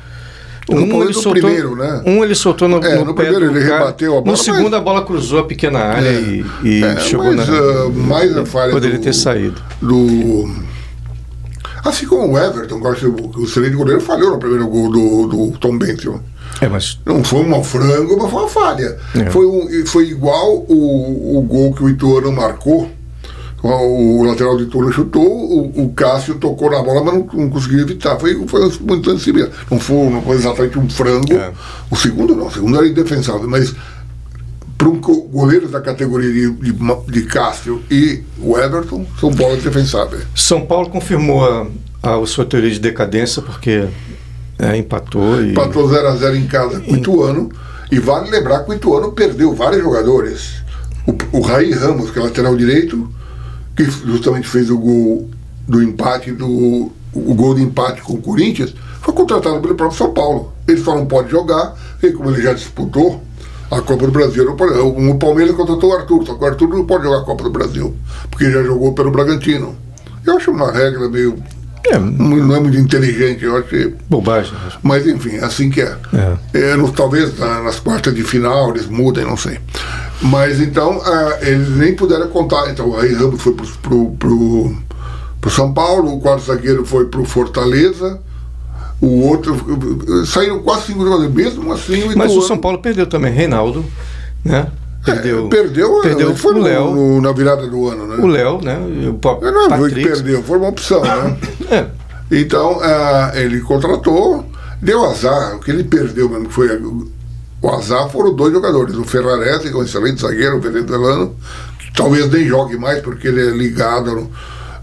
Um 0.71 1.01
ele, 1.01 1.13
soltou, 1.13 1.31
primeiro, 1.31 1.75
né? 1.75 2.03
um 2.05 2.23
ele 2.23 2.35
soltou 2.35 2.67
no, 2.67 2.77
é, 2.77 2.99
no, 2.99 3.05
no 3.05 3.15
primeiro 3.15 3.43
ele 3.45 3.59
cara. 3.65 3.79
rebateu 3.79 4.11
a 4.15 4.21
bola. 4.21 4.31
No 4.31 4.37
segundo 4.37 4.75
a 4.75 4.79
bola 4.79 5.03
cruzou 5.03 5.39
a 5.39 5.43
pequena 5.43 5.79
área 5.79 6.07
é, 6.07 6.21
e, 6.21 6.45
e 6.63 6.83
é, 6.83 6.99
chegou 6.99 7.33
mas, 7.33 7.47
na. 7.47 7.85
Uh, 7.85 7.91
mais 7.91 8.37
a 8.37 8.45
falha 8.45 8.71
Poderia 8.71 8.99
do, 8.99 9.03
ter 9.03 9.13
saído. 9.13 9.59
Do, 9.81 10.47
assim 11.83 12.05
como 12.05 12.33
o 12.33 12.37
Everton, 12.37 12.81
o 12.81 13.43
excelente 13.43 13.75
goleiro 13.75 14.01
falhou 14.01 14.31
no 14.31 14.39
primeiro 14.39 14.67
gol 14.67 14.89
do, 14.89 15.27
do 15.27 15.57
Tom 15.57 15.77
Benson. 15.77 16.19
É, 16.61 16.67
mas... 16.67 16.99
Não 17.05 17.23
foi 17.23 17.39
um 17.39 17.63
frango, 17.63 18.17
mas 18.17 18.31
foi 18.31 18.41
uma 18.41 18.49
falha. 18.49 18.97
É. 19.15 19.29
Foi, 19.29 19.45
um, 19.45 19.85
foi 19.85 20.09
igual 20.09 20.65
o, 20.67 21.37
o 21.37 21.41
gol 21.41 21.73
que 21.73 21.83
o 21.83 21.89
Ituano 21.89 22.31
marcou. 22.31 22.89
O, 23.61 24.19
o 24.19 24.23
lateral 24.23 24.55
do 24.55 24.63
Ituano 24.63 24.91
chutou, 24.91 25.21
o, 25.21 25.83
o, 25.83 25.93
Cássio 25.93 26.35
tocou 26.35 26.71
na 26.71 26.81
bola, 26.81 27.03
mas 27.03 27.13
não, 27.13 27.27
não 27.33 27.49
conseguiu 27.49 27.79
evitar. 27.79 28.17
Foi, 28.17 28.47
foi 28.47 28.71
muito 28.81 29.19
cima. 29.19 29.49
Não 29.69 29.79
foi, 29.79 30.09
não 30.09 30.21
foi 30.21 30.37
exatamente 30.37 30.79
um 30.79 30.89
frango. 30.89 31.33
É. 31.33 31.51
O 31.91 31.95
segundo 31.95 32.35
não, 32.35 32.47
o 32.47 32.51
segundo 32.51 32.77
era 32.77 32.87
indefensável, 32.87 33.49
mas 33.49 33.75
para 34.79 34.87
um 34.87 34.97
goleiro 34.97 35.67
da 35.67 35.81
categoria 35.81 36.31
de, 36.31 36.51
de, 36.51 37.11
de, 37.11 37.21
Cássio 37.23 37.83
e 37.91 38.23
o 38.39 38.57
Everton, 38.57 39.05
são 39.19 39.29
bolas 39.29 39.61
defensáveis. 39.61 40.23
São 40.33 40.65
Paulo 40.65 40.89
confirmou 40.89 41.43
a, 41.43 41.67
a, 42.01 42.15
a 42.15 42.25
sua 42.25 42.45
teoria 42.45 42.71
de 42.71 42.79
decadência, 42.79 43.41
porque 43.41 43.89
é, 44.57 44.77
empatou. 44.77 45.43
E... 45.43 45.51
Empatou 45.51 45.89
0x0 45.89 46.35
em 46.37 46.47
casa 46.47 46.79
com 46.79 46.93
o 46.93 46.95
Ituano. 46.95 47.51
E 47.91 47.99
vale 47.99 48.29
lembrar 48.29 48.63
que 48.63 48.71
o 48.71 48.73
Ituano 48.73 49.11
perdeu 49.11 49.53
vários 49.53 49.83
jogadores. 49.83 50.63
O, 51.05 51.37
o 51.39 51.41
Raí 51.41 51.71
Ramos, 51.71 52.09
que 52.09 52.19
é 52.19 52.21
lateral 52.21 52.55
direito, 52.55 53.11
que 53.75 53.83
justamente 53.83 54.47
fez 54.47 54.69
o 54.69 54.77
gol 54.77 55.29
do 55.67 55.83
empate, 55.83 56.31
do, 56.31 56.89
o 57.13 57.33
gol 57.35 57.53
de 57.53 57.63
empate 57.63 58.01
com 58.01 58.13
o 58.13 58.21
Corinthians, 58.21 58.73
foi 59.01 59.13
contratado 59.13 59.59
pelo 59.59 59.75
próprio 59.75 59.97
São 59.97 60.13
Paulo. 60.13 60.53
Ele 60.65 60.79
só 60.79 60.95
não 60.95 61.05
pode 61.05 61.29
jogar, 61.29 61.75
e 62.01 62.11
como 62.11 62.29
ele 62.29 62.41
já 62.41 62.53
disputou 62.53 63.21
a 63.71 63.81
Copa 63.81 64.05
do 64.05 64.11
Brasil, 64.11 64.45
não 64.45 64.55
pode, 64.55 64.77
o 64.79 65.15
Palmeiras 65.17 65.55
contratou 65.55 65.91
o 65.91 65.93
Arthur, 65.93 66.25
só 66.25 66.33
que 66.33 66.43
o 66.43 66.47
Arthur 66.47 66.69
não 66.69 66.85
pode 66.85 67.03
jogar 67.03 67.19
a 67.19 67.23
Copa 67.23 67.43
do 67.43 67.51
Brasil, 67.51 67.95
porque 68.29 68.49
já 68.51 68.63
jogou 68.63 68.93
pelo 68.93 69.11
Bragantino. 69.11 69.75
Eu 70.25 70.37
acho 70.37 70.51
uma 70.51 70.71
regra 70.71 71.07
meio 71.07 71.41
é, 71.85 71.97
não 71.97 72.55
é 72.55 72.59
muito 72.59 72.77
inteligente, 72.77 73.45
eu 73.45 73.55
acho 73.55 73.67
que. 73.69 73.93
Bobagem. 74.09 74.53
Mas 74.83 75.07
enfim, 75.07 75.37
assim 75.37 75.69
que 75.69 75.81
é. 75.81 75.95
é. 76.53 76.71
é 76.71 76.75
no, 76.75 76.91
talvez 76.91 77.37
nas 77.39 77.79
quartas 77.79 78.13
de 78.13 78.21
final 78.21 78.71
eles 78.71 78.85
mudem, 78.85 79.25
não 79.25 79.37
sei. 79.37 79.59
Mas 80.21 80.59
então, 80.59 81.01
eles 81.41 81.69
nem 81.69 81.95
puderam 81.95 82.27
contar. 82.27 82.69
Então, 82.69 82.99
aí 82.99 83.13
Ramos 83.13 83.41
foi 83.41 83.53
pro, 83.53 83.65
pro, 83.65 84.11
pro, 84.11 84.77
pro 85.39 85.49
São 85.49 85.73
Paulo, 85.73 86.13
o 86.13 86.19
quarto 86.19 86.45
zagueiro 86.45 86.85
foi 86.85 87.05
pro 87.05 87.23
Fortaleza 87.23 88.19
o 89.01 89.27
outro. 89.27 89.55
Saíram 90.25 90.59
quase 90.59 90.87
cinco 90.87 91.03
jogadores, 91.03 91.33
mesmo 91.33 91.71
assim. 91.71 92.15
Mas 92.15 92.31
o 92.31 92.41
São 92.41 92.57
Paulo 92.57 92.79
perdeu 92.79 93.07
também 93.07 93.33
Reinaldo, 93.33 93.85
né? 94.43 94.67
Perdeu, 95.03 95.45
é, 95.45 95.49
perdeu, 95.49 96.01
perdeu 96.01 96.35
foi 96.35 96.55
o 96.55 96.61
Léo 96.61 97.21
na 97.21 97.31
virada 97.31 97.65
do 97.67 97.87
ano, 97.87 98.05
né? 98.05 98.17
O 98.17 98.27
Léo, 98.27 98.61
né? 98.61 98.77
O 99.09 99.13
Pop, 99.13 99.43
não 99.45 99.69
foi 99.77 99.91
que 99.91 100.03
perdeu, 100.03 100.43
foi 100.43 100.57
uma 100.57 100.67
opção, 100.67 101.01
né? 101.01 101.37
é. 101.71 101.85
Então, 102.31 102.77
uh, 102.77 103.35
ele 103.35 103.61
contratou, 103.61 104.45
deu 104.81 105.03
azar, 105.05 105.55
o 105.55 105.59
que 105.59 105.71
ele 105.71 105.83
perdeu 105.85 106.29
mesmo, 106.29 106.47
que 106.47 106.53
foi 106.53 106.67
o 107.61 107.69
azar 107.69 108.09
foram 108.09 108.33
dois 108.33 108.53
jogadores, 108.53 108.95
o 108.95 109.03
Ferrarese, 109.03 109.69
que 109.69 109.75
é 109.75 109.77
um 109.77 109.83
excelente 109.83 110.21
zagueiro, 110.21 110.57
o 110.57 110.61
venezuelano, 110.61 111.35
que 111.79 111.91
talvez 111.93 112.29
nem 112.29 112.47
jogue 112.47 112.77
mais 112.77 113.01
porque 113.01 113.27
ele 113.27 113.47
é 113.47 113.51
ligado, 113.51 114.15
no, 114.15 114.31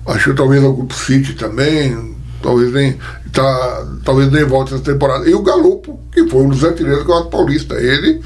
acho 0.07 0.31
que 0.31 0.37
talvez 0.37 0.63
ao 0.63 0.75
Grupo 0.75 0.95
City 0.95 1.35
também, 1.35 2.15
talvez 2.43 2.73
nem, 2.73 2.99
tá, 3.37 3.87
talvez 4.03 4.33
nem 4.33 4.45
volte 4.45 4.75
essa 4.75 4.83
temporada. 4.83 5.29
E 5.29 5.35
o 5.35 5.43
Galupo, 5.43 6.01
que 6.11 6.27
foi 6.27 6.43
um 6.43 6.49
dos 6.49 6.65
artilheiros 6.65 7.01
do 7.01 7.05
Campeonato 7.05 7.31
Paulista, 7.31 7.75
ele 7.75 8.23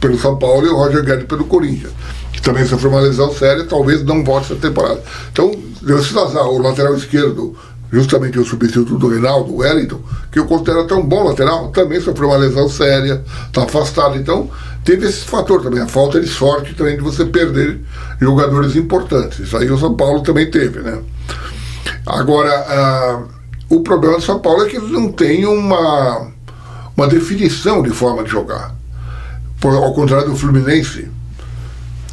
pelo 0.00 0.18
São 0.18 0.38
Paulo 0.38 0.66
e 0.66 0.70
o 0.70 0.76
Roger 0.76 1.04
Guedes 1.04 1.26
pelo 1.26 1.44
Corinthians, 1.44 1.92
que 2.32 2.42
também 2.42 2.64
sofreu 2.66 2.90
uma 2.90 3.00
lesão 3.00 3.32
séria, 3.32 3.64
talvez 3.64 4.02
não 4.02 4.24
volte 4.24 4.52
essa 4.52 4.60
temporada. 4.60 5.02
Então, 5.32 5.54
deu 5.82 5.98
esse 5.98 6.18
azar, 6.18 6.46
o 6.46 6.58
lateral 6.58 6.94
esquerdo, 6.94 7.56
justamente 7.90 8.38
o 8.38 8.44
substituto 8.44 8.98
do 8.98 9.08
Reinaldo, 9.08 9.52
o 9.52 9.56
Wellington, 9.58 10.00
que 10.30 10.38
eu 10.38 10.46
considero 10.46 10.86
um 10.96 11.06
bom 11.06 11.24
lateral, 11.24 11.68
também 11.68 12.00
sofreu 12.00 12.28
uma 12.28 12.36
lesão 12.36 12.68
séria, 12.68 13.22
está 13.46 13.62
afastado. 13.62 14.18
Então, 14.18 14.50
teve 14.84 15.06
esse 15.06 15.20
fator 15.20 15.62
também, 15.62 15.80
a 15.80 15.86
falta 15.86 16.20
de 16.20 16.28
sorte 16.28 16.74
também 16.74 16.96
de 16.96 17.02
você 17.02 17.24
perder 17.24 17.80
jogadores 18.20 18.76
importantes. 18.76 19.38
Isso 19.38 19.56
aí 19.56 19.70
o 19.70 19.78
São 19.78 19.94
Paulo 19.94 20.22
também 20.22 20.50
teve, 20.50 20.80
né? 20.80 20.98
Agora, 22.06 22.50
ah, 22.50 23.22
o 23.76 23.80
problema 23.80 24.16
do 24.16 24.22
São 24.22 24.38
Paulo 24.38 24.64
é 24.64 24.68
que 24.68 24.76
ele 24.76 24.92
não 24.92 25.10
tem 25.10 25.46
uma, 25.46 26.28
uma 26.96 27.06
definição 27.06 27.82
de 27.82 27.90
forma 27.90 28.24
de 28.24 28.30
jogar 28.30 28.74
ao 29.68 29.94
contrário 29.94 30.28
do 30.28 30.36
Fluminense. 30.36 31.08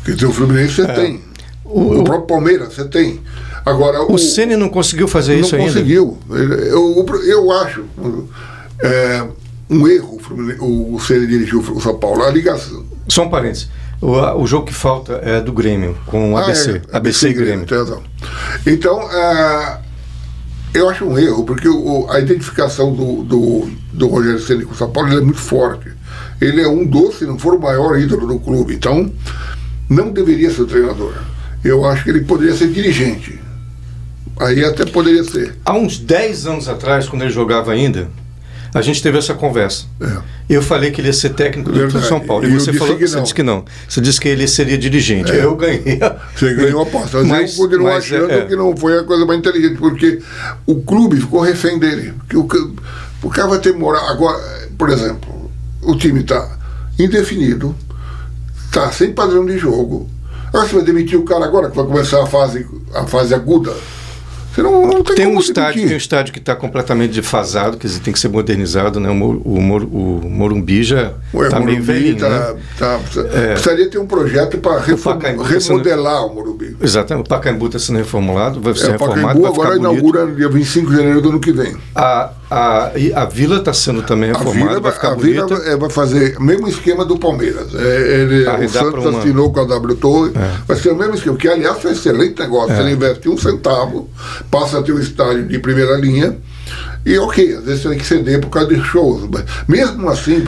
Quer 0.06 0.14
dizer, 0.14 0.28
o 0.28 0.34
Fluminense 0.34 0.76
você 0.76 0.82
é. 0.84 0.94
tem. 0.94 1.22
O, 1.66 2.00
o, 2.00 2.04
próprio 2.04 2.28
Palmeiras 2.28 2.74
você 2.74 2.86
tem. 2.86 3.22
Agora, 3.66 4.02
o, 4.04 4.14
o 4.14 4.20
Ceni 4.20 4.56
não 4.56 4.70
conseguiu 4.70 5.08
fazer 5.08 5.36
não 5.36 5.42
isso 5.42 5.58
conseguiu. 5.58 6.18
ainda? 6.30 6.76
Não 6.76 6.94
conseguiu. 6.96 7.22
Eu, 7.22 7.48
eu 7.48 7.52
acho 7.52 7.86
é, 8.82 9.24
um 9.70 9.88
erro 9.88 10.20
o 10.60 11.00
Ceni 11.00 11.28
dirigiu 11.28 11.60
o 11.60 11.82
São 11.82 11.98
Paulo. 11.98 12.24
A 12.24 12.30
ligação. 12.30 12.84
Só 13.08 13.24
um 13.24 13.30
parênteses. 13.30 13.70
O, 14.02 14.14
o 14.42 14.48
jogo 14.48 14.66
que 14.66 14.74
falta 14.74 15.22
é 15.24 15.40
do 15.40 15.54
Grêmio, 15.54 15.96
com 16.08 16.34
o 16.34 16.38
ABC. 16.38 16.70
Ah, 16.70 16.74
é, 16.94 16.98
ABC, 16.98 16.98
ABC 16.98 17.30
e 17.30 17.34
Grêmio. 17.34 17.66
Grêmio. 17.66 18.02
Então, 18.66 19.00
é, 19.12 19.78
eu 20.74 20.90
acho 20.90 21.06
um 21.06 21.18
erro, 21.18 21.44
porque 21.44 21.68
o, 21.68 22.10
a 22.10 22.20
identificação 22.20 22.94
do, 22.94 23.24
do, 23.24 23.70
do 23.94 24.08
Rogério 24.08 24.40
Ceni 24.40 24.66
com 24.66 24.74
o 24.74 24.78
São 24.78 24.90
Paulo 24.92 25.12
é 25.12 25.22
muito 25.22 25.40
forte 25.40 25.92
ele 26.42 26.60
é 26.60 26.68
um 26.68 26.84
dos, 26.84 27.20
se 27.20 27.26
não 27.26 27.38
for 27.38 27.54
o 27.54 27.62
maior 27.62 27.98
ídolo 28.00 28.26
do 28.26 28.40
clube. 28.40 28.74
Então, 28.74 29.12
não 29.88 30.12
deveria 30.12 30.50
ser 30.50 30.66
treinador. 30.66 31.14
Eu 31.64 31.86
acho 31.86 32.04
que 32.04 32.10
ele 32.10 32.22
poderia 32.22 32.56
ser 32.56 32.70
dirigente. 32.70 33.40
Aí 34.40 34.66
até 34.66 34.84
poderia 34.84 35.24
ser. 35.24 35.56
Há 35.64 35.74
uns 35.74 36.00
10 36.00 36.48
anos 36.48 36.68
atrás, 36.68 37.08
quando 37.08 37.22
ele 37.22 37.32
jogava 37.32 37.72
ainda, 37.72 38.10
A 38.74 38.82
gente 38.82 39.04
teve 39.04 39.18
essa 39.18 39.34
conversa. 39.34 39.86
É. 40.00 40.18
Eu 40.50 40.62
falei 40.62 40.92
que 40.92 41.02
ele 41.02 41.10
ia 41.10 41.14
ser 41.14 41.30
técnico 41.30 41.72
do. 41.72 42.02
São 42.02 42.20
Paulo. 42.20 42.46
E, 42.46 42.54
você 42.54 42.72
falou 42.72 42.98
que 42.98 43.06
você 43.06 43.16
não. 43.16 43.24
disse 43.24 43.34
que 43.34 43.44
não. 43.44 43.66
Você 43.88 44.00
disse 44.02 44.20
que 44.20 44.30
ele 44.30 44.48
seria 44.48 44.78
dirigente. 44.78 45.32
Eu 45.34 45.56
ganhei. 45.56 46.00
Você 46.36 46.54
ganhou 46.54 46.80
a 46.80 46.84
aposta. 46.84 47.24
Mas, 47.24 47.58
eu 47.58 47.64
continuo 47.64 47.88
mas, 47.88 48.06
achando 48.06 48.32
é. 48.32 48.46
que 48.46 48.56
não 48.56 48.76
foi 48.76 49.00
a 49.00 49.04
coisa 49.04 49.26
mais 49.26 49.40
inteligente, 49.40 49.78
porque 49.78 50.22
o 50.66 50.82
clube 50.82 51.20
ficou 51.20 51.42
refém 51.42 51.78
dele. 51.78 52.14
Porque 52.20 52.38
o, 52.38 52.76
o 53.24 53.30
cara 53.30 53.50
vai 53.50 53.60
ter 53.60 53.74
moral. 53.74 54.08
Agora, 54.08 54.40
por 54.78 54.90
exemplo, 54.90 55.52
o 55.82 55.96
time 55.96 56.22
está 56.22 56.58
indefinido, 56.98 57.76
está 58.66 58.92
sem 58.92 59.12
padrão 59.12 59.46
de 59.46 59.58
jogo. 59.58 60.10
Agora 60.48 60.68
você 60.68 60.76
vai 60.76 60.84
demitir 60.84 61.20
o 61.20 61.24
cara 61.24 61.46
agora 61.46 61.70
que 61.70 61.76
vai 61.76 61.86
começar 61.86 62.24
a 62.24 62.26
fase, 62.26 62.66
a 62.94 63.06
fase 63.06 63.34
aguda. 63.34 63.74
Você 64.54 64.62
não, 64.62 64.86
não 64.86 65.04
tem, 65.04 65.16
Tem 65.16 65.28
um 65.28 65.40
estádio, 65.40 65.84
tem 65.86 65.94
um 65.94 65.98
estádio 65.98 66.34
que 66.34 66.40
está 66.40 66.56
completamente 66.56 67.14
defasado, 67.14 67.78
quer 67.78 67.88
dizer, 67.88 68.02
tem 68.02 68.12
que 68.14 68.20
ser 68.20 68.28
modernizado, 68.28 69.00
né? 69.00 69.10
O, 69.10 69.14
o, 69.14 69.58
o 70.26 70.30
Morumbi 70.30 70.84
já 70.84 71.14
está 71.34 71.58
o 71.60 71.64
meio 71.64 71.82
velhinho, 71.82 72.18
tá- 72.18 72.30
né? 72.30 72.56
tá- 72.78 73.00
precisa- 73.00 73.24
precisaria 73.30 73.90
ter 73.90 73.98
um 73.98 74.06
projeto 74.06 74.58
para 74.58 74.82
Pacaembu 74.82 75.44
tá 75.44 75.50
sendo- 75.60 75.70
remodelar 75.78 76.26
o 76.26 76.36
Morumbi. 76.36 76.76
Exatamente. 76.82 77.26
O 77.26 77.30
Pacaembu 77.30 77.66
está 77.68 77.80
sendo 77.80 77.98
reformulado, 77.98 78.60
vai 78.60 78.74
ser 78.76 78.86
É, 78.86 78.90
o 78.90 78.92
reformado, 78.92 79.22
Pacaembu 79.22 79.42
vai 79.42 79.52
ficar 79.52 79.64
agora 79.64 79.80
inaugura 79.80 80.26
no 80.26 80.36
dia 80.36 80.50
25 80.50 80.90
de 80.92 80.96
janeiro 80.98 81.22
do 81.22 81.30
ano 81.30 81.40
que 81.40 81.52
vem. 81.54 81.76
A, 81.96 82.32
a, 82.52 82.92
e 82.98 83.14
a 83.14 83.24
vila 83.24 83.58
está 83.60 83.72
sendo 83.74 84.02
também 84.04 84.30
A 84.32 84.34
reformada, 84.38 84.68
Vila, 84.68 84.80
vai 84.82 84.92
ficar 84.92 85.12
a 85.14 85.16
Vila 85.16 85.46
bonita. 85.48 85.70
é, 85.70 85.78
vai 85.78 85.90
fazer 85.90 86.36
o 86.38 86.44
mesmo 86.44 86.68
esquema 86.68 87.06
do 87.06 87.18
Palmeiras. 87.18 87.74
É, 87.74 88.22
ele- 88.22 88.46
o 88.66 88.70
Santos 88.70 89.06
uma- 89.06 89.20
assinou 89.20 89.54
com 89.54 89.62
a 89.62 89.64
W 89.66 89.96
Torre, 89.96 90.32
É. 90.36 90.52
vai 90.68 90.78
ser 90.78 90.90
o 90.92 90.96
mesmo 90.98 91.16
esquema, 91.16 91.38
que 91.38 91.48
aliás 91.48 91.84
é 91.86 91.88
um 91.88 91.92
excelente 91.92 92.38
negócio. 92.42 92.76
Você 92.76 92.92
investe 92.92 93.30
um 93.30 93.38
centavo, 93.38 94.10
passa 94.52 94.80
a 94.80 94.84
ter 94.84 94.92
um 94.92 95.00
estádio 95.00 95.44
de 95.48 95.60
primeira 95.60 95.96
linha, 95.96 96.38
e 97.06 97.18
ok, 97.18 97.56
às 97.56 97.64
vezes 97.64 97.82
você 97.84 97.90
tem 97.90 97.98
que 97.98 98.06
ceder 98.06 98.42
por 98.42 98.50
causa 98.50 98.68
de 98.68 98.84
shows. 98.84 99.30
Mas 99.32 99.46
mesmo 99.68 100.10
assim, 100.10 100.44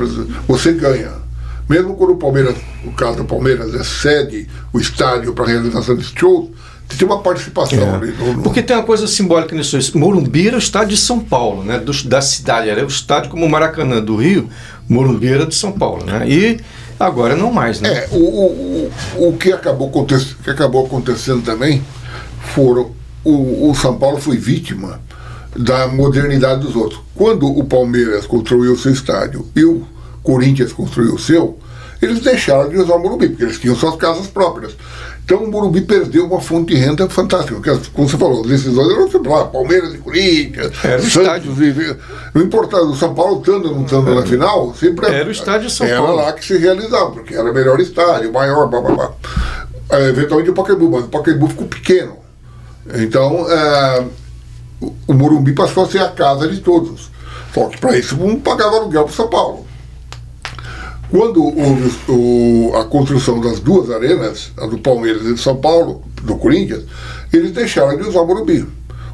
você 0.45 0.73
ganha. 0.73 1.23
Mesmo 1.69 1.95
quando 1.95 2.11
o 2.11 2.17
Palmeiras, 2.17 2.55
o 2.85 2.91
caso 2.91 3.17
do 3.19 3.23
Palmeiras, 3.25 3.73
é 3.73 3.83
cede 3.83 4.49
o 4.73 4.79
estádio 4.79 5.33
para 5.33 5.45
realização 5.45 5.95
de 5.95 6.03
shows, 6.03 6.49
tem 6.97 7.07
uma 7.07 7.19
participação 7.21 7.95
ali. 7.95 8.11
no- 8.11 8.33
no- 8.33 8.39
É. 8.39 8.43
Porque 8.43 8.61
tem 8.61 8.75
uma 8.75 8.83
coisa 8.83 9.07
simbólica 9.07 9.55
nisso. 9.55 9.77
isso. 9.77 9.97
Morumbi 9.97 10.47
era 10.47 10.55
o 10.55 10.59
estádio 10.59 10.89
de 10.89 10.97
São 10.97 11.19
Paulo, 11.19 11.63
né? 11.63 11.79
Do- 11.79 12.03
da 12.03 12.21
cidade. 12.21 12.69
Era 12.69 12.83
o 12.83 12.87
estádio 12.87 13.29
como 13.31 13.45
o 13.45 13.49
Maracanã 13.49 14.01
do 14.01 14.15
Rio, 14.15 14.47
Morumbi 14.87 15.27
era 15.27 15.45
de 15.45 15.55
São 15.55 15.71
Paulo, 15.71 16.05
né? 16.05 16.27
E 16.27 16.59
agora 16.99 17.35
não 17.35 17.51
mais, 17.51 17.81
né? 17.81 17.89
É, 17.89 18.07
o, 18.11 18.17
o, 18.17 18.91
o, 19.29 19.33
que, 19.37 19.51
acabou 19.51 19.89
que 20.43 20.49
acabou 20.49 20.85
acontecendo 20.85 21.41
também 21.41 21.83
foram. 22.53 22.91
O, 23.23 23.69
o 23.69 23.75
São 23.75 23.95
Paulo 23.97 24.19
foi 24.19 24.37
vítima 24.37 24.99
da 25.55 25.87
modernidade 25.87 26.61
dos 26.61 26.75
outros. 26.75 26.99
Quando 27.15 27.47
o 27.47 27.63
Palmeiras 27.63 28.25
construiu 28.25 28.73
o 28.73 28.77
seu 28.77 28.91
estádio 28.91 29.47
e 29.55 29.63
o 29.63 29.87
Corinthians 30.21 30.73
construiu 30.73 31.13
o 31.15 31.19
seu, 31.19 31.57
eles 32.01 32.19
deixaram 32.19 32.69
de 32.69 32.77
usar 32.77 32.95
o 32.95 32.99
Morumbi, 32.99 33.29
porque 33.29 33.43
eles 33.43 33.59
tinham 33.59 33.75
suas 33.75 33.95
casas 33.95 34.27
próprias. 34.27 34.73
Então 35.25 35.37
o 35.43 35.49
Morumbi 35.49 35.79
perdeu 35.81 36.25
uma 36.25 36.41
fonte 36.41 36.73
de 36.73 36.79
renda 36.79 37.09
fantástica. 37.09 37.55
Porque, 37.55 37.89
como 37.93 38.09
você 38.09 38.17
falou, 38.17 38.41
as 38.41 38.47
decisões 38.47 38.91
eram 38.91 39.09
sempre 39.09 39.29
lá, 39.29 39.45
Palmeiras 39.45 39.93
e 39.93 39.97
Corinthians, 39.99 40.71
Era 40.83 41.01
Santos 41.01 41.57
e. 41.59 41.97
Não 42.33 42.41
importava, 42.43 42.83
o 42.83 42.95
São 42.95 43.13
Paulo 43.15 43.39
estando 43.39 43.69
ou 43.69 43.75
não 43.75 43.85
estando 43.85 44.13
na 44.13 44.23
final, 44.23 44.73
sempre 44.75 45.05
Era 45.07 45.27
o 45.27 45.31
estádio 45.31 45.69
São 45.69 45.87
era 45.87 45.97
Paulo. 46.01 46.17
lá 46.17 46.33
que 46.33 46.43
se 46.45 46.57
realizava, 46.57 47.11
porque 47.11 47.33
era 47.35 47.49
o 47.49 47.53
melhor 47.53 47.79
estádio, 47.79 48.33
maior, 48.33 48.67
blá, 48.67 48.81
blá, 48.81 48.95
blá. 48.95 49.11
É, 49.91 50.09
eventualmente 50.09 50.49
o 50.49 50.53
Pacaembu, 50.53 50.89
mas 50.91 51.05
o 51.05 51.07
Pacaembu 51.07 51.47
ficou 51.47 51.67
pequeno. 51.67 52.17
Então, 52.95 53.45
é, 53.49 54.05
o- 54.81 54.93
o 55.07 55.13
Morumbi 55.13 55.53
passou 55.53 55.85
a 55.85 55.87
ser 55.87 55.99
a 55.99 56.09
casa 56.09 56.47
de 56.49 56.59
todos. 56.59 57.09
Só 57.53 57.67
que 57.69 57.77
para 57.79 57.97
isso 57.97 58.17
não 58.17 58.35
pagava 58.39 58.75
aluguel 58.75 59.03
para 59.05 59.13
São 59.13 59.27
Paulo. 59.29 59.62
Quando 61.15 61.43
houve 61.45 61.93
o- 62.09 62.71
a 62.75 62.85
construção 62.85 63.39
das 63.39 63.59
duas 63.59 63.91
arenas, 63.91 64.51
a 64.57 64.65
do 64.65 64.79
Palmeiras 64.79 65.21
e 65.21 65.33
do 65.33 65.37
São 65.37 65.55
Paulo, 65.57 66.01
do 66.23 66.35
Corinthians, 66.37 66.81
eles 67.31 67.51
deixaram 67.51 67.95
de 67.95 68.01
usar 68.01 68.21
o 68.21 68.25
Morumbi. 68.25 68.65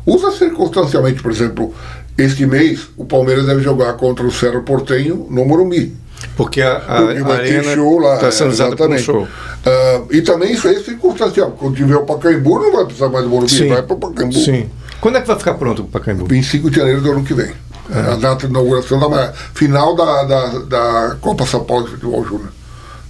Usa 0.05 0.31
circunstancialmente, 0.31 1.21
por 1.21 1.29
exemplo, 1.29 1.73
este 2.17 2.45
mês 2.45 2.87
o 2.95 3.03
Palmeiras 3.03 3.45
deve 3.45 3.61
jogar 3.61 3.91
contra 3.93 4.25
o 4.25 4.31
Cerro 4.31 4.63
Portenho 4.63 5.27
no 5.29 5.43
Morumbi. 5.43 5.93
Porque 6.37 6.61
a, 6.61 6.77
a, 6.77 6.99
a 6.99 7.33
arena 7.33 7.75
show 7.75 7.99
lá. 7.99 8.15
está 8.15 8.31
sendo 8.31 8.51
usada 8.51 8.69
exatamente. 8.69 9.03
show. 9.03 9.27
Ah, 9.65 10.01
e 10.09 10.21
também 10.21 10.53
isso 10.53 10.69
aí 10.69 10.75
é 10.77 10.79
circunstancial. 10.79 11.51
Quando 11.51 11.75
tiver 11.75 11.97
o 11.97 12.05
Pacaembu, 12.05 12.59
não 12.59 12.71
vai 12.71 12.85
precisar 12.85 13.09
mais 13.09 13.25
do 13.25 13.29
Morumbi, 13.29 13.67
vai 13.67 13.83
para 13.83 13.93
o 13.95 13.99
Pacaembu. 13.99 14.33
Sim. 14.39 14.69
Quando 15.01 15.17
é 15.17 15.21
que 15.21 15.27
vai 15.27 15.37
ficar 15.37 15.55
pronto 15.55 15.81
o 15.81 15.85
Pacaembu? 15.85 16.25
25 16.27 16.69
de 16.69 16.77
janeiro 16.77 17.01
do 17.01 17.11
ano 17.11 17.23
que 17.25 17.33
vem. 17.33 17.51
É 17.93 17.99
a 18.13 18.15
data 18.15 18.45
de 18.45 18.51
inauguração 18.53 18.99
da 19.09 19.33
final 19.53 19.95
da, 19.95 20.23
da, 20.23 20.47
da 20.59 21.15
Copa 21.21 21.45
São 21.45 21.63
Paulo 21.63 21.85
de 21.85 21.91
Futebol 21.91 22.23
Júnior. 22.25 22.49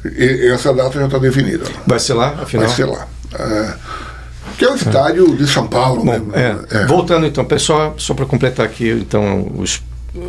E- 0.06 0.48
Essa 0.54 0.74
data 0.74 0.98
já 0.98 1.06
está 1.06 1.18
definida. 1.18 1.66
Vai 1.86 2.00
ser 2.00 2.14
lá, 2.14 2.36
afinal? 2.42 2.66
Vai 2.68 2.76
ser 2.76 2.86
lá. 2.86 3.08
É, 3.38 3.74
que 4.58 4.66
é 4.66 4.72
o 4.72 4.76
estádio 4.76 5.36
de 5.36 5.46
São 5.48 5.68
Paulo 5.68 6.04
Bom, 6.04 6.12
mesmo. 6.12 6.32
é, 6.36 6.58
É. 6.72 6.86
voltando 6.86 7.26
então, 7.26 7.44
pessoal, 7.46 7.94
só 7.98 8.14
para 8.14 8.26
completar 8.26 8.66
aqui 8.66 8.90
então 8.90 9.52
os, 9.58 9.82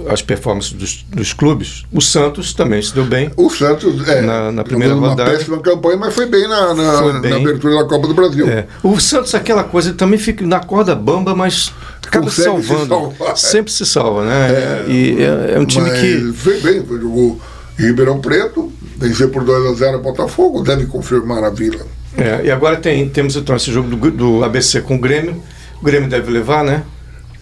as 0.09 0.21
performances 0.23 0.73
dos, 0.73 1.05
dos 1.09 1.33
clubes, 1.33 1.85
o 1.93 2.01
Santos 2.01 2.53
também 2.53 2.83
se 2.83 2.95
deu 2.95 3.05
bem. 3.05 3.31
O 3.37 3.49
Santos 3.49 4.07
é, 4.09 4.21
Na- 4.21 4.53
na 4.53 4.63
primeira 4.65 4.95
uma 4.95 5.09
rodada. 5.09 5.31
péssima 5.31 5.59
campanha, 5.61 5.97
mas 5.97 6.15
foi 6.15 6.27
bem 6.27 6.47
na, 6.49 6.75
na, 6.75 6.99
Foi 6.99 7.21
bem. 7.21 7.31
na 7.31 7.37
abertura 7.39 7.77
da 7.77 7.85
Copa 7.85 8.07
do 8.07 8.15
Brasil. 8.15 8.49
É. 8.49 8.67
O 8.83 9.01
Santos, 9.01 9.35
aquela 9.35 9.65
coisa, 9.65 9.93
também 9.95 10.19
fica 10.19 10.47
na 10.47 10.61
corda 10.61 10.95
bamba, 10.95 11.35
mas 11.35 11.73
acaba 12.07 12.31
se 12.31 12.45
Consegue 12.45 12.63
se 12.63 12.69
salvando. 12.69 12.89
salvar. 12.89 13.37
Sempre 13.37 13.73
se 13.73 13.87
salva, 13.87 14.25
né? 14.25 14.85
e 14.89 15.17
é, 15.23 15.55
é 15.55 15.59
um 15.59 15.65
time 15.65 15.91
que. 15.91 16.33
foi 16.35 16.61
bem, 16.61 16.85
jogou 16.87 17.41
Ribeirão 17.79 18.21
Preto, 18.21 18.71
venceu 18.99 19.31
por 19.31 19.43
2 19.45 19.67
a 19.71 19.75
0 19.75 19.99
o 19.99 20.03
Botafogo, 20.03 20.63
deve 20.63 20.87
confirmar 20.87 21.43
a 21.43 21.51
Vila. 21.51 21.87
É, 22.19 22.45
e 22.45 22.51
agora 22.51 22.77
tem, 22.77 23.09
temos 23.09 23.37
então 23.37 23.57
esse 23.57 23.73
jogo 23.73 23.97
do, 23.97 24.11
do 24.11 24.45
ABC 24.45 24.81
com 24.83 24.97
o 24.97 24.99
Grêmio. 24.99 25.43
O 25.81 25.85
Grêmio 25.85 26.11
deve 26.11 26.31
levar, 26.31 26.63
né? 26.63 26.83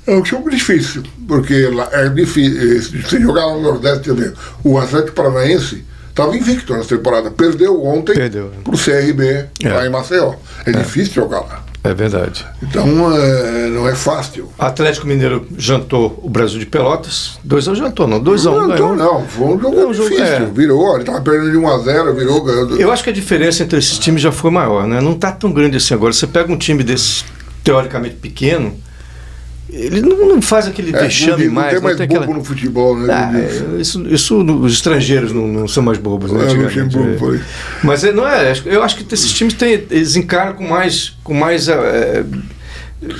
É 0.09 0.14
um 0.16 0.24
jogo 0.24 0.50
difícil, 0.50 1.02
porque 1.26 1.68
é 1.92 2.09
difícil. 2.09 3.02
Se 3.09 3.20
jogar 3.20 3.42
no 3.48 3.61
Nordeste 3.62 4.09
também, 4.09 4.32
o 4.64 4.78
Atlético 4.78 5.12
Paranaense 5.12 5.84
estava 6.09 6.34
invicto 6.36 6.72
nessa 6.74 6.96
temporada. 6.96 7.30
Perdeu 7.30 7.84
ontem 7.84 8.14
para 8.64 8.74
o 8.74 8.78
CRB 8.78 9.44
É. 9.62 9.68
lá 9.72 9.86
em 9.86 9.90
Maceió. 9.90 10.34
É, 10.64 10.72
difícil 10.72 11.12
jogar 11.14 11.40
lá. 11.40 11.64
É 11.84 11.94
verdade. 11.94 12.44
Então 12.62 12.84
é, 13.14 13.68
não 13.68 13.88
é 13.88 13.94
fácil. 13.94 14.50
Atlético 14.59 15.06
Mineiro 15.06 15.46
jantou 15.56 16.18
o 16.22 16.28
Brasil 16.28 16.59
de 16.59 16.66
Pelotas. 16.66 17.38
2x1 17.46 17.74
jantou, 17.76 18.06
não. 18.06 18.18
2x1 18.20 18.44
não, 18.44 18.68
ganhou. 18.68 18.94
então, 18.94 18.96
não, 18.96 19.26
foi 19.28 19.46
um 19.46 19.61
jogo 19.61 19.78
É 19.80 19.86
um 19.86 19.94
jogo- 19.94 20.09
difícil. 20.11 20.24
é. 20.34 20.44
Virou, 20.46 20.92
ele 20.94 21.00
estava 21.02 21.20
perdendo 21.20 21.50
de 21.52 21.56
1 21.56 21.68
a 21.68 21.78
0 21.78 22.14
virou 22.14 22.42
ganhando. 22.42 22.80
Eu 22.80 22.90
acho 22.90 23.04
que 23.04 23.11
a 23.11 23.12
diferença 23.12 23.62
entre 23.62 23.78
esses 23.78 23.98
times 23.98 24.20
já 24.22 24.32
foi 24.32 24.50
maior, 24.50 24.86
né? 24.86 25.00
Não 25.00 25.14
tá 25.14 25.30
tão 25.30 25.52
grande 25.52 25.76
assim 25.76 25.94
agora. 25.94 26.12
Você 26.12 26.26
pega 26.26 26.50
um 26.52 26.56
time 26.59 26.82
desse 26.82 27.24
teoricamente 27.62 28.16
pequeno, 28.16 28.74
ele 29.70 30.00
não, 30.00 30.28
não 30.28 30.42
faz 30.42 30.66
aquele 30.66 30.94
É, 30.96 31.00
vexame 31.00 31.46
não, 31.46 31.52
mais. 31.54 31.66
Não 31.74 31.80
tem 31.80 31.82
mais 31.82 31.96
tem 31.96 32.06
bobo 32.08 32.20
aquela- 32.20 32.38
no 32.38 32.44
futebol, 32.44 32.96
né? 32.98 33.12
Ah, 33.12 33.38
é, 33.38 33.80
isso, 33.80 34.06
isso 34.08 34.36
os 34.62 34.72
estrangeiros 34.72 35.32
não, 35.32 35.46
não 35.46 35.68
são 35.68 35.82
mais 35.82 35.98
bobos, 35.98 36.32
né? 36.32 36.44
É, 36.50 36.52
Luxemburgo 36.54 37.10
é. 37.10 37.16
foi. 37.18 37.40
Mas 37.84 38.02
é, 38.04 38.12
não 38.12 38.26
é. 38.26 38.52
Eu 38.66 38.82
acho 38.82 38.96
que 38.96 39.14
esses 39.14 39.32
times 39.32 39.54
têm, 39.54 39.84
eles 39.90 40.16
encaram 40.16 40.54
com 40.54 40.66
mais, 40.66 41.16
com 41.22 41.34
mais 41.34 41.68
é, 41.68 42.24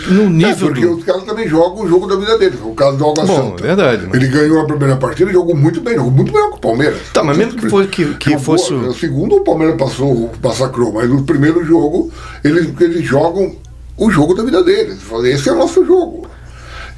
no 0.09 0.23
É, 0.25 0.29
nível 0.29 0.69
porque 0.69 0.81
do. 0.81 0.97
os 0.97 1.05
caras 1.05 1.23
também 1.25 1.47
jogam 1.47 1.85
o 1.85 1.89
jogo 1.89 2.07
da 2.09 2.17
vida 2.17 2.37
deles. 2.37 2.59
O 2.65 2.73
caso 2.75 2.97
do 2.97 3.05
Água 3.11 3.25
Bom, 3.27 3.51
Santa. 3.51 3.63
é 3.63 3.67
verdade. 3.69 4.07
Mas... 4.09 4.15
Ele 4.21 4.29
ganhou 4.29 4.61
a 4.61 4.65
primeira 4.67 4.97
partida, 4.97 5.31
jogou 5.31 5.55
muito 5.57 5.81
bem, 5.81 5.95
jogou 5.95 6.11
muito 6.11 6.33
melhor 6.33 6.51
que 6.51 6.57
o 6.57 6.61
Palmeiras. 6.61 6.99
Tá, 7.13 7.23
mas 7.23 7.37
mesmo 7.37 7.53
que, 7.55 7.69
foi, 7.69 7.87
que, 7.87 8.05
que 8.15 8.31
Jogou- 8.31 8.45
fosse. 8.45 8.73
O 8.75 8.93
segundo 8.95 9.37
o 9.37 9.45
Palmeiras 9.45 9.77
passou, 9.77 10.33
massacrou, 10.43 10.93
mas 10.95 11.09
no 11.09 11.23
primeiro 11.23 11.65
jogo 11.65 12.11
eles, 12.43 12.69
eles 12.81 13.05
jogam 13.07 13.55
o 13.97 14.11
jogo 14.11 14.35
da 14.35 14.43
vida 14.43 14.63
deles. 14.65 14.99
Esse 15.27 15.49
é 15.49 15.53
o 15.53 15.57
nosso 15.57 15.85
jogo. 15.85 16.27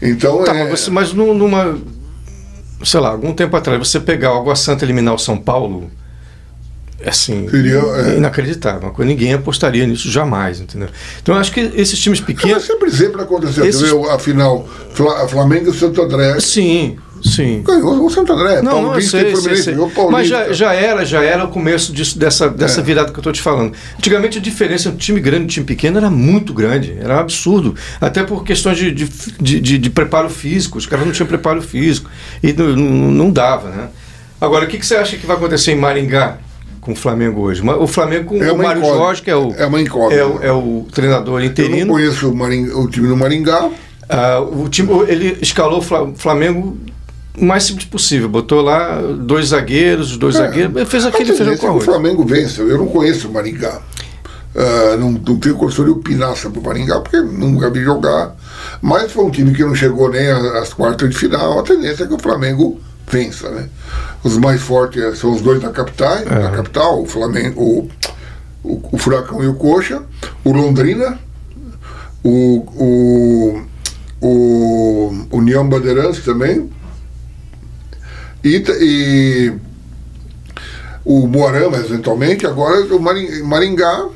Então 0.02 0.44
Tá, 0.44 0.54
é, 0.56 0.68
mas, 0.70 0.80
você, 0.80 0.90
mas 0.90 1.12
num- 1.12 1.34
numa. 1.34 1.78
Sei 2.82 2.98
lá, 2.98 3.10
algum 3.10 3.32
tempo 3.34 3.54
atrás, 3.56 3.78
você 3.78 4.00
pegar 4.00 4.32
o 4.34 4.38
Água 4.38 4.56
Santa 4.56 4.84
e 4.84 4.86
eliminar 4.86 5.14
o 5.14 5.18
São 5.18 5.36
Paulo. 5.36 5.90
é 7.02 7.08
Assim, 7.10 7.48
Seria, 7.48 7.78
é. 7.78 8.16
inacreditável. 8.16 8.94
Ninguém 8.98 9.32
apostaria 9.34 9.86
nisso 9.86 10.10
jamais, 10.10 10.60
entendeu? 10.60 10.88
Então 11.22 11.34
eu 11.34 11.40
acho 11.40 11.50
que 11.52 11.60
esses 11.74 11.98
times 11.98 12.20
mas 12.20 12.26
pequenos. 12.26 12.64
sempre 12.64 12.90
sempre 12.90 13.22
aconteceu. 13.22 13.64
Esses- 13.64 13.90
a 14.10 14.18
final 14.18 14.66
Flamengo 15.28 15.70
e 15.70 15.74
Santo 15.74 16.00
André. 16.02 16.38
Sim, 16.40 16.98
sim. 17.22 17.62
Ganhou 17.62 18.04
o 18.06 18.10
Santo 18.10 18.32
André. 18.32 18.62
Não, 18.62 18.72
não, 18.72 18.78
eu 18.82 18.86
Paulista 18.90 19.18
sei, 19.20 19.36
sei, 19.36 19.56
sei. 19.56 19.74
Mas 20.10 20.28
já, 20.28 20.52
já 20.52 20.72
era, 20.74 21.04
já 21.04 21.22
era 21.22 21.44
o 21.44 21.48
começo 21.48 21.92
disso, 21.92 22.18
dessa, 22.18 22.48
dessa 22.48 22.80
É. 22.80 22.82
virada 22.84 23.10
que 23.12 23.18
eu 23.18 23.20
estou 23.20 23.32
te 23.32 23.40
falando. 23.40 23.72
Antigamente 23.98 24.38
a 24.38 24.40
diferença 24.40 24.88
entre 24.88 25.00
time 25.00 25.20
grande 25.20 25.44
e 25.44 25.48
time 25.48 25.66
pequeno 25.66 25.98
era 25.98 26.10
muito 26.10 26.52
grande, 26.52 26.96
era 27.00 27.16
um 27.16 27.20
absurdo. 27.20 27.74
Até 28.00 28.22
por 28.22 28.44
questões 28.44 28.76
de, 28.78 28.90
de, 28.92 29.08
de, 29.40 29.60
de- 29.60 29.78
de 29.78 29.90
preparo 29.90 30.28
físico, 30.30 30.78
os 30.78 30.86
caras 30.86 31.04
não 31.06 31.12
tinham 31.12 31.26
preparo 31.26 31.60
físico. 31.62 32.10
E 32.42 32.52
não, 32.52 32.66
não, 32.76 33.10
não 33.10 33.30
dava, 33.30 33.68
né? 33.70 33.88
Agora, 34.40 34.64
o 34.64 34.68
que, 34.68 34.78
que 34.78 34.86
você 34.86 34.94
acha 34.96 35.16
que 35.16 35.26
vai 35.26 35.36
acontecer 35.36 35.72
em 35.72 35.76
Maringá 35.76 36.38
com 36.80 36.92
o 36.92 36.96
Flamengo 36.96 37.42
hoje? 37.42 37.60
O 37.62 37.86
Flamengo 37.86 38.24
com 38.24 38.42
É 38.42 38.50
o 38.50 38.56
Mário 38.56 38.78
incógnita. 38.80 38.98
Jorge, 39.04 39.22
que 39.22 39.30
é 39.30 39.36
o, 39.36 39.54
É 39.56 39.66
uma 39.66 39.80
incógnita. 39.80 40.14
é 40.22 40.24
o, 40.24 40.42
é 40.44 40.52
o 40.52 40.86
treinador 40.92 41.34
Eu 41.40 41.44
não 41.44 41.46
interino. 41.50 41.92
conheço 41.92 42.30
o, 42.30 42.34
Maring- 42.34 42.70
o 42.70 42.88
time 42.88 43.06
do 43.06 43.16
Maringá. 43.16 43.68
Ah, 44.08 44.40
o 44.40 44.68
time, 44.68 44.88
ele 45.06 45.36
escalou 45.42 45.78
o 45.78 45.82
Fla- 45.82 46.10
Flamengo 46.16 46.76
o 47.40 47.44
mais 47.44 47.64
simples 47.64 47.86
possível. 47.86 48.28
Botou 48.28 48.60
lá 48.60 49.00
dois 49.00 49.48
zagueiros, 49.48 50.12
os 50.12 50.18
dois 50.18 50.36
é. 50.36 50.38
zagueiros, 50.38 50.88
fez 50.88 51.06
aquele 51.06 51.32
feijão 51.32 51.56
com 51.56 51.66
arroz. 51.68 51.82
O 51.82 51.86
Flamengo 51.86 52.24
vence. 52.24 52.60
Eu 52.60 52.78
não 52.78 52.86
conheço 52.86 53.28
o 53.28 53.32
Maringá. 53.32 53.80
Uh, 54.54 54.96
não, 54.98 55.12
não 55.12 55.38
tenho 55.38 55.54
condição 55.54 55.84
de 55.84 55.92
opinar 55.92 56.36
sobre 56.36 56.58
o 56.58 56.62
Maringá, 56.62 57.00
porque 57.00 57.20
nunca 57.20 57.70
vi 57.70 57.82
jogar. 57.82 58.34
Mas 58.82 59.12
foi 59.12 59.24
um 59.24 59.30
time 59.30 59.54
que 59.54 59.64
não 59.64 59.74
chegou 59.74 60.10
nem 60.10 60.28
às 60.28 60.74
quartas 60.74 61.08
de 61.08 61.16
final. 61.16 61.58
A 61.58 61.62
tendência 61.62 62.04
é 62.04 62.06
que 62.06 62.14
o 62.14 62.18
Flamengo 62.18 62.80
vença, 63.08 63.48
né? 63.50 63.68
Os 64.22 64.36
mais 64.36 64.60
fortes 64.60 65.18
são 65.18 65.32
os 65.32 65.40
dois 65.40 65.60
da 65.60 65.70
capital, 65.70 66.18
é. 66.18 66.24
da 66.24 66.50
capital, 66.50 67.02
o 67.02 67.06
Flamengo, 67.06 67.62
o, 67.62 67.88
o, 68.62 68.88
o, 68.92 68.98
Furacão 68.98 69.42
e 69.42 69.46
o 69.46 69.54
Coxa, 69.54 70.02
o 70.44 70.52
Londrina, 70.52 71.18
o, 72.22 72.66
o, 72.76 73.62
o 74.20 75.26
União 75.32 75.68
Bandeirantes 75.68 76.22
também, 76.24 76.70
e, 78.44 78.64
e 78.80 79.52
o 81.04 81.26
Moarama, 81.26 81.76
eventualmente, 81.78 82.46
agora 82.46 82.80
o 82.94 83.00
Maringá, 83.00 84.06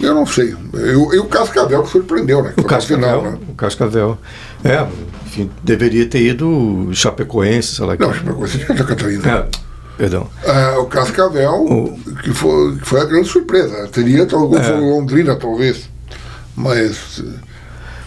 eu 0.00 0.14
não 0.14 0.26
sei. 0.26 0.54
E 0.74 1.18
o 1.18 1.24
Cascavel 1.24 1.82
que 1.82 1.90
surpreendeu, 1.90 2.42
né? 2.42 2.54
o 2.56 2.62
Cascavel, 2.62 3.08
final, 3.08 3.22
né? 3.22 3.38
o 3.48 3.54
Cascavel. 3.54 4.18
É, 4.64 4.86
enfim, 5.26 5.50
deveria 5.62 6.06
ter 6.06 6.22
ido 6.22 6.88
Chapecoense, 6.92 7.76
sei 7.76 7.86
lá. 7.86 7.96
Não, 7.98 8.12
Chapecoense 8.12 8.56
é 8.56 8.60
de 8.60 8.66
Santa 8.66 8.84
Catarina. 8.84 9.28
É, 9.28 9.46
perdão. 9.96 10.28
É, 10.44 10.76
o 10.78 10.86
Cascavel, 10.86 11.64
o... 11.64 11.98
Que, 12.22 12.32
foi, 12.32 12.76
que 12.76 12.86
foi 12.86 13.00
a 13.00 13.04
grande 13.04 13.28
surpresa. 13.28 13.88
Teria 13.88 14.26
talvez 14.26 14.66
é. 14.66 14.72
Londrina, 14.72 15.36
talvez. 15.36 15.88
Mas 16.56 17.22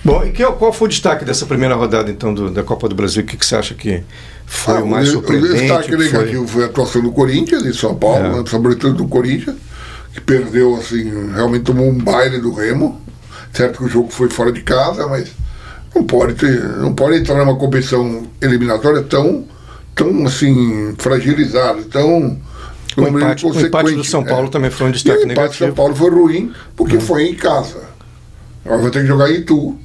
Bom, 0.03 0.25
e 0.25 0.31
que, 0.31 0.43
qual 0.53 0.73
foi 0.73 0.87
o 0.87 0.89
destaque 0.89 1.23
dessa 1.23 1.45
primeira 1.45 1.75
rodada, 1.75 2.09
então, 2.09 2.33
do, 2.33 2.49
da 2.49 2.63
Copa 2.63 2.89
do 2.89 2.95
Brasil? 2.95 3.21
O 3.21 3.25
que, 3.25 3.37
que 3.37 3.45
você 3.45 3.55
acha 3.55 3.75
que 3.75 4.03
foi 4.47 4.77
ah, 4.77 4.83
o 4.83 4.87
mais 4.87 5.09
surpreendente? 5.09 5.53
O 5.53 5.57
destaque 5.57 5.95
negativo 5.95 6.47
foi... 6.47 6.47
foi... 6.47 6.63
a 6.63 6.65
atuação 6.65 7.01
do 7.03 7.11
Corinthians, 7.11 7.63
de 7.63 7.73
São 7.73 7.95
Paulo, 7.95 8.25
é. 8.25 8.29
né, 8.37 8.43
sobretudo 8.47 8.95
do 8.95 9.07
Corinthians, 9.07 9.55
que 10.13 10.21
perdeu, 10.21 10.75
assim, 10.75 11.31
realmente 11.33 11.63
tomou 11.65 11.87
um 11.87 11.97
baile 11.97 12.39
do 12.39 12.51
Remo. 12.51 12.99
Certo 13.53 13.79
que 13.79 13.85
o 13.85 13.89
jogo 13.89 14.09
foi 14.09 14.29
fora 14.29 14.51
de 14.51 14.61
casa, 14.61 15.07
mas 15.07 15.31
não 15.93 16.03
pode, 16.03 16.33
ter, 16.33 16.63
não 16.77 16.93
pode 16.93 17.17
entrar 17.17 17.37
numa 17.37 17.55
competição 17.55 18.23
eliminatória 18.41 19.03
tão, 19.03 19.45
tão 19.93 20.25
assim, 20.25 20.95
fragilizada, 20.97 21.83
tão... 21.83 22.39
O 22.97 23.07
empate, 23.07 23.45
o 23.45 23.59
empate 23.59 23.95
do 23.95 24.03
São 24.03 24.23
Paulo 24.23 24.47
é. 24.47 24.49
também 24.49 24.71
foi 24.71 24.87
um 24.87 24.91
destaque 24.91 25.25
negativo. 25.25 25.39
O 25.39 25.43
empate 25.43 25.59
do 25.59 25.65
São 25.65 25.73
Paulo 25.73 25.95
foi 25.95 26.09
ruim, 26.09 26.51
porque 26.75 26.97
hum. 26.97 27.01
foi 27.01 27.27
em 27.27 27.35
casa. 27.35 27.83
Agora 28.65 28.81
vai 28.81 28.91
ter 28.91 29.01
que 29.01 29.07
jogar 29.07 29.29
em 29.29 29.35
Itu. 29.35 29.77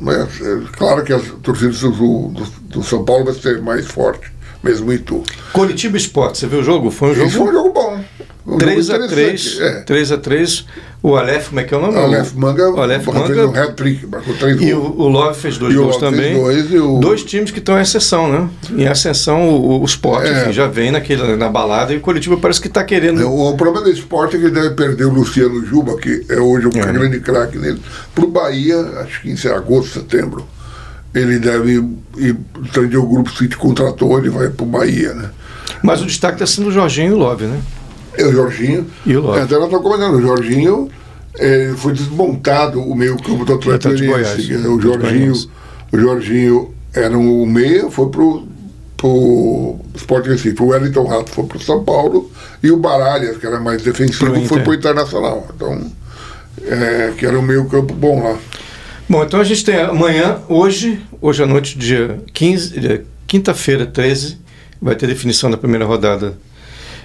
Mas 0.00 0.40
é 0.40 0.60
claro 0.72 1.04
que 1.04 1.12
as 1.12 1.22
torcidas 1.42 1.80
do, 1.80 1.90
do, 1.90 2.44
do, 2.44 2.82
São 2.82 3.04
Paulo 3.04 3.24
vai 3.24 3.34
ser 3.34 3.62
mais 3.62 3.86
forte, 3.86 4.30
mesmo 4.62 4.92
em 4.92 4.96
Itu. 4.96 5.22
Curitiba 5.52 5.96
Esporte, 5.96 6.38
você 6.38 6.46
viu 6.46 6.60
o 6.60 6.64
jogo? 6.64 6.90
Foi 6.90 7.10
um 7.10 7.14
jogo, 7.14 7.30
foi 7.30 7.48
um 7.48 7.52
jogo 7.52 7.72
bom. 7.72 8.04
Um 8.46 8.58
3 8.58 8.90
a 8.90 9.08
3 9.08 9.58
é. 9.60 9.80
3 9.80 10.12
a 10.12 10.18
3 10.18 10.66
O 11.02 11.16
Aleph, 11.16 11.48
como 11.48 11.60
é 11.60 11.64
que 11.64 11.74
é 11.74 11.76
o 11.76 11.80
nome? 11.80 11.96
O 11.96 12.00
Aleph 12.00 12.32
Manga, 12.34 12.70
o 12.70 12.80
Aleph 12.80 13.06
Manga 13.06 13.26
fez 13.26 13.38
um 13.38 13.54
hat-trick, 13.54 14.06
marcou 14.06 14.34
três 14.36 14.56
gols. 14.56 14.70
E 14.70 14.72
o, 14.72 14.82
o 14.82 15.08
Love 15.08 15.40
fez 15.40 15.58
dois 15.58 15.74
e 15.74 15.76
gols 15.76 15.96
também. 15.96 16.34
Dois, 16.34 16.72
o... 16.72 17.00
dois 17.00 17.24
times 17.24 17.50
que 17.50 17.58
estão 17.58 17.76
em 17.76 17.80
ascensão, 17.80 18.30
né? 18.30 18.48
Em 18.70 18.86
ascensão, 18.86 19.48
o, 19.48 19.82
o 19.82 19.84
Sport 19.84 20.26
é. 20.26 20.42
enfim, 20.42 20.52
já 20.52 20.68
vem 20.68 20.92
naquele, 20.92 21.34
na 21.34 21.48
balada 21.48 21.92
e 21.92 21.96
o 21.96 22.00
Curitiba 22.00 22.36
parece 22.36 22.60
que 22.60 22.68
está 22.68 22.84
querendo. 22.84 23.20
É, 23.20 23.24
o, 23.24 23.50
o, 23.50 23.56
problema 23.56 23.84
do 23.84 23.90
Sport 23.90 24.34
é 24.34 24.38
que 24.38 24.44
ele 24.44 24.54
deve 24.54 24.70
perder 24.70 25.06
o 25.06 25.12
Luciano 25.12 25.66
Juba, 25.66 25.96
que 25.96 26.24
é 26.28 26.38
hoje 26.38 26.68
o 26.68 26.70
é. 26.70 26.92
grande 26.92 27.18
craque 27.18 27.58
nele, 27.58 27.82
para 28.14 28.24
o 28.24 28.28
Bahia, 28.28 28.78
acho 29.00 29.22
que 29.22 29.30
em 29.30 29.50
agosto, 29.50 29.98
setembro. 29.98 30.46
Ele 31.12 31.38
deve 31.38 31.82
ir, 32.18 32.36
então, 32.58 32.84
o 32.84 33.06
Grupo 33.06 33.30
City 33.32 33.56
contratou, 33.56 34.18
ele 34.18 34.28
vai 34.28 34.50
para 34.50 34.64
o 34.64 34.68
Bahia, 34.68 35.14
né? 35.14 35.30
Mas 35.82 36.02
o 36.02 36.06
destaque 36.06 36.34
está 36.34 36.46
sendo 36.46 36.68
o 36.68 36.72
Jorginho 36.72 37.10
e 37.10 37.14
o 37.14 37.18
Love, 37.18 37.46
né? 37.46 37.60
É 38.16 38.24
o 38.24 38.32
Jorginho. 38.32 38.86
E 39.04 39.16
o 39.16 39.20
Lopes. 39.20 39.42
Até 39.42 39.54
ela 39.54 39.66
está 39.66 39.78
comentando, 39.78 40.14
o 40.14 40.22
Jorginho 40.22 40.88
é, 41.38 41.72
foi 41.76 41.92
desmontado 41.92 42.80
o 42.80 42.94
meio-campo 42.94 43.44
do 43.44 43.54
Atlético 43.54 43.96
Goianiense. 43.96 44.54
O 44.54 44.80
Jorginho, 44.80 45.34
o 45.92 45.98
Jorginho 45.98 46.74
era 46.94 47.16
um 47.16 47.44
meia, 47.46 47.90
foi 47.90 48.08
pro 48.08 48.46
pro 48.96 49.76
Sport 49.94 50.26
Recife. 50.26 50.62
O 50.62 50.68
Wellington 50.68 51.04
Rato 51.04 51.30
foi 51.30 51.44
pro 51.44 51.60
São 51.60 51.84
Paulo 51.84 52.30
e 52.62 52.70
o 52.70 52.78
Baralhas, 52.78 53.36
que 53.36 53.46
era 53.46 53.60
mais 53.60 53.82
defensivo, 53.82 54.32
pro 54.32 54.44
foi 54.46 54.60
pro 54.62 54.74
Internacional. 54.74 55.46
Então, 55.54 55.92
é, 56.64 57.12
que 57.16 57.26
era 57.26 57.38
um 57.38 57.42
meio-campo 57.42 57.92
bom 57.94 58.22
lá. 58.22 58.38
Bom, 59.08 59.22
então 59.22 59.38
a 59.38 59.44
gente 59.44 59.64
tem 59.64 59.76
amanhã, 59.76 60.38
hoje, 60.48 61.00
hoje 61.20 61.42
à 61.42 61.46
noite, 61.46 61.78
dia 61.78 62.18
15, 62.32 63.02
quinta-feira, 63.26 63.86
13, 63.86 64.38
vai 64.80 64.96
ter 64.96 65.06
definição 65.06 65.50
da 65.50 65.56
primeira 65.56 65.84
rodada 65.84 66.36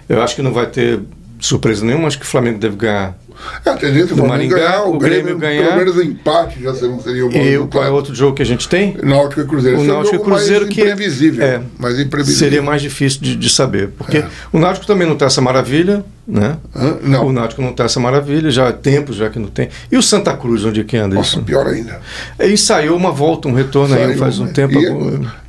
eu 0.07 0.21
acho 0.21 0.35
que 0.35 0.41
não 0.41 0.53
vai 0.53 0.67
ter 0.67 0.99
surpresa 1.39 1.85
nenhuma, 1.85 2.07
acho 2.07 2.19
que 2.19 2.25
o 2.25 2.27
Flamengo 2.27 2.59
deve 2.59 2.75
ganhar. 2.75 3.17
É, 3.65 3.69
a 3.71 3.75
tendência 3.75 4.15
do 4.15 4.25
Maringá, 4.25 4.55
ganhar, 4.55 4.83
o, 4.83 4.99
Grêmio, 4.99 5.23
Grêmio, 5.23 5.39
ganhar. 5.39 5.63
Pelo 5.63 5.77
menos 5.77 5.95
o 5.95 6.03
empate 6.03 6.61
já 6.61 6.73
seria 6.75 7.25
o 7.25 7.29
bom. 7.29 7.37
E 7.37 7.67
qual 7.67 7.83
é 7.83 7.89
outro 7.89 8.13
jogo 8.13 8.35
que 8.35 8.43
a 8.43 8.45
gente 8.45 8.69
tem? 8.69 8.95
Náutico 9.01 9.41
e 9.41 9.45
Cruzeiro. 9.45 9.79
O 9.79 9.83
Náutico 9.83 10.15
e 10.15 10.19
Cruzeiro 10.19 10.67
que 10.67 10.81
imprevisível, 10.81 11.43
é, 11.43 11.61
mais 11.79 11.99
imprevisível. 11.99 12.39
Seria 12.39 12.61
mais 12.61 12.81
difícil 12.81 13.21
de, 13.21 13.35
de 13.35 13.49
saber, 13.49 13.89
porque 13.97 14.19
é. 14.19 14.27
o 14.53 14.59
Náutico 14.59 14.85
também 14.85 15.07
não 15.07 15.13
está 15.13 15.25
essa 15.25 15.41
maravilha, 15.41 16.05
né? 16.27 16.57
Hã? 16.75 16.97
Não. 17.01 17.27
O 17.27 17.33
Náutico 17.33 17.61
não 17.61 17.71
está 17.71 17.85
essa 17.85 17.99
maravilha, 17.99 18.51
já 18.51 18.69
há 18.69 18.73
tempo 18.73 19.11
já 19.11 19.29
que 19.29 19.39
não 19.39 19.47
tem. 19.47 19.69
E 19.91 19.97
o 19.97 20.03
Santa 20.03 20.37
Cruz, 20.37 20.63
onde 20.63 20.81
é 20.81 20.83
que 20.83 20.95
anda 20.95 21.15
Nossa, 21.15 21.37
isso? 21.37 21.43
pior 21.43 21.65
ainda. 21.65 21.99
É, 22.37 22.47
ensaiou 22.47 22.95
uma 22.95 23.11
volta, 23.11 23.47
um 23.47 23.53
retorno 23.53 23.95
Saiu, 23.95 24.09
aí 24.09 24.17
faz 24.17 24.37
um 24.37 24.47
tempo. 24.47 24.79
E, 24.79 25.40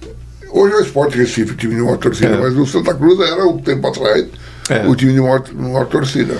hoje 0.53 0.75
é 0.75 0.77
o 0.77 0.81
Esporte 0.81 1.17
Recife, 1.17 1.55
time 1.57 1.75
de 1.75 1.81
uma 1.81 1.97
torcida, 1.97 2.35
é. 2.35 2.37
mas 2.37 2.57
o 2.57 2.67
Santa 2.67 2.95
Cruz 2.95 3.19
era 3.21 3.47
um 3.47 3.59
tempo 3.59 3.87
atrás 3.87 4.27
é. 4.69 4.87
o 4.87 4.95
time 4.95 5.13
de 5.13 5.21
maior, 5.21 5.43
maior 5.55 5.87
torcida. 5.87 6.37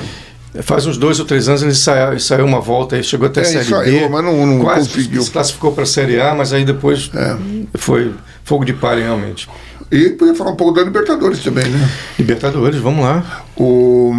Faz 0.63 0.85
uns 0.87 0.99
dois 0.99 1.19
ou 1.19 1.25
três 1.25 1.49
anos 1.49 1.63
ele 1.63 1.75
saiu, 1.75 2.21
saiu 2.21 2.45
uma 2.45 2.61
volta 2.61 2.99
e 2.99 3.03
chegou 3.03 3.27
até 3.27 3.41
a 3.41 3.43
é, 3.43 3.47
Série 3.47 3.65
saiu, 3.65 4.01
B. 4.01 4.09
Mas 4.11 4.25
não, 4.25 4.47
não 4.47 4.61
quase 4.61 4.89
conseguiu. 4.91 5.23
se 5.23 5.31
classificou 5.31 5.73
para 5.73 5.85
a 5.85 5.87
Série 5.87 6.21
A, 6.21 6.35
mas 6.35 6.53
aí 6.53 6.65
depois 6.65 7.11
é. 7.15 7.37
foi 7.75 8.13
fogo 8.45 8.65
de 8.65 8.75
palha 8.75 9.03
realmente. 9.03 9.49
E 9.91 10.11
podia 10.11 10.35
falar 10.35 10.51
um 10.51 10.57
pouco 10.57 10.75
da 10.75 10.83
Libertadores 10.83 11.43
também, 11.43 11.69
né? 11.69 11.91
Libertadores, 12.19 12.79
vamos 12.81 13.03
lá. 13.03 13.45
O, 13.57 14.15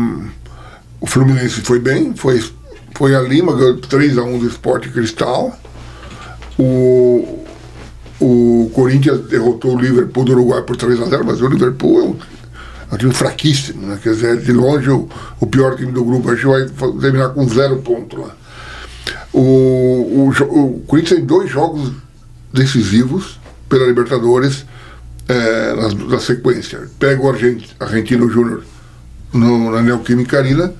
o 0.99 1.05
Fluminense 1.05 1.61
foi 1.61 1.79
bem, 1.79 2.13
foi, 2.15 2.43
foi 2.95 3.15
a 3.15 3.21
Lima, 3.21 3.55
ganhou 3.55 3.77
3x1 3.77 4.39
do 4.39 4.47
Esporte 4.47 4.89
Cristal. 4.89 5.55
O, 6.57 7.42
o 8.19 8.71
Corinthians 8.73 9.21
derrotou 9.27 9.75
o 9.75 9.79
Liverpool 9.79 10.23
do 10.23 10.31
Uruguai 10.33 10.61
por 10.61 10.77
3x0, 10.77 11.23
mas 11.23 11.41
o 11.41 11.47
Liverpool 11.47 11.99
é 11.99 12.03
um 12.03 12.15
um 12.93 12.97
time 12.97 13.13
fraquíssimo, 13.13 13.87
né? 13.87 13.99
Quer 14.01 14.13
dizer, 14.13 14.37
de 14.41 14.51
longe 14.51 14.89
o, 14.89 15.09
o 15.39 15.47
pior 15.47 15.75
time 15.75 15.91
do 15.91 16.03
grupo. 16.03 16.29
A 16.29 16.35
gente 16.35 16.45
vai 16.45 16.65
terminar 16.99 17.29
com 17.29 17.47
zero 17.47 17.77
ponto 17.77 18.21
lá. 18.21 18.35
O, 19.33 19.39
o, 19.39 20.29
o 20.29 20.79
Corinthians 20.85 21.17
tem 21.17 21.25
dois 21.25 21.49
jogos 21.49 21.91
decisivos 22.53 23.39
pela 23.67 23.87
Libertadores 23.87 24.65
é, 25.27 25.73
na, 25.73 26.07
na, 26.07 26.19
sequência. 26.19 26.81
Pega 26.99 27.21
o 27.21 27.29
Argent, 27.29 27.63
Argentino 27.79 28.29
Júnior 28.29 28.63
na 29.33 29.81
Neoquímica 29.81 30.37
Arena 30.37 30.71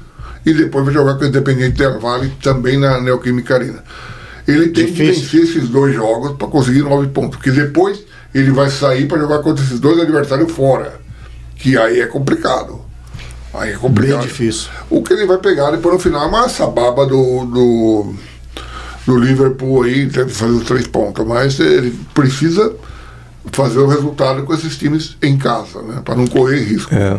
e 0.46 0.54
depois 0.54 0.86
vai 0.86 0.94
jogar 0.94 1.16
com 1.16 1.24
o 1.24 1.28
Independente 1.28 1.78
Del 1.78 2.00
Valle 2.00 2.32
também 2.44 2.78
na 2.78 3.02
Neoquímica 3.02 3.56
Arena. 3.56 3.84
Ele 4.48 4.70
tem 4.70 4.86
Difícil. 4.86 5.14
que 5.14 5.22
vencer 5.22 5.44
esses 5.44 5.70
dois 5.70 5.96
jogos 5.96 6.34
para 6.38 6.48
conseguir 6.48 6.82
nove 6.82 7.08
pontos, 7.08 7.38
porque 7.38 7.52
depois 7.52 8.04
ele 8.34 8.52
vai 8.52 8.70
sair 8.70 9.08
para 9.08 9.20
jogar 9.20 9.40
contra 9.40 9.64
esses 9.64 9.80
dois 9.80 10.00
adversários 10.00 10.52
fora 10.52 11.04
que 11.64 11.78
aí 11.78 12.02
é 12.02 12.06
complicado. 12.08 12.82
Aí 13.54 13.72
é 13.72 13.78
complicado. 13.78 14.20
Bem 14.20 14.28
difícil. 14.28 14.70
O 14.90 15.02
que 15.02 15.14
ele 15.14 15.26
vai 15.26 15.38
pegar 15.38 15.72
depois 15.72 15.94
no 15.94 16.00
final 16.00 16.24
é 16.24 16.28
uma 16.28 16.50
sababa 16.50 17.06
do, 17.06 17.46
do, 17.46 18.16
do 19.08 19.18
Liverpool 19.18 19.84
aí, 19.84 20.06
deve 20.06 20.32
fazer 20.32 20.52
os 20.52 20.66
três 20.66 20.88
pontos, 20.88 21.26
mas 21.26 21.60
ele 21.62 21.98
precisa 22.14 22.76
fazer 23.54 23.80
o 23.80 23.88
resultado 23.88 24.44
com 24.44 24.54
esses 24.54 24.78
times 24.78 25.16
em 25.22 25.38
casa, 25.38 25.82
né? 25.84 26.02
Para 26.04 26.16
não 26.16 26.28
correr 26.28 26.64
risco. 26.64 26.94
É. 26.94 27.18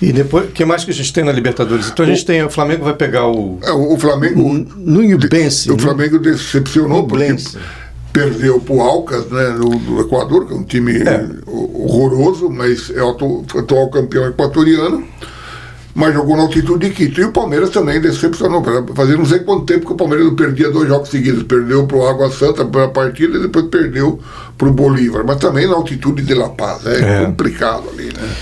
E 0.00 0.12
depois, 0.12 0.48
o 0.48 0.52
que 0.52 0.64
mais 0.64 0.84
que 0.84 0.92
a 0.92 0.94
gente 0.94 1.12
tem 1.12 1.24
na 1.24 1.32
Libertadores? 1.32 1.88
Então 1.88 2.04
a 2.04 2.08
gente 2.08 2.22
o, 2.22 2.26
tem, 2.26 2.42
o 2.44 2.50
Flamengo 2.50 2.84
vai 2.84 2.94
pegar 2.94 3.26
o. 3.26 3.58
É, 3.62 3.72
o, 3.72 3.98
Flamengo. 3.98 4.64
No 4.76 5.02
Nubense. 5.02 5.72
O 5.72 5.78
Flamengo 5.78 6.18
decepcionou 6.18 7.06
porque 7.06 7.34
perdeu 8.12 8.60
para 8.60 8.74
o 8.74 8.80
Alcas, 8.80 9.26
né, 9.26 9.48
no, 9.50 9.70
do 9.78 10.00
Equador, 10.00 10.46
que 10.46 10.52
é 10.52 10.56
um 10.56 10.64
time 10.64 10.98
é. 10.98 11.26
horroroso, 11.46 12.48
mas 12.48 12.90
é 12.90 13.02
o 13.02 13.10
atual 13.10 13.90
campeão 13.90 14.26
equatoriano, 14.26 15.04
mas 15.94 16.14
jogou 16.14 16.36
na 16.36 16.42
altitude 16.42 16.88
de 16.88 16.94
Quito. 16.94 17.20
E 17.20 17.24
o 17.24 17.32
Palmeiras 17.32 17.70
também 17.70 18.00
decepcionou. 18.00 18.62
Fazia 18.94 19.16
não 19.16 19.26
sei 19.26 19.40
quanto 19.40 19.66
tempo 19.66 19.86
que 19.86 19.92
o 19.92 19.96
Palmeiras 19.96 20.26
não 20.26 20.36
perdia 20.36 20.70
dois 20.70 20.88
jogos 20.88 21.08
seguidos. 21.10 21.42
Perdeu 21.42 21.86
para 21.86 21.96
o 21.96 22.06
Água 22.06 22.30
Santa 22.30 22.64
para 22.64 22.84
a 22.84 22.88
partida 22.88 23.36
e 23.36 23.42
depois 23.42 23.66
perdeu 23.66 24.20
para 24.56 24.68
o 24.68 24.72
Bolívar. 24.72 25.24
Mas 25.26 25.38
também 25.38 25.66
na 25.66 25.74
altitude 25.74 26.22
de 26.22 26.34
La 26.34 26.50
Paz. 26.50 26.86
É, 26.86 27.22
é. 27.22 27.24
complicado 27.24 27.84
ali, 27.92 28.06
né? 28.06 28.36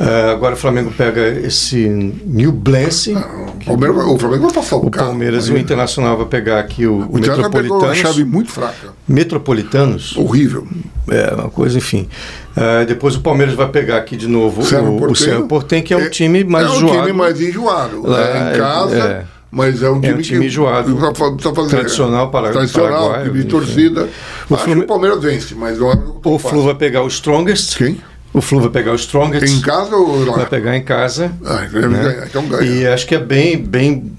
Uh, 0.00 0.30
agora 0.30 0.54
o 0.54 0.56
Flamengo 0.56 0.90
pega 0.96 1.28
esse 1.28 1.86
New 2.24 2.52
Blance. 2.52 3.14
Ah, 3.14 3.46
o, 3.66 4.14
o 4.14 4.18
Flamengo 4.18 4.44
vai 4.44 4.52
passar 4.54 4.76
o, 4.76 4.86
o 4.86 4.90
Palmeiras 4.90 5.48
e 5.48 5.52
o 5.52 5.58
Internacional 5.58 6.16
vai 6.16 6.24
pegar 6.24 6.58
aqui 6.58 6.86
o, 6.86 7.00
o 7.00 7.14
Metropolitanos. 7.18 7.82
uma 7.82 7.94
chave 7.94 8.24
muito 8.24 8.50
fraca. 8.50 8.94
Metropolitanos. 9.06 10.16
Horrível. 10.16 10.66
É, 11.10 11.34
uma 11.34 11.50
coisa, 11.50 11.76
enfim. 11.76 12.08
Uh, 12.56 12.86
depois 12.86 13.14
o 13.14 13.20
Palmeiras 13.20 13.54
vai 13.54 13.68
pegar 13.68 13.98
aqui 13.98 14.16
de 14.16 14.26
novo 14.26 14.62
o, 14.62 14.96
o 15.40 15.46
Portem, 15.46 15.82
que 15.82 15.92
é 15.92 15.96
um 15.98 16.02
é, 16.02 16.08
time 16.08 16.44
mais 16.44 16.66
é 16.66 16.76
enjoado. 16.76 16.96
É 16.96 17.00
um 17.00 17.04
time 17.04 17.12
mais 17.18 17.40
enjoado. 17.40 18.02
Lá, 18.06 18.20
é, 18.22 18.54
em 18.54 18.58
casa. 18.58 18.96
É. 18.96 19.24
Mas 19.50 19.82
é 19.82 19.90
um 19.90 20.00
time, 20.00 20.12
é 20.12 20.16
um 20.16 20.22
time 20.22 20.40
que, 20.40 20.46
enjoado. 20.46 20.94
Tá 20.96 21.14
fazendo, 21.14 21.68
tradicional 21.68 22.30
para 22.30 22.52
Tradicional, 22.52 23.08
Paraguai, 23.10 23.24
time 23.24 23.42
de 23.42 23.48
torcida. 23.48 24.08
O 24.48 24.54
Acho 24.54 24.64
Fluminense- 24.64 24.74
que 24.74 24.84
o 24.84 24.86
Palmeiras 24.86 25.20
vence, 25.20 25.54
mas 25.54 25.78
é 25.78 25.84
O 26.24 26.38
Flu 26.38 26.62
vai 26.62 26.74
pegar 26.74 27.02
o 27.02 27.08
Strongest. 27.08 27.76
Quem? 27.76 28.00
O 28.32 28.40
Flu 28.40 28.60
vai 28.60 28.70
pegar 28.70 28.92
o 28.92 28.94
Strongest. 28.96 29.52
Em 29.52 29.60
casa 29.60 29.96
ou 29.96 30.24
lá? 30.24 30.36
Vai 30.36 30.46
pegar 30.46 30.76
em 30.76 30.82
casa. 30.84 31.32
Ah, 31.44 31.66
deve 31.70 31.88
né? 31.88 32.24
então 32.28 32.46
ganha. 32.46 32.62
E 32.70 32.86
acho 32.86 33.06
que 33.06 33.14
é 33.14 33.18
bem, 33.18 33.58
bem 33.58 34.12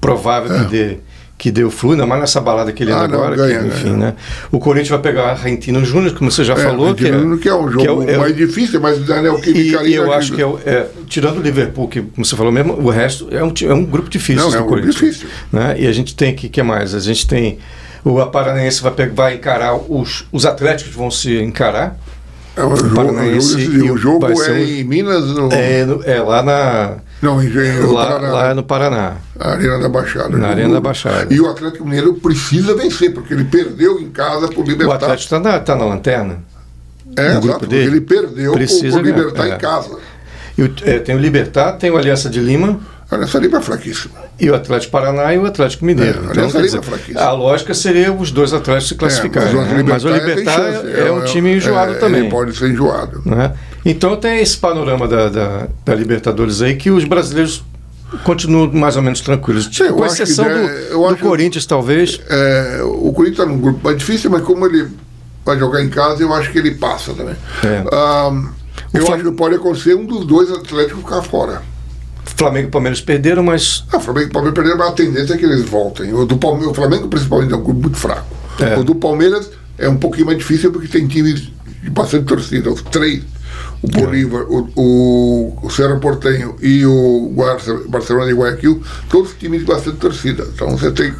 provável 0.00 0.58
que 0.60 0.64
dê 0.70 0.96
que 1.38 1.50
deu 1.50 1.70
flu, 1.70 1.90
ainda 1.92 2.06
mais 2.06 2.22
nessa 2.22 2.40
balada 2.40 2.72
que 2.72 2.82
ele 2.82 2.92
Ah, 2.92 3.00
anda 3.00 3.08
não, 3.08 3.16
agora. 3.22 3.36
ganha, 3.36 3.60
que, 3.60 3.66
enfim, 3.66 3.84
ganha. 3.90 3.96
né? 3.98 4.14
O 4.50 4.58
Corinthians 4.58 4.88
vai 4.88 5.00
pegar 5.00 5.24
a 5.24 5.30
Argentino 5.32 5.84
Júnior, 5.84 6.14
como 6.14 6.30
você 6.30 6.42
já 6.42 6.54
É, 6.54 6.56
falou. 6.56 6.94
que, 6.94 7.06
é, 7.06 7.10
que 7.42 7.46
é 7.46 7.54
um 7.54 7.70
jogo 7.70 7.84
é 7.84 7.90
o- 7.92 8.08
é 8.10 8.16
o- 8.16 8.20
mais 8.20 8.34
difícil, 8.34 8.80
mas 8.80 8.96
o 8.96 9.00
Daniel 9.02 9.38
E, 9.44 9.76
e 9.86 9.94
eu 9.94 10.10
acho 10.14 10.32
que 10.32 10.40
é, 10.40 10.46
o- 10.46 10.58
é, 10.64 10.86
tirando 11.06 11.36
o 11.36 11.42
Liverpool, 11.42 11.88
que 11.88 12.00
como 12.00 12.24
você 12.24 12.34
falou 12.34 12.50
mesmo, 12.50 12.72
o 12.72 12.88
resto 12.88 13.28
é 13.30 13.44
um, 13.44 13.52
é 13.68 13.74
um 13.74 13.84
grupo 13.84 14.08
difícil. 14.08 14.42
Não, 14.44 14.48
é 14.48 14.56
do 14.56 14.64
um 14.64 14.66
grupo 14.66 14.80
Corinthians, 14.80 14.94
difícil. 15.16 15.28
Né? 15.52 15.76
E 15.78 15.86
a 15.86 15.92
gente 15.92 16.16
tem 16.16 16.34
que 16.34 16.48
que 16.48 16.62
mais? 16.62 16.94
A 16.94 17.00
gente 17.00 17.26
tem 17.28 17.58
o 18.02 18.24
Paranaense 18.24 18.80
vai, 18.82 18.92
pe- 18.92 19.08
vai 19.08 19.34
encarar 19.34 19.74
os, 19.76 20.24
os 20.32 20.46
Atléticos 20.46 20.94
vão 20.94 21.10
se 21.10 21.36
encarar. 21.38 21.98
É 22.56 22.64
um 22.64 22.74
jogo, 22.76 22.94
Paranaense 22.94 23.54
um 23.54 23.58
jogo 23.58 23.58
decisivo. 23.58 23.84
e 23.86 23.90
O 23.90 23.94
o- 23.94 23.98
jogo 23.98 24.26
é 24.42 24.50
um- 24.52 24.56
em 24.56 24.84
Minas, 24.84 25.24
no, 25.26 25.52
É, 25.52 25.84
no- 25.84 26.02
é 26.04 26.20
lá 26.20 26.42
na 26.42 26.96
não, 27.20 27.42
em, 27.42 27.48
no 27.50 27.92
lá, 27.92 28.06
Paraná, 28.06 28.32
lá 28.32 28.54
no 28.54 28.62
Paraná. 28.62 29.12
na 29.38 29.46
Arena 29.46 29.78
da 29.78 29.88
Baixada. 29.88 30.36
Na 30.38 30.48
O- 30.48 30.50
Arena 30.50 30.74
da 30.74 30.80
Baixada. 30.80 31.34
E 31.34 31.40
o 31.40 31.50
Atlético 31.50 31.84
Mineiro 31.84 32.14
precisa 32.14 32.74
vencer, 32.74 33.12
porque 33.12 33.34
ele 33.34 33.44
perdeu 33.44 33.98
em 34.00 34.08
casa 34.08 34.48
por 34.48 34.64
O 34.64 34.68
Libertar. 34.68 34.94
Atlético 34.96 35.22
está 35.34 35.38
na, 35.40 35.58
tá 35.60 35.76
na 35.76 35.84
lanterna. 35.84 36.38
é, 37.16 37.34
no 37.34 37.44
exato, 37.44 37.66
dele. 37.66 37.84
ele 37.86 38.00
perdeu 38.00 38.52
por, 38.52 38.58
Precisa 38.58 38.96
por 38.98 39.02
ganhar, 39.02 39.16
Libertar 39.16 39.46
é. 39.48 39.54
em 39.54 39.58
casa. 39.58 39.98
E 40.58 40.62
o- 40.62 40.74
é, 40.84 40.98
tem 40.98 41.14
o 41.14 41.18
Libertar, 41.18 41.72
tem 41.72 41.90
o 41.90 41.96
Aliança 41.96 42.28
de 42.30 42.40
Lima 42.40 42.80
Olha, 43.10 43.22
essa 43.24 43.38
liga 43.38 43.58
é 43.58 43.60
fraquíssima. 43.60 44.14
E 44.38 44.50
o 44.50 44.54
Atlético 44.54 44.92
Paraná 44.92 45.32
e 45.34 45.38
o 45.38 45.46
Atlético 45.46 45.84
Mineiro. 45.84 46.20
É, 46.28 46.32
então, 46.44 46.60
dizer, 46.62 46.80
é 47.14 47.18
a 47.18 47.32
lógica 47.32 47.72
seria 47.72 48.12
os 48.12 48.30
dois 48.30 48.52
Atléticos 48.52 48.88
se 48.88 48.94
classificarem. 48.94 49.54
mas, 49.54 49.68
né? 49.72 49.82
Mas 49.82 50.04
o 50.04 50.08
Libertar 50.08 50.52
chance, 50.54 50.92
é, 50.92 51.10
um 51.10 51.24
time 51.24 51.56
enjoado 51.56 51.92
é, 51.92 51.94
também. 51.96 52.20
Ele 52.20 52.30
pode 52.30 52.54
ser 52.56 52.70
enjoado. 52.70 53.22
né? 53.24 53.54
Então 53.84 54.16
tem 54.16 54.40
esse 54.40 54.56
panorama 54.58 55.08
da, 55.08 55.28
da, 55.28 55.68
da 55.84 55.94
Libertadores 55.94 56.60
aí 56.60 56.76
que 56.76 56.90
os 56.90 57.04
brasileiros 57.04 57.64
continuam 58.24 58.70
mais 58.72 58.96
ou 58.96 59.02
menos 59.02 59.20
tranquilos. 59.20 59.68
Sim, 59.72 59.88
com 59.92 60.04
acho 60.04 60.16
que 60.16 60.22
exceção 60.22 60.44
der- 60.44 60.90
do, 60.90 61.08
do 61.08 61.16
Corinthians, 61.16 61.64
talvez. 61.64 62.20
É, 62.28 62.80
o 62.82 63.12
Corinthians 63.12 63.40
está 63.40 63.46
num 63.46 63.58
grupo 63.60 63.80
mais 63.82 63.96
difícil, 63.96 64.30
mas 64.30 64.42
como 64.42 64.66
ele 64.66 64.88
vai 65.44 65.58
jogar 65.58 65.82
em 65.82 65.88
casa, 65.88 66.22
eu 66.22 66.32
acho 66.34 66.50
que 66.52 66.58
ele 66.58 66.74
passa 66.74 67.14
também. 67.14 67.36
É. 67.64 67.84
Ah, 67.92 68.30
eu 68.92 69.12
acho 69.14 69.24
que 69.24 69.30
pode 69.32 69.54
acontecer 69.54 69.94
um 69.94 70.04
dos 70.04 70.26
dois 70.26 70.50
Atléticos 70.50 71.02
ficar 71.02 71.22
fora. 71.22 71.62
Flamengo 72.36 72.68
e 72.68 72.70
Palmeiras 72.70 73.00
perderam, 73.00 73.42
mas 73.42 73.84
Ah, 73.92 73.96
o 73.96 74.00
Flamengo 74.00 74.28
e 74.28 74.32
Palmeiras 74.32 74.54
perderam, 74.54 74.78
mas 74.78 74.88
a 74.88 74.92
tendência 74.92 75.34
é 75.34 75.36
que 75.36 75.44
eles 75.44 75.62
voltem. 75.68 76.12
O, 76.12 76.24
do 76.26 76.36
Palme- 76.36 76.66
o 76.66 76.74
Flamengo, 76.74 77.08
principalmente, 77.08 77.52
é 77.52 77.56
um 77.56 77.62
grupo 77.62 77.80
muito 77.80 77.96
fraco. 77.96 78.26
É. 78.60 78.78
O 78.78 78.84
do 78.84 78.94
Palmeiras 78.94 79.50
é 79.78 79.88
um 79.88 79.96
pouquinho 79.96 80.26
mais 80.26 80.38
difícil 80.38 80.70
porque 80.72 80.88
tem 80.88 81.06
times 81.06 81.40
de 81.82 81.90
bastante 81.90 82.24
torcida. 82.26 82.70
Os 82.70 82.82
três, 82.82 83.22
o 83.82 83.88
Bolívar, 83.88 84.42
o, 84.50 84.68
o, 84.76 85.58
o 85.62 85.70
Cerro 85.70 85.98
Portenho 86.00 86.56
e 86.62 86.84
o 86.84 87.32
Barce- 87.36 87.88
Barcelona 87.88 88.26
de 88.26 88.34
Guayaquil, 88.34 88.82
todos 89.08 89.32
times 89.38 89.60
de 89.60 89.66
bastante 89.66 89.96
torcida. 89.98 90.46
Então 90.54 90.76
você 90.76 90.90
tem, 90.90 91.12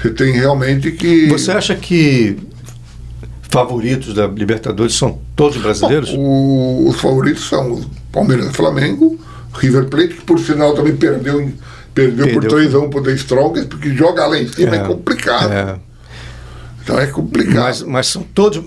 você 0.00 0.10
tem 0.10 0.32
realmente 0.32 0.90
que. 0.92 1.26
você 1.28 1.50
acha 1.52 1.74
que 1.74 2.36
favoritos 3.50 4.14
da 4.14 4.26
Libertadores 4.26 4.94
são 4.94 5.18
todos 5.34 5.56
brasileiros? 5.60 6.10
O- 6.16 6.86
os 6.88 6.96
favoritos 7.00 7.48
são 7.48 7.72
o 7.72 7.84
Palmeiras 8.12 8.46
e 8.48 8.52
Flamengo, 8.52 9.18
River 9.54 9.86
Plate, 9.86 10.14
que 10.14 10.22
por 10.22 10.38
sinal 10.38 10.74
também 10.74 10.96
perdeu, 10.96 11.52
perdeu, 11.94 12.28
por 12.28 12.42
Perdeu. 12.42 12.50
3 12.50 12.74
a 12.74 12.78
1 12.78 12.90
por 12.90 13.02
The 13.02 13.12
Strongest, 13.12 13.68
porque 13.68 13.94
jogar 13.94 14.26
lá 14.26 14.38
em 14.38 14.48
cima 14.48 14.76
é, 14.76 14.78
complicado. 14.80 15.52
É. 15.52 15.76
Então 16.82 16.98
é 16.98 17.06
complicado. 17.06 17.64
Mas, 17.64 17.82
mas 17.82 18.06
são 18.06 18.22
todos. 18.22 18.62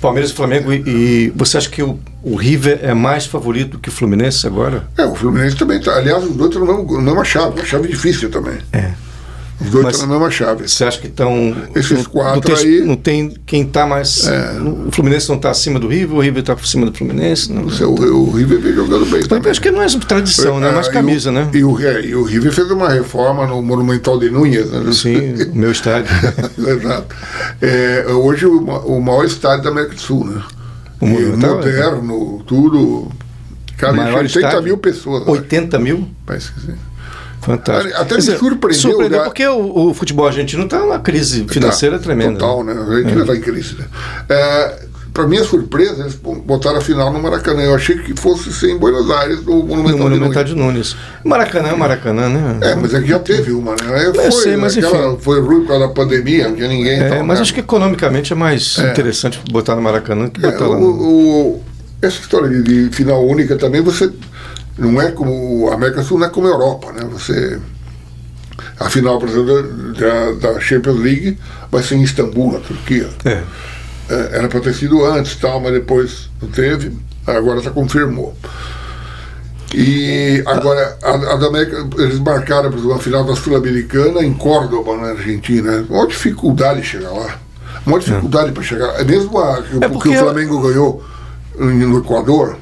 Palmeiras 0.00 0.30
e 0.30 0.34
Flamengo. 0.34 0.72
E, 0.72 1.32
você 1.34 1.58
acha 1.58 1.68
que 1.68 1.82
o, 1.82 1.98
o 2.22 2.36
River 2.36 2.78
é 2.82 2.94
mais 2.94 3.26
favorito 3.26 3.78
que 3.78 3.88
o 3.88 3.92
Fluminense 3.92 4.46
agora? 4.46 4.86
É, 4.96 5.04
o 5.04 5.14
Fluminense 5.14 5.56
também 5.56 5.80
tá. 5.80 5.96
Aliás, 5.96 6.22
os 6.22 6.36
dois 6.36 6.50
estão 6.50 6.64
mesma, 6.64 6.92
na 6.98 7.02
mesma 7.02 7.24
chave, 7.24 7.58
uma 7.58 7.64
chave 7.64 7.88
difícil 7.88 8.30
também. 8.30 8.58
É. 8.72 8.92
Os 9.58 9.70
dois 9.70 9.86
estão 9.88 10.06
na 10.06 10.14
mesma 10.14 10.30
chave. 10.30 10.68
Você 10.68 10.84
acha 10.84 11.00
que 11.00 11.06
estão. 11.06 11.56
Esses 11.74 12.06
quatro 12.06 12.34
não 12.34 12.40
tem, 12.42 12.54
aí- 12.56 12.80
Não 12.84 12.96
tem 12.96 13.34
quem 13.46 13.62
está 13.62 13.86
mais. 13.86 14.26
É. 14.26 14.58
O 14.60 14.90
Fluminense 14.92 15.28
não 15.30 15.36
está 15.36 15.50
acima 15.50 15.80
do 15.80 15.88
River, 15.88 16.14
o 16.16 16.20
River 16.20 16.40
está 16.40 16.54
por 16.54 16.66
cima 16.66 16.84
do 16.84 16.92
Fluminense. 16.92 17.50
Não. 17.50 17.64
O, 17.64 17.70
seu, 17.70 17.90
o 17.94 18.30
River 18.32 18.60
vem 18.60 18.74
jogando 18.74 19.06
bem 19.06 19.22
também. 19.22 19.50
acho 19.50 19.60
que 19.60 19.70
não 19.70 19.80
é 19.82 19.86
tradição, 19.88 20.60
né? 20.60 20.68
É 20.68 20.72
mais 20.72 20.88
Ah, 20.88 20.90
e 20.90 20.92
camisa, 20.92 21.30
o- 21.30 21.32
né? 21.32 21.48
E 21.54 21.64
o, 21.64 21.80
é, 21.80 22.04
e 22.04 22.14
o 22.14 22.22
River 22.24 22.52
fez 22.52 22.70
uma 22.70 22.88
reforma 22.90 23.46
no 23.46 23.62
Monumental 23.62 24.18
de 24.18 24.28
Núñez. 24.30 24.66
Né? 24.70 24.92
Sim, 24.92 25.50
o 25.52 25.54
meu 25.56 25.72
estádio. 25.72 26.10
Exato. 26.58 27.16
É, 27.62 28.04
hoje 28.10 28.44
o, 28.46 28.58
o 28.62 29.00
maior 29.00 29.24
estádio 29.24 29.64
da 29.64 29.70
América 29.70 29.94
do 29.94 30.00
Sul, 30.00 30.24
né? 30.26 30.42
O 31.00 31.06
E 31.06 31.08
Monumental, 31.08 31.50
é. 31.50 31.54
moderno, 31.56 32.42
tudo. 32.46 33.10
Cara, 33.78 33.92
Maior 33.92 34.20
80 34.22 34.38
estádio? 34.38 34.62
mil 34.62 34.78
pessoas. 34.78 35.22
acho. 35.22 35.30
80 35.30 35.78
mil? 35.78 36.08
Parece 36.24 36.50
que 36.52 36.60
sim. 36.60 36.74
Fantástico. 37.46 37.96
Até 37.96 38.14
me 38.16 38.22
surpreendeu, 38.22 38.80
Surpreendeu 38.80 39.18
né? 39.20 39.24
porque 39.24 39.46
o, 39.46 39.88
o 39.90 39.94
futebol 39.94 40.26
argentino 40.26 40.64
está 40.64 40.78
numa 40.80 40.98
crise 40.98 41.46
financeira 41.48 41.96
Tá, 41.98 42.04
tremenda. 42.04 42.38
Total, 42.38 42.64
né? 42.64 42.72
A 42.72 42.80
Argentina 42.92 43.20
está 43.22 43.36
em 43.36 43.40
crise. 43.40 43.76
Né? 43.78 43.84
É, 44.28 44.86
para 45.14 45.26
minha 45.26 45.44
surpresa, 45.44 46.02
eles 46.02 46.14
botaram 46.44 46.76
a 46.76 46.80
final 46.82 47.10
no 47.10 47.18
Maracanã. 47.22 47.62
Eu 47.62 47.74
achei 47.74 47.96
que 47.98 48.20
fosse 48.20 48.52
ser 48.52 48.70
em 48.72 48.76
Buenos 48.76 49.10
Aires, 49.10 49.42
no 49.44 49.62
Monumental, 49.62 49.98
No 49.98 50.04
Monumental 50.10 50.44
de 50.44 50.52
de 50.54 50.58
Nunes. 50.60 50.94
Maracanã, 51.24 51.68
é 51.70 51.74
Maracanã, 51.76 52.28
né? 52.28 52.58
É, 52.62 52.74
mas 52.74 52.92
aqui 52.94 53.08
já 53.08 53.18
teve 53.18 53.52
uma, 53.52 53.72
né? 53.72 53.94
Aí 53.94 54.12
Foi, 54.14 54.30
sei, 54.42 54.56
mas 54.56 54.76
aquela- 54.76 55.12
enfim. 55.12 55.18
foi 55.20 55.40
ruim 55.40 55.60
por 55.60 55.68
causa 55.68 55.86
da 55.86 55.92
pandemia, 55.94 56.48
não 56.48 56.56
tinha 56.56 56.68
ninguém. 56.68 57.00
É, 57.00 57.06
então, 57.06 57.24
mas 57.24 57.38
né? 57.38 57.42
acho 57.42 57.54
que 57.54 57.60
economicamente 57.60 58.32
é 58.32 58.36
mais 58.36 58.76
interessante 58.78 59.40
botar 59.50 59.74
no 59.74 59.80
Maracanã 59.80 60.28
que 60.28 60.44
É, 60.44 60.50
botar 60.50 60.66
lá. 60.66 60.76
o- 60.76 60.80
no- 60.80 60.86
o- 61.02 61.62
essa 62.02 62.20
história 62.20 62.50
de, 62.50 62.62
de 62.90 62.94
final 62.94 63.24
única 63.26 63.56
também, 63.56 63.80
você 63.80 64.10
não 64.78 65.00
é 65.00 65.10
como 65.10 65.68
a 65.70 65.74
América 65.74 66.00
do 66.02 66.06
Sul 66.06 66.18
não 66.18 66.26
é 66.26 66.30
como 66.30 66.46
a 66.46 66.50
Europa, 66.50 66.92
né? 66.92 67.06
Você 67.12 67.58
a 68.78 68.88
final, 68.90 69.18
da, 69.20 70.32
da 70.52 70.60
Champions 70.60 70.98
League 71.00 71.38
vai 71.70 71.82
ser 71.82 71.94
em 71.96 72.02
Istambul, 72.02 72.52
na 72.52 72.60
Turquia. 72.60 73.08
É. 73.24 73.42
É, 74.08 74.28
era 74.38 74.48
para 74.48 74.60
ter 74.60 74.74
sido 74.74 75.04
antes, 75.04 75.34
tal, 75.36 75.60
mas 75.60 75.72
depois 75.72 76.28
não 76.40 76.48
teve. 76.50 76.92
Agora 77.26 77.60
já 77.60 77.70
confirmou. 77.70 78.34
E 79.74 80.42
agora, 80.46 80.96
a, 81.02 81.10
a 81.10 81.36
da 81.36 81.46
América, 81.48 81.86
eles 81.98 82.18
marcaram, 82.20 82.70
por 82.70 82.78
exemplo, 82.78 82.94
a 82.94 82.98
final 82.98 83.24
da 83.24 83.34
Sul-Americana 83.34 84.22
em 84.22 84.32
Córdoba, 84.32 84.96
na 84.96 85.08
Argentina. 85.08 85.84
Uma 85.90 86.06
dificuldade 86.06 86.82
chegar 86.84 87.10
lá. 87.10 87.36
Uma 87.84 87.98
dificuldade 87.98 88.52
para 88.52 88.62
chegar. 88.62 89.04
Mesmo 89.04 89.38
a, 89.38 89.58
É 89.80 89.86
o- 89.86 89.90
porque 89.90 90.08
que 90.10 90.16
o 90.16 90.20
Flamengo 90.20 90.60
ganhou 90.60 91.04
no 91.58 91.98
Equador, 91.98 92.58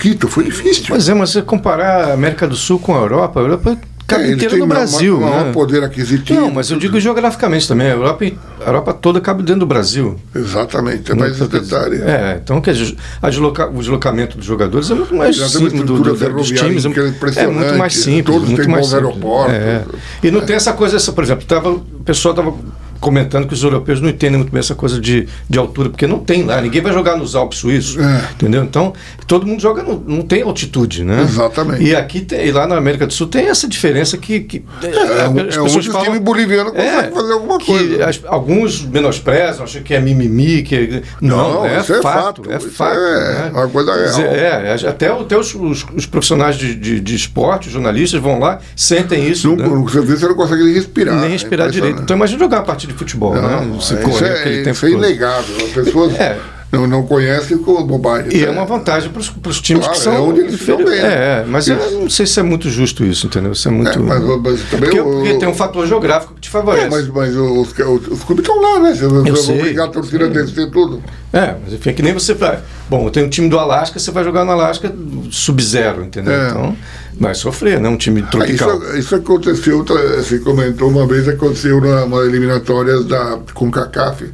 Quito, 0.00 0.28
foi 0.28 0.44
difícil. 0.44 0.84
Pois 0.88 1.08
é, 1.08 1.14
mas 1.14 1.30
você 1.30 1.42
comparar 1.42 2.10
a 2.10 2.12
América 2.14 2.46
do 2.46 2.56
Sul 2.56 2.78
com 2.78 2.94
a 2.94 2.98
Europa, 3.00 3.40
a 3.40 3.42
Europa 3.42 3.78
cabe 4.06 4.24
É, 4.24 4.32
inteira 4.32 4.56
no 4.56 4.66
Brasil. 4.66 5.20
ma- 5.20 5.30
maior 5.30 5.44
né? 5.46 5.52
poder 5.52 5.84
aquisitivo. 5.84 6.40
Não, 6.40 6.50
mas 6.50 6.68
eu 6.70 6.78
digo 6.78 6.98
geograficamente 6.98 7.68
também. 7.68 7.86
A 7.86 7.90
Europa, 7.90 8.24
a 8.60 8.68
Europa 8.68 8.92
toda 8.92 9.20
cabe 9.20 9.42
dentro 9.44 9.60
do 9.60 9.66
Brasil. 9.66 10.18
Exatamente, 10.34 11.12
é 11.12 11.14
mais 11.14 11.32
esse 11.40 11.48
quer 11.48 11.60
dizer, 11.60 11.74
detalhe. 11.78 12.02
É, 12.02 12.40
então 12.42 12.60
quer 12.60 12.74
dizer, 12.74 12.96
a 13.22 13.30
desloca- 13.30 13.68
o 13.68 13.78
deslocamento 13.78 14.36
dos 14.36 14.44
jogadores 14.46 14.90
é 14.90 14.94
muito 14.94 15.14
mais 15.14 15.36
simples 15.36 15.72
do, 15.84 15.94
estrutura 15.94 16.28
do, 16.30 16.36
dos 16.38 16.48
times. 16.50 16.84
que 16.86 17.00
é 17.38 17.42
É, 17.44 17.46
muito 17.46 17.74
mais 17.78 17.94
simples. 17.96 18.24
todos 18.34 18.48
muito 18.48 18.62
têm 18.62 18.70
mais 18.70 18.86
bons 18.86 18.94
aeroportos. 18.94 19.54
É. 19.54 19.84
E 20.24 20.30
não 20.32 20.40
tem 20.40 20.56
essa 20.56 20.72
coisa, 20.72 20.96
essa, 20.96 21.12
por 21.12 21.22
exemplo, 21.22 21.44
tava, 21.44 21.70
o 21.70 21.80
pessoal 22.04 22.32
estava 22.34 22.52
comentando 23.00 23.46
que 23.46 23.54
os 23.54 23.62
europeus 23.62 24.00
não 24.00 24.08
entendem 24.08 24.38
muito 24.38 24.52
bem 24.52 24.60
essa 24.60 24.74
coisa 24.74 25.00
de, 25.00 25.26
de 25.48 25.58
altura, 25.58 25.88
porque 25.90 26.06
não 26.06 26.18
tem 26.18 26.42
lá, 26.44 26.60
ninguém 26.60 26.80
vai 26.82 26.92
jogar 26.92 27.16
nos 27.16 27.34
Alpes 27.34 27.58
suíços, 27.58 27.96
É. 27.96 28.28
entendeu? 28.32 28.62
Então, 28.62 28.92
todo 29.26 29.46
mundo 29.46 29.60
joga, 29.60 29.82
no, 29.82 30.02
não 30.06 30.22
tem 30.22 30.42
altitude, 30.42 31.02
né? 31.04 31.22
Exatamente. 31.22 31.82
E 31.82 31.94
aqui, 31.96 32.20
tem, 32.20 32.46
e 32.46 32.52
lá 32.52 32.66
na 32.66 32.76
América 32.76 33.06
do 33.06 33.12
Sul, 33.12 33.26
tem 33.26 33.46
essa 33.48 33.66
diferença 33.66 34.16
que... 34.18 34.40
que 34.40 34.64
É, 34.82 35.28
um- 35.28 35.38
é 35.40 35.60
onde 35.60 35.90
o 35.90 36.02
time 36.02 36.18
boliviano 36.18 36.72
consegue 36.72 37.14
fazer 37.14 37.32
alguma 37.32 37.58
que 37.58 37.66
coisa. 37.66 38.06
as- 38.06 38.20
alguns 38.26 38.82
menosprezam, 38.84 39.64
acham 39.64 39.82
que 39.82 39.94
é 39.94 40.00
mimimi, 40.00 40.62
que 40.62 41.02
não, 41.20 41.54
Não, 41.54 41.66
é, 41.66 41.80
isso 41.80 41.94
é 41.94 42.02
fato, 42.02 42.42
fato, 42.44 42.50
é 42.52 42.58
fato. 42.60 42.98
é 42.98 43.34
né? 43.44 43.50
uma 43.54 43.68
coisa 43.68 43.94
real. 43.94 44.20
É, 44.34 44.74
até, 44.88 45.08
até 45.08 45.38
os, 45.38 45.54
os- 45.54 45.86
os 45.94 46.06
profissionais 46.06 46.56
de, 46.56 46.74
de, 46.74 47.00
de 47.00 47.14
esporte, 47.14 47.68
os 47.68 47.72
jornalistas 47.72 48.20
vão 48.20 48.38
lá, 48.38 48.58
sentem 48.76 49.26
isso, 49.28 49.56
Não, 49.56 49.56
né? 49.80 49.84
você 49.88 50.00
vê, 50.00 50.16
você 50.16 50.26
não 50.26 50.34
consegue 50.34 50.64
nem 50.64 50.74
respirar. 50.74 51.14
nem 51.16 51.24
é 51.26 51.28
respirar 51.28 51.70
direito. 51.70 52.02
Então 52.02 52.16
imagina 52.16 52.38
jogar 52.38 52.58
uma 52.58 52.64
partida 52.64 52.89
de 52.92 52.98
futebol, 52.98 53.34
Não, 53.34 53.42
né? 53.42 53.72
Você 53.76 53.94
isso 53.94 54.24
é, 54.24 54.70
isso 54.70 54.86
é 54.86 54.90
inegável. 54.90 55.56
As 55.56 55.72
pessoas, 55.72 56.14
É. 56.18 56.38
não, 56.72 56.86
não 56.86 57.02
conhece 57.02 57.56
com 57.56 57.82
bobagem. 57.82 58.32
E 58.32 58.44
é, 58.44 58.46
é 58.46 58.50
uma 58.50 58.64
vantagem 58.64 59.10
para 59.10 59.20
os 59.20 59.60
times 59.60 59.84
claro, 59.84 59.98
que 59.98 60.04
são. 60.04 60.14
É 60.14 60.20
onde 60.20 60.40
eles 60.40 60.54
estão 60.54 60.76
bem. 60.76 60.98
É, 60.98 61.44
mas 61.46 61.66
isso. 61.66 61.76
eu 61.80 62.00
não 62.02 62.10
sei 62.10 62.26
se 62.26 62.38
é 62.38 62.42
muito 62.42 62.70
justo 62.70 63.04
isso, 63.04 63.26
entendeu? 63.26 63.52
Isso 63.52 63.66
é 63.66 63.70
muito. 63.72 63.98
É, 63.98 63.98
mas, 63.98 64.22
mas 64.22 64.62
também 64.70 64.90
porque, 64.90 65.00
o, 65.00 65.04
porque, 65.04 65.34
tem 65.34 65.48
um 65.48 65.54
fator 65.54 65.86
geográfico 65.86 66.34
que 66.34 66.42
te 66.42 66.50
favorece. 66.50 66.86
É, 66.86 66.90
mas, 66.90 67.08
mas 67.08 67.34
os, 67.34 67.72
os, 67.72 68.08
os 68.08 68.24
clubes 68.24 68.44
estão 68.46 68.60
lá, 68.60 68.78
né? 68.78 68.94
Você 68.94 69.06
vai 69.08 69.58
obrigar 69.58 69.88
a 69.88 69.90
torcida 69.90 70.26
a 70.26 70.28
descer 70.28 70.70
tudo. 70.70 71.02
É, 71.32 71.56
mas 71.62 71.72
enfim, 71.72 71.90
é 71.90 71.92
que 71.92 72.02
nem 72.02 72.12
você 72.12 72.34
vai. 72.34 72.60
Bom, 72.88 73.08
tem 73.10 73.24
um 73.24 73.28
time 73.28 73.48
do 73.48 73.58
Alasca, 73.58 73.98
você 73.98 74.10
vai 74.12 74.22
jogar 74.22 74.44
no 74.44 74.52
Alasca 74.52 74.92
sub-zero, 75.30 76.04
entendeu? 76.04 76.32
É. 76.32 76.50
Então, 76.50 76.76
vai 77.18 77.34
sofrer, 77.34 77.80
né? 77.80 77.88
Um 77.88 77.96
time 77.96 78.22
tropical. 78.22 78.70
Ah, 78.70 78.76
isso, 78.90 78.96
isso, 78.98 79.14
aconteceu, 79.16 79.84
você 79.84 80.38
comentou 80.38 80.88
uma 80.88 81.06
vez, 81.06 81.28
aconteceu 81.28 81.80
na 81.80 82.16
eliminatórias 82.24 83.04
da 83.04 83.38
CONCACAF. 83.54 84.30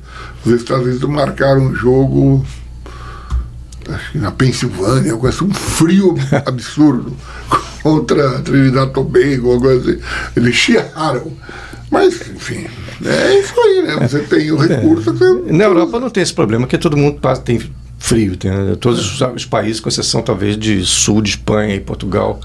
Os 0.46 0.52
Estados 0.52 0.86
Unidos 0.86 1.08
marcaram 1.08 1.62
um 1.62 1.74
jogo 1.74 2.44
acho 3.88 4.12
que 4.12 4.18
na 4.18 4.30
Pensilvânia, 4.30 5.16
com 5.16 5.26
um 5.26 5.54
frio 5.54 6.14
absurdo 6.46 7.16
contra 7.82 8.38
a 8.38 8.42
Trinidad 8.42 8.90
Tobago, 8.90 9.52
alguma 9.52 9.60
coisa 9.60 9.90
assim. 9.90 10.00
Eles 10.36 10.54
chiaram. 10.54 11.32
Mas, 11.90 12.20
enfim, 12.28 12.66
é 13.04 13.38
isso 13.38 13.60
aí, 13.60 13.82
né? 13.82 14.08
Você 14.08 14.20
tem 14.20 14.50
o 14.50 14.56
recurso. 14.58 15.10
É. 15.10 15.52
Na 15.52 15.64
Europa 15.64 16.00
não 16.00 16.10
tem 16.10 16.22
esse 16.22 16.34
problema, 16.34 16.66
porque 16.66 16.78
todo 16.78 16.96
mundo 16.96 17.20
passa, 17.20 17.42
tem 17.42 17.60
frio. 17.98 18.36
Tem, 18.36 18.50
né? 18.50 18.76
todos 18.80 18.98
os, 18.98 19.20
os, 19.20 19.44
países, 19.44 19.80
com 19.80 19.88
exceção 19.88 20.20
talvez 20.20 20.58
de 20.58 20.84
sul 20.84 21.22
de 21.22 21.30
Espanha 21.30 21.76
e 21.76 21.80
Portugal. 21.80 22.40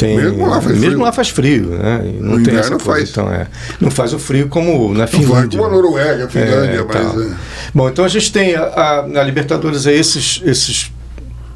Tem, 0.00 0.16
mesmo 0.16 0.46
lá 0.46 0.62
faz 0.62 0.78
mesmo 0.78 0.90
frio. 0.92 0.98
Lá 0.98 1.12
faz 1.12 1.28
frio 1.28 1.66
né? 1.66 2.14
não 2.20 2.42
tem 2.42 2.56
essa 2.56 2.70
coisa, 2.70 2.84
faz. 2.84 3.10
Então, 3.10 3.30
é, 3.30 3.46
não 3.78 3.90
faz 3.90 4.14
o 4.14 4.18
frio 4.18 4.48
como 4.48 4.94
na 4.94 5.06
Finlândia. 5.06 5.28
Não 5.28 5.34
faz 5.34 5.48
como 5.50 5.64
a 5.64 5.70
Noruega, 5.70 6.24
a 6.24 6.28
Finlândia, 6.28 6.78
é, 6.78 6.84
mas. 6.84 7.32
É. 7.32 7.36
Bom, 7.74 7.86
então 7.86 8.02
a 8.02 8.08
gente 8.08 8.32
tem 8.32 8.54
a, 8.54 8.62
a, 8.62 9.06
na 9.06 9.22
Libertadores 9.22 9.86
aí 9.86 9.98
esses, 9.98 10.40
esses 10.42 10.90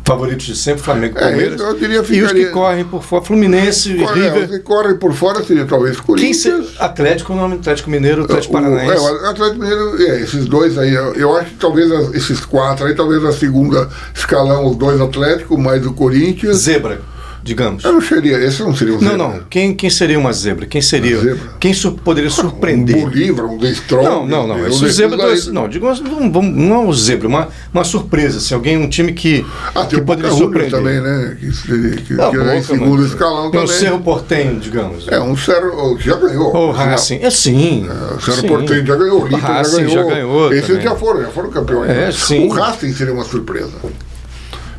favoritos 0.05 0.45
de 0.45 0.55
sempre, 0.55 0.83
Flamengo 0.83 1.17
é, 1.17 1.23
Palmeiras. 1.23 1.59
eu 1.59 1.75
diria 1.79 2.05
ficaria... 2.05 2.21
E 2.21 2.25
os 2.25 2.33
que 2.33 2.47
correm 2.53 2.85
por 2.85 3.03
fora, 3.03 3.25
Fluminense, 3.25 3.95
Corre, 3.95 4.21
River. 4.21 4.45
Os 4.45 4.51
que 4.51 4.59
correm 4.59 4.97
por 4.99 5.15
fora 5.15 5.43
seria 5.43 5.65
talvez 5.65 5.99
Corinthians. 5.99 6.45
Quem 6.45 6.77
Atlético, 6.79 7.35
não, 7.35 7.51
Atlético 7.51 7.89
Mineiro, 7.89 8.25
Atlético 8.25 8.53
Paranaense. 8.53 8.95
É, 8.95 9.01
o 9.01 9.27
Atlético 9.27 9.59
Mineiro, 9.59 10.03
é, 10.03 10.21
esses 10.21 10.45
dois 10.45 10.77
aí, 10.77 10.93
eu 10.93 11.35
acho 11.35 11.49
que 11.49 11.57
talvez 11.57 11.91
esses 12.15 12.45
quatro 12.45 12.85
aí, 12.85 12.95
talvez 12.95 13.25
a 13.25 13.33
segunda 13.33 13.89
escalão, 14.15 14.67
os 14.67 14.77
dois 14.77 15.01
Atlético, 15.01 15.57
mais 15.57 15.87
o 15.87 15.95
Corinthians. 15.95 16.59
Zebra 16.59 17.14
digamos. 17.45 17.85
Eu 17.85 17.93
não 17.93 18.01
seria, 18.01 18.39
esse 18.39 18.63
não 18.63 18.75
seria 18.75 18.95
um 18.95 18.99
zebra. 18.99 19.19
Não, 19.19 19.29
não. 19.29 19.41
Quem, 19.51 19.75
quem 19.75 19.91
seria 19.91 20.19
uma 20.19 20.33
zebra? 20.33 20.65
Quem 20.67 20.81
seria? 20.81 21.39
Quem 21.61 21.75
sur 21.75 21.93
poderia 21.93 22.31
surpreender? 22.31 22.97
Um 22.97 23.01
Bolívar, 23.03 23.45
um 23.45 23.59
Destrong. 23.59 24.05
Não, 24.05 24.27
não, 24.27 24.47
não. 24.49 24.67
Esse 24.67 24.89
zebra 24.91 25.17
dois, 25.19 25.47
não, 25.49 25.69
digo, 25.69 25.87
não, 25.87 26.43
não 26.43 26.75
é 26.75 26.79
um 26.79 26.93
zebra, 26.93 27.29
uma, 27.29 27.49
uma 27.73 27.85
surpresa. 27.85 28.39
Assim, 28.39 28.55
alguém, 28.55 28.79
um 28.79 28.89
time 28.89 29.13
que, 29.13 29.45
ah, 29.75 29.85
que 29.85 30.01
poderia 30.01 30.33
surpreender. 30.33 30.71
também, 30.71 31.01
né? 31.01 31.37
Que, 31.39 31.51
que, 31.51 32.03
que, 32.03 32.15
não, 32.15 32.31
que 32.31 32.39
é 32.39 32.59
em 32.59 32.63
segundo 32.63 33.03
mas, 33.03 33.11
escalão 33.11 33.51
também. 33.51 33.67
um 33.67 33.69
Cerro 33.69 34.01
Portenho, 34.01 34.59
digamos. 34.59 35.07
É, 35.09 35.21
um 35.21 35.37
Cerro, 35.37 35.99
já 36.01 36.17
ganhou. 36.17 36.55
O 36.55 36.71
Racing, 36.71 37.19
é 37.21 37.31
sim. 37.31 37.87
É, 37.87 38.15
o 38.15 38.21
Cerro. 38.21 38.49
Portenho 38.49 38.87
já 38.87 38.97
ganhou, 38.97 39.23
o 39.23 39.27
Lito 39.27 39.41
já 39.41 39.63
ganhou. 39.63 39.91
já 39.91 40.03
ganhou 40.03 40.53
Esses 40.53 40.83
já 40.83 40.97
foram, 40.97 41.23
já 41.23 41.29
foram 41.29 41.51
campeões. 41.51 41.91
É, 41.91 42.11
sim. 42.11 42.47
O 42.47 42.51
Racing 42.51 42.95
seria 42.95 43.13
uma 43.13 43.25
surpresa. 43.25 43.73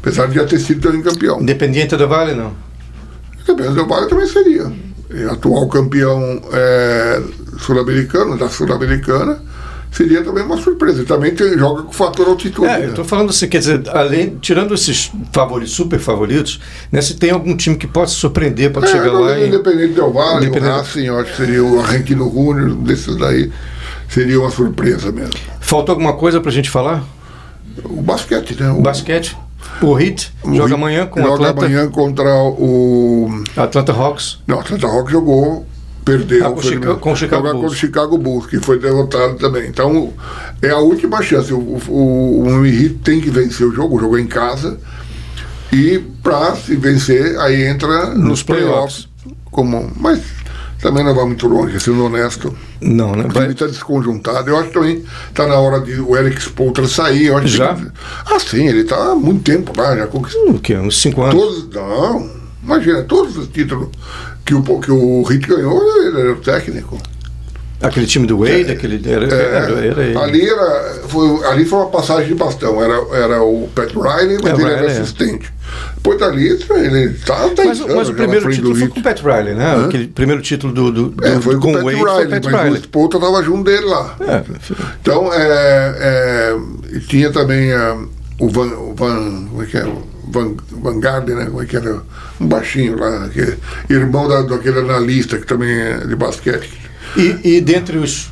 Apesar 0.05 0.27
de 0.27 0.35
já 0.35 0.45
ter 0.45 0.59
sido 0.59 0.81
também 0.81 1.01
campeão. 1.01 1.41
Independiente 1.41 1.97
do 1.97 2.07
Vale, 2.07 2.35
não. 2.35 2.53
Campeão 3.43 3.73
do 3.73 3.87
Vale 3.87 4.07
também 4.07 4.27
seria. 4.27 4.71
E 5.09 5.23
atual 5.23 5.67
campeão 5.67 6.43
é, 6.53 7.23
sul-americano, 7.57 8.37
da 8.37 8.47
Sul-Americana, 8.47 9.41
seria 9.91 10.23
também 10.23 10.43
uma 10.43 10.57
surpresa. 10.57 11.01
E 11.01 11.05
também 11.05 11.33
tem, 11.33 11.57
joga 11.57 11.81
com 11.81 11.89
o 11.89 11.93
fator 11.93 12.27
altitude. 12.27 12.67
É, 12.67 12.77
né? 12.77 12.85
eu 12.85 12.89
estou 12.89 13.03
falando 13.03 13.31
assim, 13.31 13.47
quer 13.47 13.57
dizer, 13.57 13.81
além, 13.89 14.37
tirando 14.39 14.75
esses 14.75 15.11
favoritos, 15.33 15.73
super 15.73 15.99
favoritos, 15.99 16.61
né, 16.91 17.01
se 17.01 17.15
tem 17.15 17.31
algum 17.31 17.57
time 17.57 17.75
que 17.75 17.87
possa 17.87 18.13
surpreender, 18.13 18.71
pode 18.71 18.85
é, 18.85 18.91
chegar 18.91 19.11
não, 19.11 19.21
lá. 19.21 19.39
Independente 19.39 19.93
do 19.93 20.11
Vale, 20.11 20.45
independente... 20.45 20.71
o 20.71 20.77
Racing, 20.77 21.05
eu 21.05 21.19
acho 21.19 21.31
que 21.31 21.37
seria 21.37 21.63
o 21.63 21.79
Argentino 21.79 22.31
Júnior, 22.31 22.75
desses 22.75 23.15
daí, 23.15 23.51
seria 24.07 24.39
uma 24.39 24.51
surpresa 24.51 25.11
mesmo. 25.11 25.33
Falta 25.59 25.91
alguma 25.91 26.13
coisa 26.13 26.39
para 26.39 26.51
a 26.51 26.53
gente 26.53 26.69
falar? 26.69 27.03
O 27.83 28.03
basquete, 28.03 28.55
né? 28.59 28.69
O, 28.69 28.77
o 28.77 28.81
basquete. 28.83 29.35
O 29.81 29.99
Heat 29.99 30.33
o 30.43 30.53
joga 30.53 30.75
amanhã 30.75 31.05
com 31.05 31.19
o 31.19 31.33
Atlanta. 31.33 31.61
Joga 31.61 31.65
amanhã 31.65 31.89
contra 31.89 32.35
o. 32.35 33.43
Atlanta 33.55 33.91
Hawks. 33.91 34.39
Não, 34.47 34.59
Atlanta 34.59 34.87
Hawks 34.87 35.11
jogou, 35.11 35.65
perdeu. 36.03 36.47
Ah, 36.47 36.51
com, 36.51 36.61
Chicago, 36.61 36.99
com 36.99 37.11
o 37.11 37.15
Chicago 37.15 37.43
Bulls. 37.43 37.59
com 37.59 37.65
o 37.67 37.75
Chicago 37.75 38.17
Bulls, 38.17 38.45
que 38.47 38.59
foi 38.59 38.79
derrotado 38.79 39.35
também. 39.35 39.67
Então, 39.67 40.13
é 40.61 40.69
a 40.69 40.77
última 40.77 41.21
chance. 41.21 41.53
O, 41.53 41.59
o, 41.59 42.43
o 42.43 42.65
Heat 42.65 42.95
tem 43.03 43.19
que 43.19 43.29
vencer 43.29 43.67
o 43.67 43.73
jogo, 43.73 43.97
o 43.97 43.99
jogo 43.99 44.17
é 44.17 44.21
em 44.21 44.27
casa. 44.27 44.79
E 45.71 45.99
para 46.23 46.55
se 46.55 46.75
vencer, 46.75 47.37
aí 47.39 47.63
entra 47.63 48.07
nos, 48.11 48.23
nos 48.29 48.43
playoffs. 48.43 49.07
playoffs. 49.07 49.35
Como, 49.51 49.91
mas 49.97 50.21
também 50.85 51.03
não 51.03 51.15
vai 51.15 51.25
muito 51.25 51.47
longe, 51.47 51.79
sendo 51.79 52.05
honesto. 52.05 52.55
Não, 52.79 53.13
né? 53.13 53.25
O 53.25 53.29
time 53.29 53.47
está 53.47 53.65
desconjuntado. 53.65 54.47
Eu 54.47 54.57
acho 54.57 54.67
que 54.67 54.73
também 54.75 55.03
está 55.29 55.47
na 55.47 55.55
hora 55.55 55.79
de 55.79 55.99
o 55.99 56.15
Eric 56.15 56.39
Spoltra 56.39 56.87
sair. 56.87 57.25
Eu 57.25 57.37
acho 57.39 57.47
já? 57.47 57.73
Que... 57.73 57.87
Ah, 58.23 58.39
sim, 58.39 58.67
ele 58.67 58.81
está 58.81 58.95
há 58.95 59.15
muito 59.15 59.41
tempo 59.41 59.73
lá, 59.75 59.97
já 59.97 60.05
conquistou. 60.05 60.51
O 60.51 60.59
quê? 60.59 60.77
Uns 60.77 61.01
cinco 61.01 61.23
anos? 61.23 61.33
Todos, 61.33 61.69
não, 61.73 62.29
imagina, 62.63 63.01
todos 63.01 63.35
os 63.35 63.47
títulos 63.47 63.89
que 64.45 64.53
o, 64.53 64.61
que 64.79 64.91
o 64.91 65.23
Hit 65.23 65.47
ganhou, 65.47 65.81
ele 66.03 66.19
era 66.19 66.33
o 66.33 66.35
técnico. 66.35 67.01
Aquele 67.81 68.05
time 68.05 68.27
do 68.27 68.37
Wade, 68.37 68.69
é, 68.69 68.73
aquele. 68.73 69.01
Era, 69.09 69.25
é, 69.25 69.55
era, 69.55 69.85
era, 69.85 70.19
ali, 70.19 70.47
era, 70.47 71.01
foi, 71.07 71.45
ali 71.45 71.65
foi 71.65 71.79
uma 71.79 71.89
passagem 71.89 72.27
de 72.27 72.35
bastão. 72.35 72.81
Era, 72.81 72.93
era 73.11 73.41
o 73.41 73.67
Pat 73.73 73.91
Riley, 73.91 74.37
mas 74.41 74.59
é, 74.59 74.61
ele 74.61 74.71
era 74.71 74.85
é. 74.85 74.99
assistente. 74.99 75.51
Depois 76.05 76.19
dali, 76.19 76.49
ele 76.49 77.09
tá, 77.25 77.49
tá 77.49 77.65
mas, 77.65 77.79
mas 77.79 78.09
o 78.09 78.13
primeiro 78.13 78.51
título 78.51 78.75
foi 78.75 78.87
com 78.89 78.99
o 78.99 79.03
Pat 79.03 79.19
Riley, 79.21 79.55
né? 79.55 79.75
Hã? 79.75 79.85
Aquele 79.87 80.07
primeiro 80.07 80.39
título 80.39 80.71
do, 80.71 80.91
do, 80.91 81.09
do 81.09 81.25
é, 81.25 81.41
foi 81.41 81.55
com, 81.55 81.73
com 81.73 81.79
o 81.79 81.83
Wade 81.83 81.97
Riley, 81.97 82.29
foi 82.29 82.39
Pat 82.41 82.43
mas 82.43 82.61
Riley. 82.61 82.71
o 82.73 82.83
Spolta 82.83 83.17
estava 83.17 83.41
junto 83.41 83.63
dele 83.63 83.85
lá. 83.85 84.15
É, 84.19 84.43
então, 85.01 85.33
é, 85.33 85.95
é, 85.97 86.99
tinha 87.07 87.31
também 87.31 87.73
uh, 87.73 88.07
o 88.37 88.47
Van, 88.47 88.67
o 88.67 88.93
Van, 88.93 89.47
como 89.49 89.63
é 89.63 89.65
que 89.65 89.77
é? 89.77 89.91
Van, 90.27 90.55
Van 90.69 90.99
Garden, 90.99 91.35
né? 91.37 91.45
Como 91.45 91.63
é 91.63 91.65
que 91.65 91.75
era? 91.75 92.03
Um 92.39 92.47
baixinho 92.47 92.99
lá, 92.99 93.27
é 93.35 93.91
irmão 93.91 94.27
da, 94.27 94.43
daquele 94.43 94.79
analista 94.79 95.39
que 95.39 95.47
também 95.47 95.71
é 95.71 96.05
de 96.05 96.15
basquete. 96.15 96.69
E, 97.17 97.55
e 97.55 97.61
dentre 97.61 97.97
os, 97.97 98.29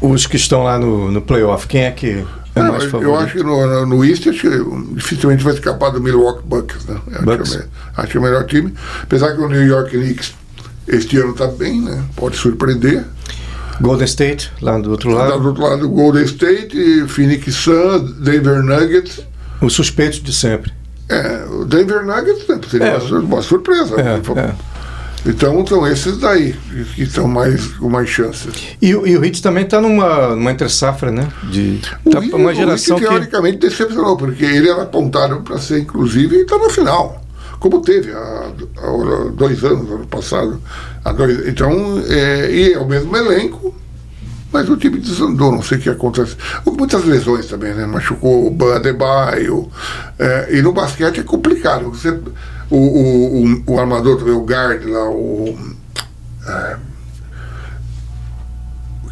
os 0.00 0.26
que 0.26 0.36
estão 0.36 0.62
lá 0.62 0.78
no, 0.78 1.10
no 1.10 1.20
playoff, 1.20 1.66
quem 1.66 1.82
é 1.82 1.90
que 1.90 2.24
é? 2.54 3.04
Eu 3.04 3.16
acho 3.16 3.32
que 3.32 3.42
no, 3.42 3.86
no 3.86 4.04
East 4.04 4.26
acho 4.26 4.40
que 4.40 4.94
dificilmente 4.94 5.44
vai 5.44 5.54
escapar 5.54 5.90
do 5.90 6.00
Milwaukee 6.00 6.42
Bucks, 6.44 6.84
né? 6.86 7.00
Bucks. 7.22 7.52
Acho, 7.52 7.58
que 7.58 7.64
é, 7.64 7.68
acho 7.96 8.10
que 8.10 8.16
é 8.16 8.20
o 8.20 8.22
melhor 8.22 8.44
time. 8.44 8.74
Apesar 9.02 9.34
que 9.34 9.40
o 9.40 9.48
New 9.48 9.64
York 9.64 9.90
Knicks 9.90 10.34
este 10.88 11.18
ano 11.18 11.30
está 11.30 11.46
bem, 11.46 11.80
né? 11.80 12.02
Pode 12.16 12.36
surpreender. 12.36 13.04
Golden 13.80 14.04
State, 14.04 14.52
lá 14.60 14.78
do 14.78 14.90
outro 14.90 15.10
lado. 15.10 15.30
Lá 15.30 15.36
do 15.38 15.48
outro 15.48 15.62
lado, 15.62 15.88
Golden 15.88 16.24
State, 16.24 17.06
Phoenix 17.08 17.54
Suns, 17.54 18.12
Denver 18.18 18.62
Nuggets. 18.62 19.20
Os 19.62 19.72
suspeitos 19.72 20.22
de 20.22 20.32
sempre. 20.32 20.72
É, 21.08 21.44
o 21.50 21.64
Denver 21.64 22.04
Nuggets 22.04 22.46
né, 22.46 22.60
seria 22.68 22.86
é, 22.88 22.98
uma, 22.98 23.42
surpresa. 23.42 23.96
É, 24.00 24.38
é. 24.38 24.54
Então 25.26 25.66
são 25.66 25.86
esses 25.86 26.18
daí 26.18 26.54
que 26.94 27.02
estão 27.02 27.28
mais 27.28 27.66
com 27.74 27.88
mais 27.88 28.08
chances. 28.08 28.76
E, 28.80 28.88
e 28.88 28.94
o 28.94 29.24
Hits 29.24 29.40
também 29.40 29.64
está 29.64 29.80
numa, 29.80 30.34
numa 30.34 30.50
entre 30.50 30.68
safra, 30.68 31.10
né? 31.10 31.28
De, 31.50 31.80
o 32.04 32.10
tá 32.10 32.20
uma 32.36 32.54
geração 32.54 32.96
o 32.96 33.00
teoricamente 33.00 33.58
que... 33.58 33.68
decepcionou, 33.68 34.16
porque 34.16 34.44
ele 34.44 34.68
era 34.68 34.82
apontado 34.82 35.40
para 35.42 35.58
ser 35.58 35.80
inclusive 35.80 36.36
e 36.36 36.42
está 36.42 36.58
na 36.58 36.70
final. 36.70 37.20
Como 37.58 37.82
teve 37.82 38.10
há, 38.10 38.52
há, 38.78 39.30
dois 39.34 39.62
anos, 39.62 39.90
ano 39.90 40.06
passado. 40.06 40.60
Dois, 41.14 41.46
então, 41.46 42.02
é, 42.08 42.50
e 42.50 42.72
é 42.72 42.78
o 42.78 42.88
mesmo 42.88 43.14
elenco, 43.14 43.74
mas 44.50 44.68
o 44.68 44.76
time 44.76 44.98
desandou, 44.98 45.52
não 45.52 45.62
sei 45.62 45.76
o 45.76 45.80
que 45.80 45.90
acontece. 45.90 46.36
Muitas 46.66 47.04
lesões 47.04 47.46
também, 47.46 47.74
né? 47.74 47.84
Machucou 47.84 48.46
o 48.46 48.50
Bandebaio. 48.50 49.70
É, 50.18 50.48
e 50.56 50.62
no 50.62 50.72
basquete 50.72 51.20
é 51.20 51.22
complicado. 51.22 51.90
Você, 51.90 52.18
o, 52.70 52.76
o, 52.76 53.44
o, 53.44 53.62
o 53.66 53.80
armador, 53.80 54.22
o 54.22 54.44
guard 54.44 54.84
lá, 54.84 55.10
o. 55.10 55.58
É, 56.46 56.76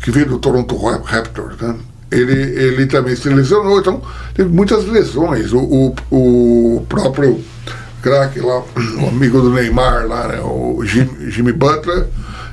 que 0.09 0.11
veio 0.11 0.27
do 0.27 0.39
Toronto 0.39 0.75
Raptors, 0.75 1.59
né? 1.61 1.75
Ele, 2.11 2.33
ele 2.33 2.87
também 2.87 3.15
se 3.15 3.29
lesionou, 3.29 3.79
então 3.79 4.01
teve 4.33 4.49
muitas 4.49 4.87
lesões. 4.87 5.53
O, 5.53 5.59
o, 5.59 5.95
o 6.11 6.87
próprio 6.89 7.45
craque 8.01 8.41
lá, 8.41 8.63
o 9.03 9.09
amigo 9.09 9.43
do 9.43 9.51
Neymar 9.51 10.07
lá, 10.07 10.29
né? 10.29 10.41
o 10.41 10.83
Jimmy 10.85 11.53
Butler. 11.53 12.07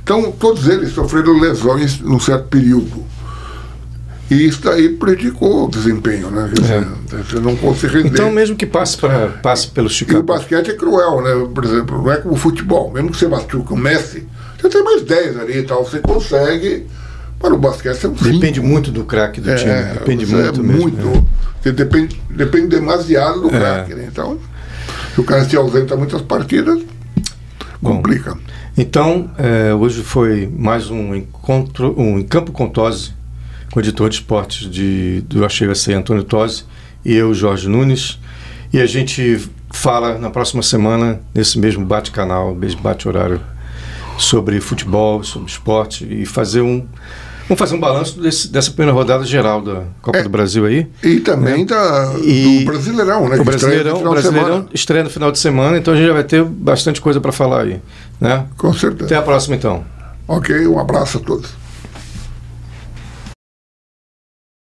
Então, 0.03 0.33
todos 0.33 0.67
eles 0.67 0.91
sofreram 0.91 1.39
lesões 1.39 2.01
num 2.01 2.19
certo 2.19 2.47
período. 2.49 3.04
E 4.29 4.47
isso 4.47 4.61
daí 4.63 4.89
prejudicou 4.89 5.65
o 5.65 5.69
desempenho, 5.69 6.31
né? 6.31 6.51
É. 6.63 7.17
Você 7.23 7.39
não 7.39 7.55
consegue 7.55 7.97
render. 7.97 8.09
Então, 8.09 8.31
mesmo 8.31 8.55
que 8.55 8.65
passe, 8.65 8.97
pra, 8.97 9.27
passe 9.27 9.67
pelo 9.67 9.87
Chicago. 9.87 10.19
E 10.19 10.21
o 10.21 10.23
basquete 10.23 10.71
é 10.71 10.73
cruel, 10.73 11.21
né? 11.21 11.47
Por 11.53 11.63
exemplo, 11.63 12.01
não 12.01 12.11
é 12.11 12.17
como 12.17 12.33
o 12.33 12.37
futebol. 12.37 12.91
Mesmo 12.91 13.11
que 13.11 13.17
você 13.17 13.27
machuque 13.27 13.71
o 13.71 13.75
Messi, 13.75 14.27
você 14.59 14.69
tem 14.69 14.83
mais 14.83 15.03
10 15.03 15.39
ali 15.39 15.59
e 15.59 15.63
tal, 15.63 15.85
você 15.85 15.99
consegue. 15.99 16.87
Mas 17.41 17.51
o 17.51 17.57
basquete 17.57 18.03
é 18.03 18.09
um 18.09 18.13
Depende 18.13 18.61
muito 18.61 18.91
do 18.91 19.03
craque 19.03 19.39
do 19.39 19.51
é, 19.51 19.55
time. 19.55 19.93
Depende 19.93 20.23
é 20.23 20.27
muito 20.27 20.63
mesmo. 20.63 20.81
Muito. 20.81 21.27
É. 21.63 21.71
Depende, 21.71 22.21
depende 22.29 22.67
demasiado 22.67 23.41
do 23.41 23.47
é. 23.47 23.59
craque. 23.59 23.93
Né? 23.93 24.07
Então, 24.11 24.39
se 25.13 25.21
o 25.21 25.23
cara 25.23 25.45
se 25.45 25.55
ausenta 25.55 25.95
muitas 25.95 26.21
partidas, 26.23 26.81
Bom, 27.79 27.97
complica. 27.97 28.35
Então, 28.75 29.29
é, 29.37 29.73
hoje 29.73 30.01
foi 30.01 30.51
mais 30.57 30.89
um 30.89 31.13
encontro, 31.13 31.93
um 31.97 32.23
Campo 32.23 32.51
com 32.51 32.67
o 33.75 33.79
editor 33.79 34.09
de 34.09 34.15
esportes 34.15 34.69
de, 34.69 35.21
do 35.27 35.45
Achega 35.45 35.75
C, 35.75 35.93
Antônio 35.93 36.23
Tosi, 36.23 36.63
e 37.03 37.13
eu, 37.13 37.33
Jorge 37.33 37.67
Nunes. 37.67 38.17
E 38.71 38.79
a 38.79 38.85
gente 38.85 39.47
fala 39.71 40.17
na 40.17 40.29
próxima 40.29 40.63
semana, 40.63 41.21
nesse 41.33 41.59
mesmo 41.59 41.85
bate-canal, 41.85 42.55
mesmo 42.55 42.81
bate-horário, 42.81 43.41
sobre 44.17 44.59
futebol, 44.61 45.23
sobre 45.23 45.49
esporte 45.49 46.07
e 46.09 46.25
fazer 46.25 46.61
um. 46.61 46.85
Vamos 47.47 47.59
fazer 47.59 47.75
um 47.75 47.79
balanço 47.79 48.19
desse, 48.19 48.47
dessa 48.47 48.71
primeira 48.71 48.91
rodada 48.91 49.23
geral 49.23 49.61
da 49.61 49.83
Copa 50.01 50.17
é, 50.17 50.23
do 50.23 50.29
Brasil 50.29 50.65
aí. 50.65 50.87
E 51.03 51.19
também 51.19 51.59
né? 51.59 51.65
da, 51.65 52.15
e 52.23 52.59
do 52.59 52.65
Brasileirão, 52.65 53.29
né? 53.29 53.35
O 53.37 53.43
Brasileirão, 53.43 53.97
estreia, 53.97 54.09
Brasileirão 54.09 54.67
estreia 54.73 55.03
no 55.03 55.09
final 55.11 55.31
de 55.31 55.37
semana, 55.37 55.77
então 55.77 55.93
a 55.93 55.97
gente 55.97 56.07
já 56.07 56.13
vai 56.13 56.23
ter 56.23 56.43
bastante 56.43 56.99
coisa 56.99 57.21
para 57.21 57.31
falar 57.31 57.63
aí. 57.63 57.79
Né? 58.19 58.45
Com 58.57 58.73
certeza. 58.73 59.05
Até 59.05 59.15
a 59.15 59.21
próxima 59.21 59.55
então. 59.55 59.85
Ok, 60.27 60.65
um 60.65 60.79
abraço 60.79 61.17
a 61.17 61.21
todos. 61.21 61.64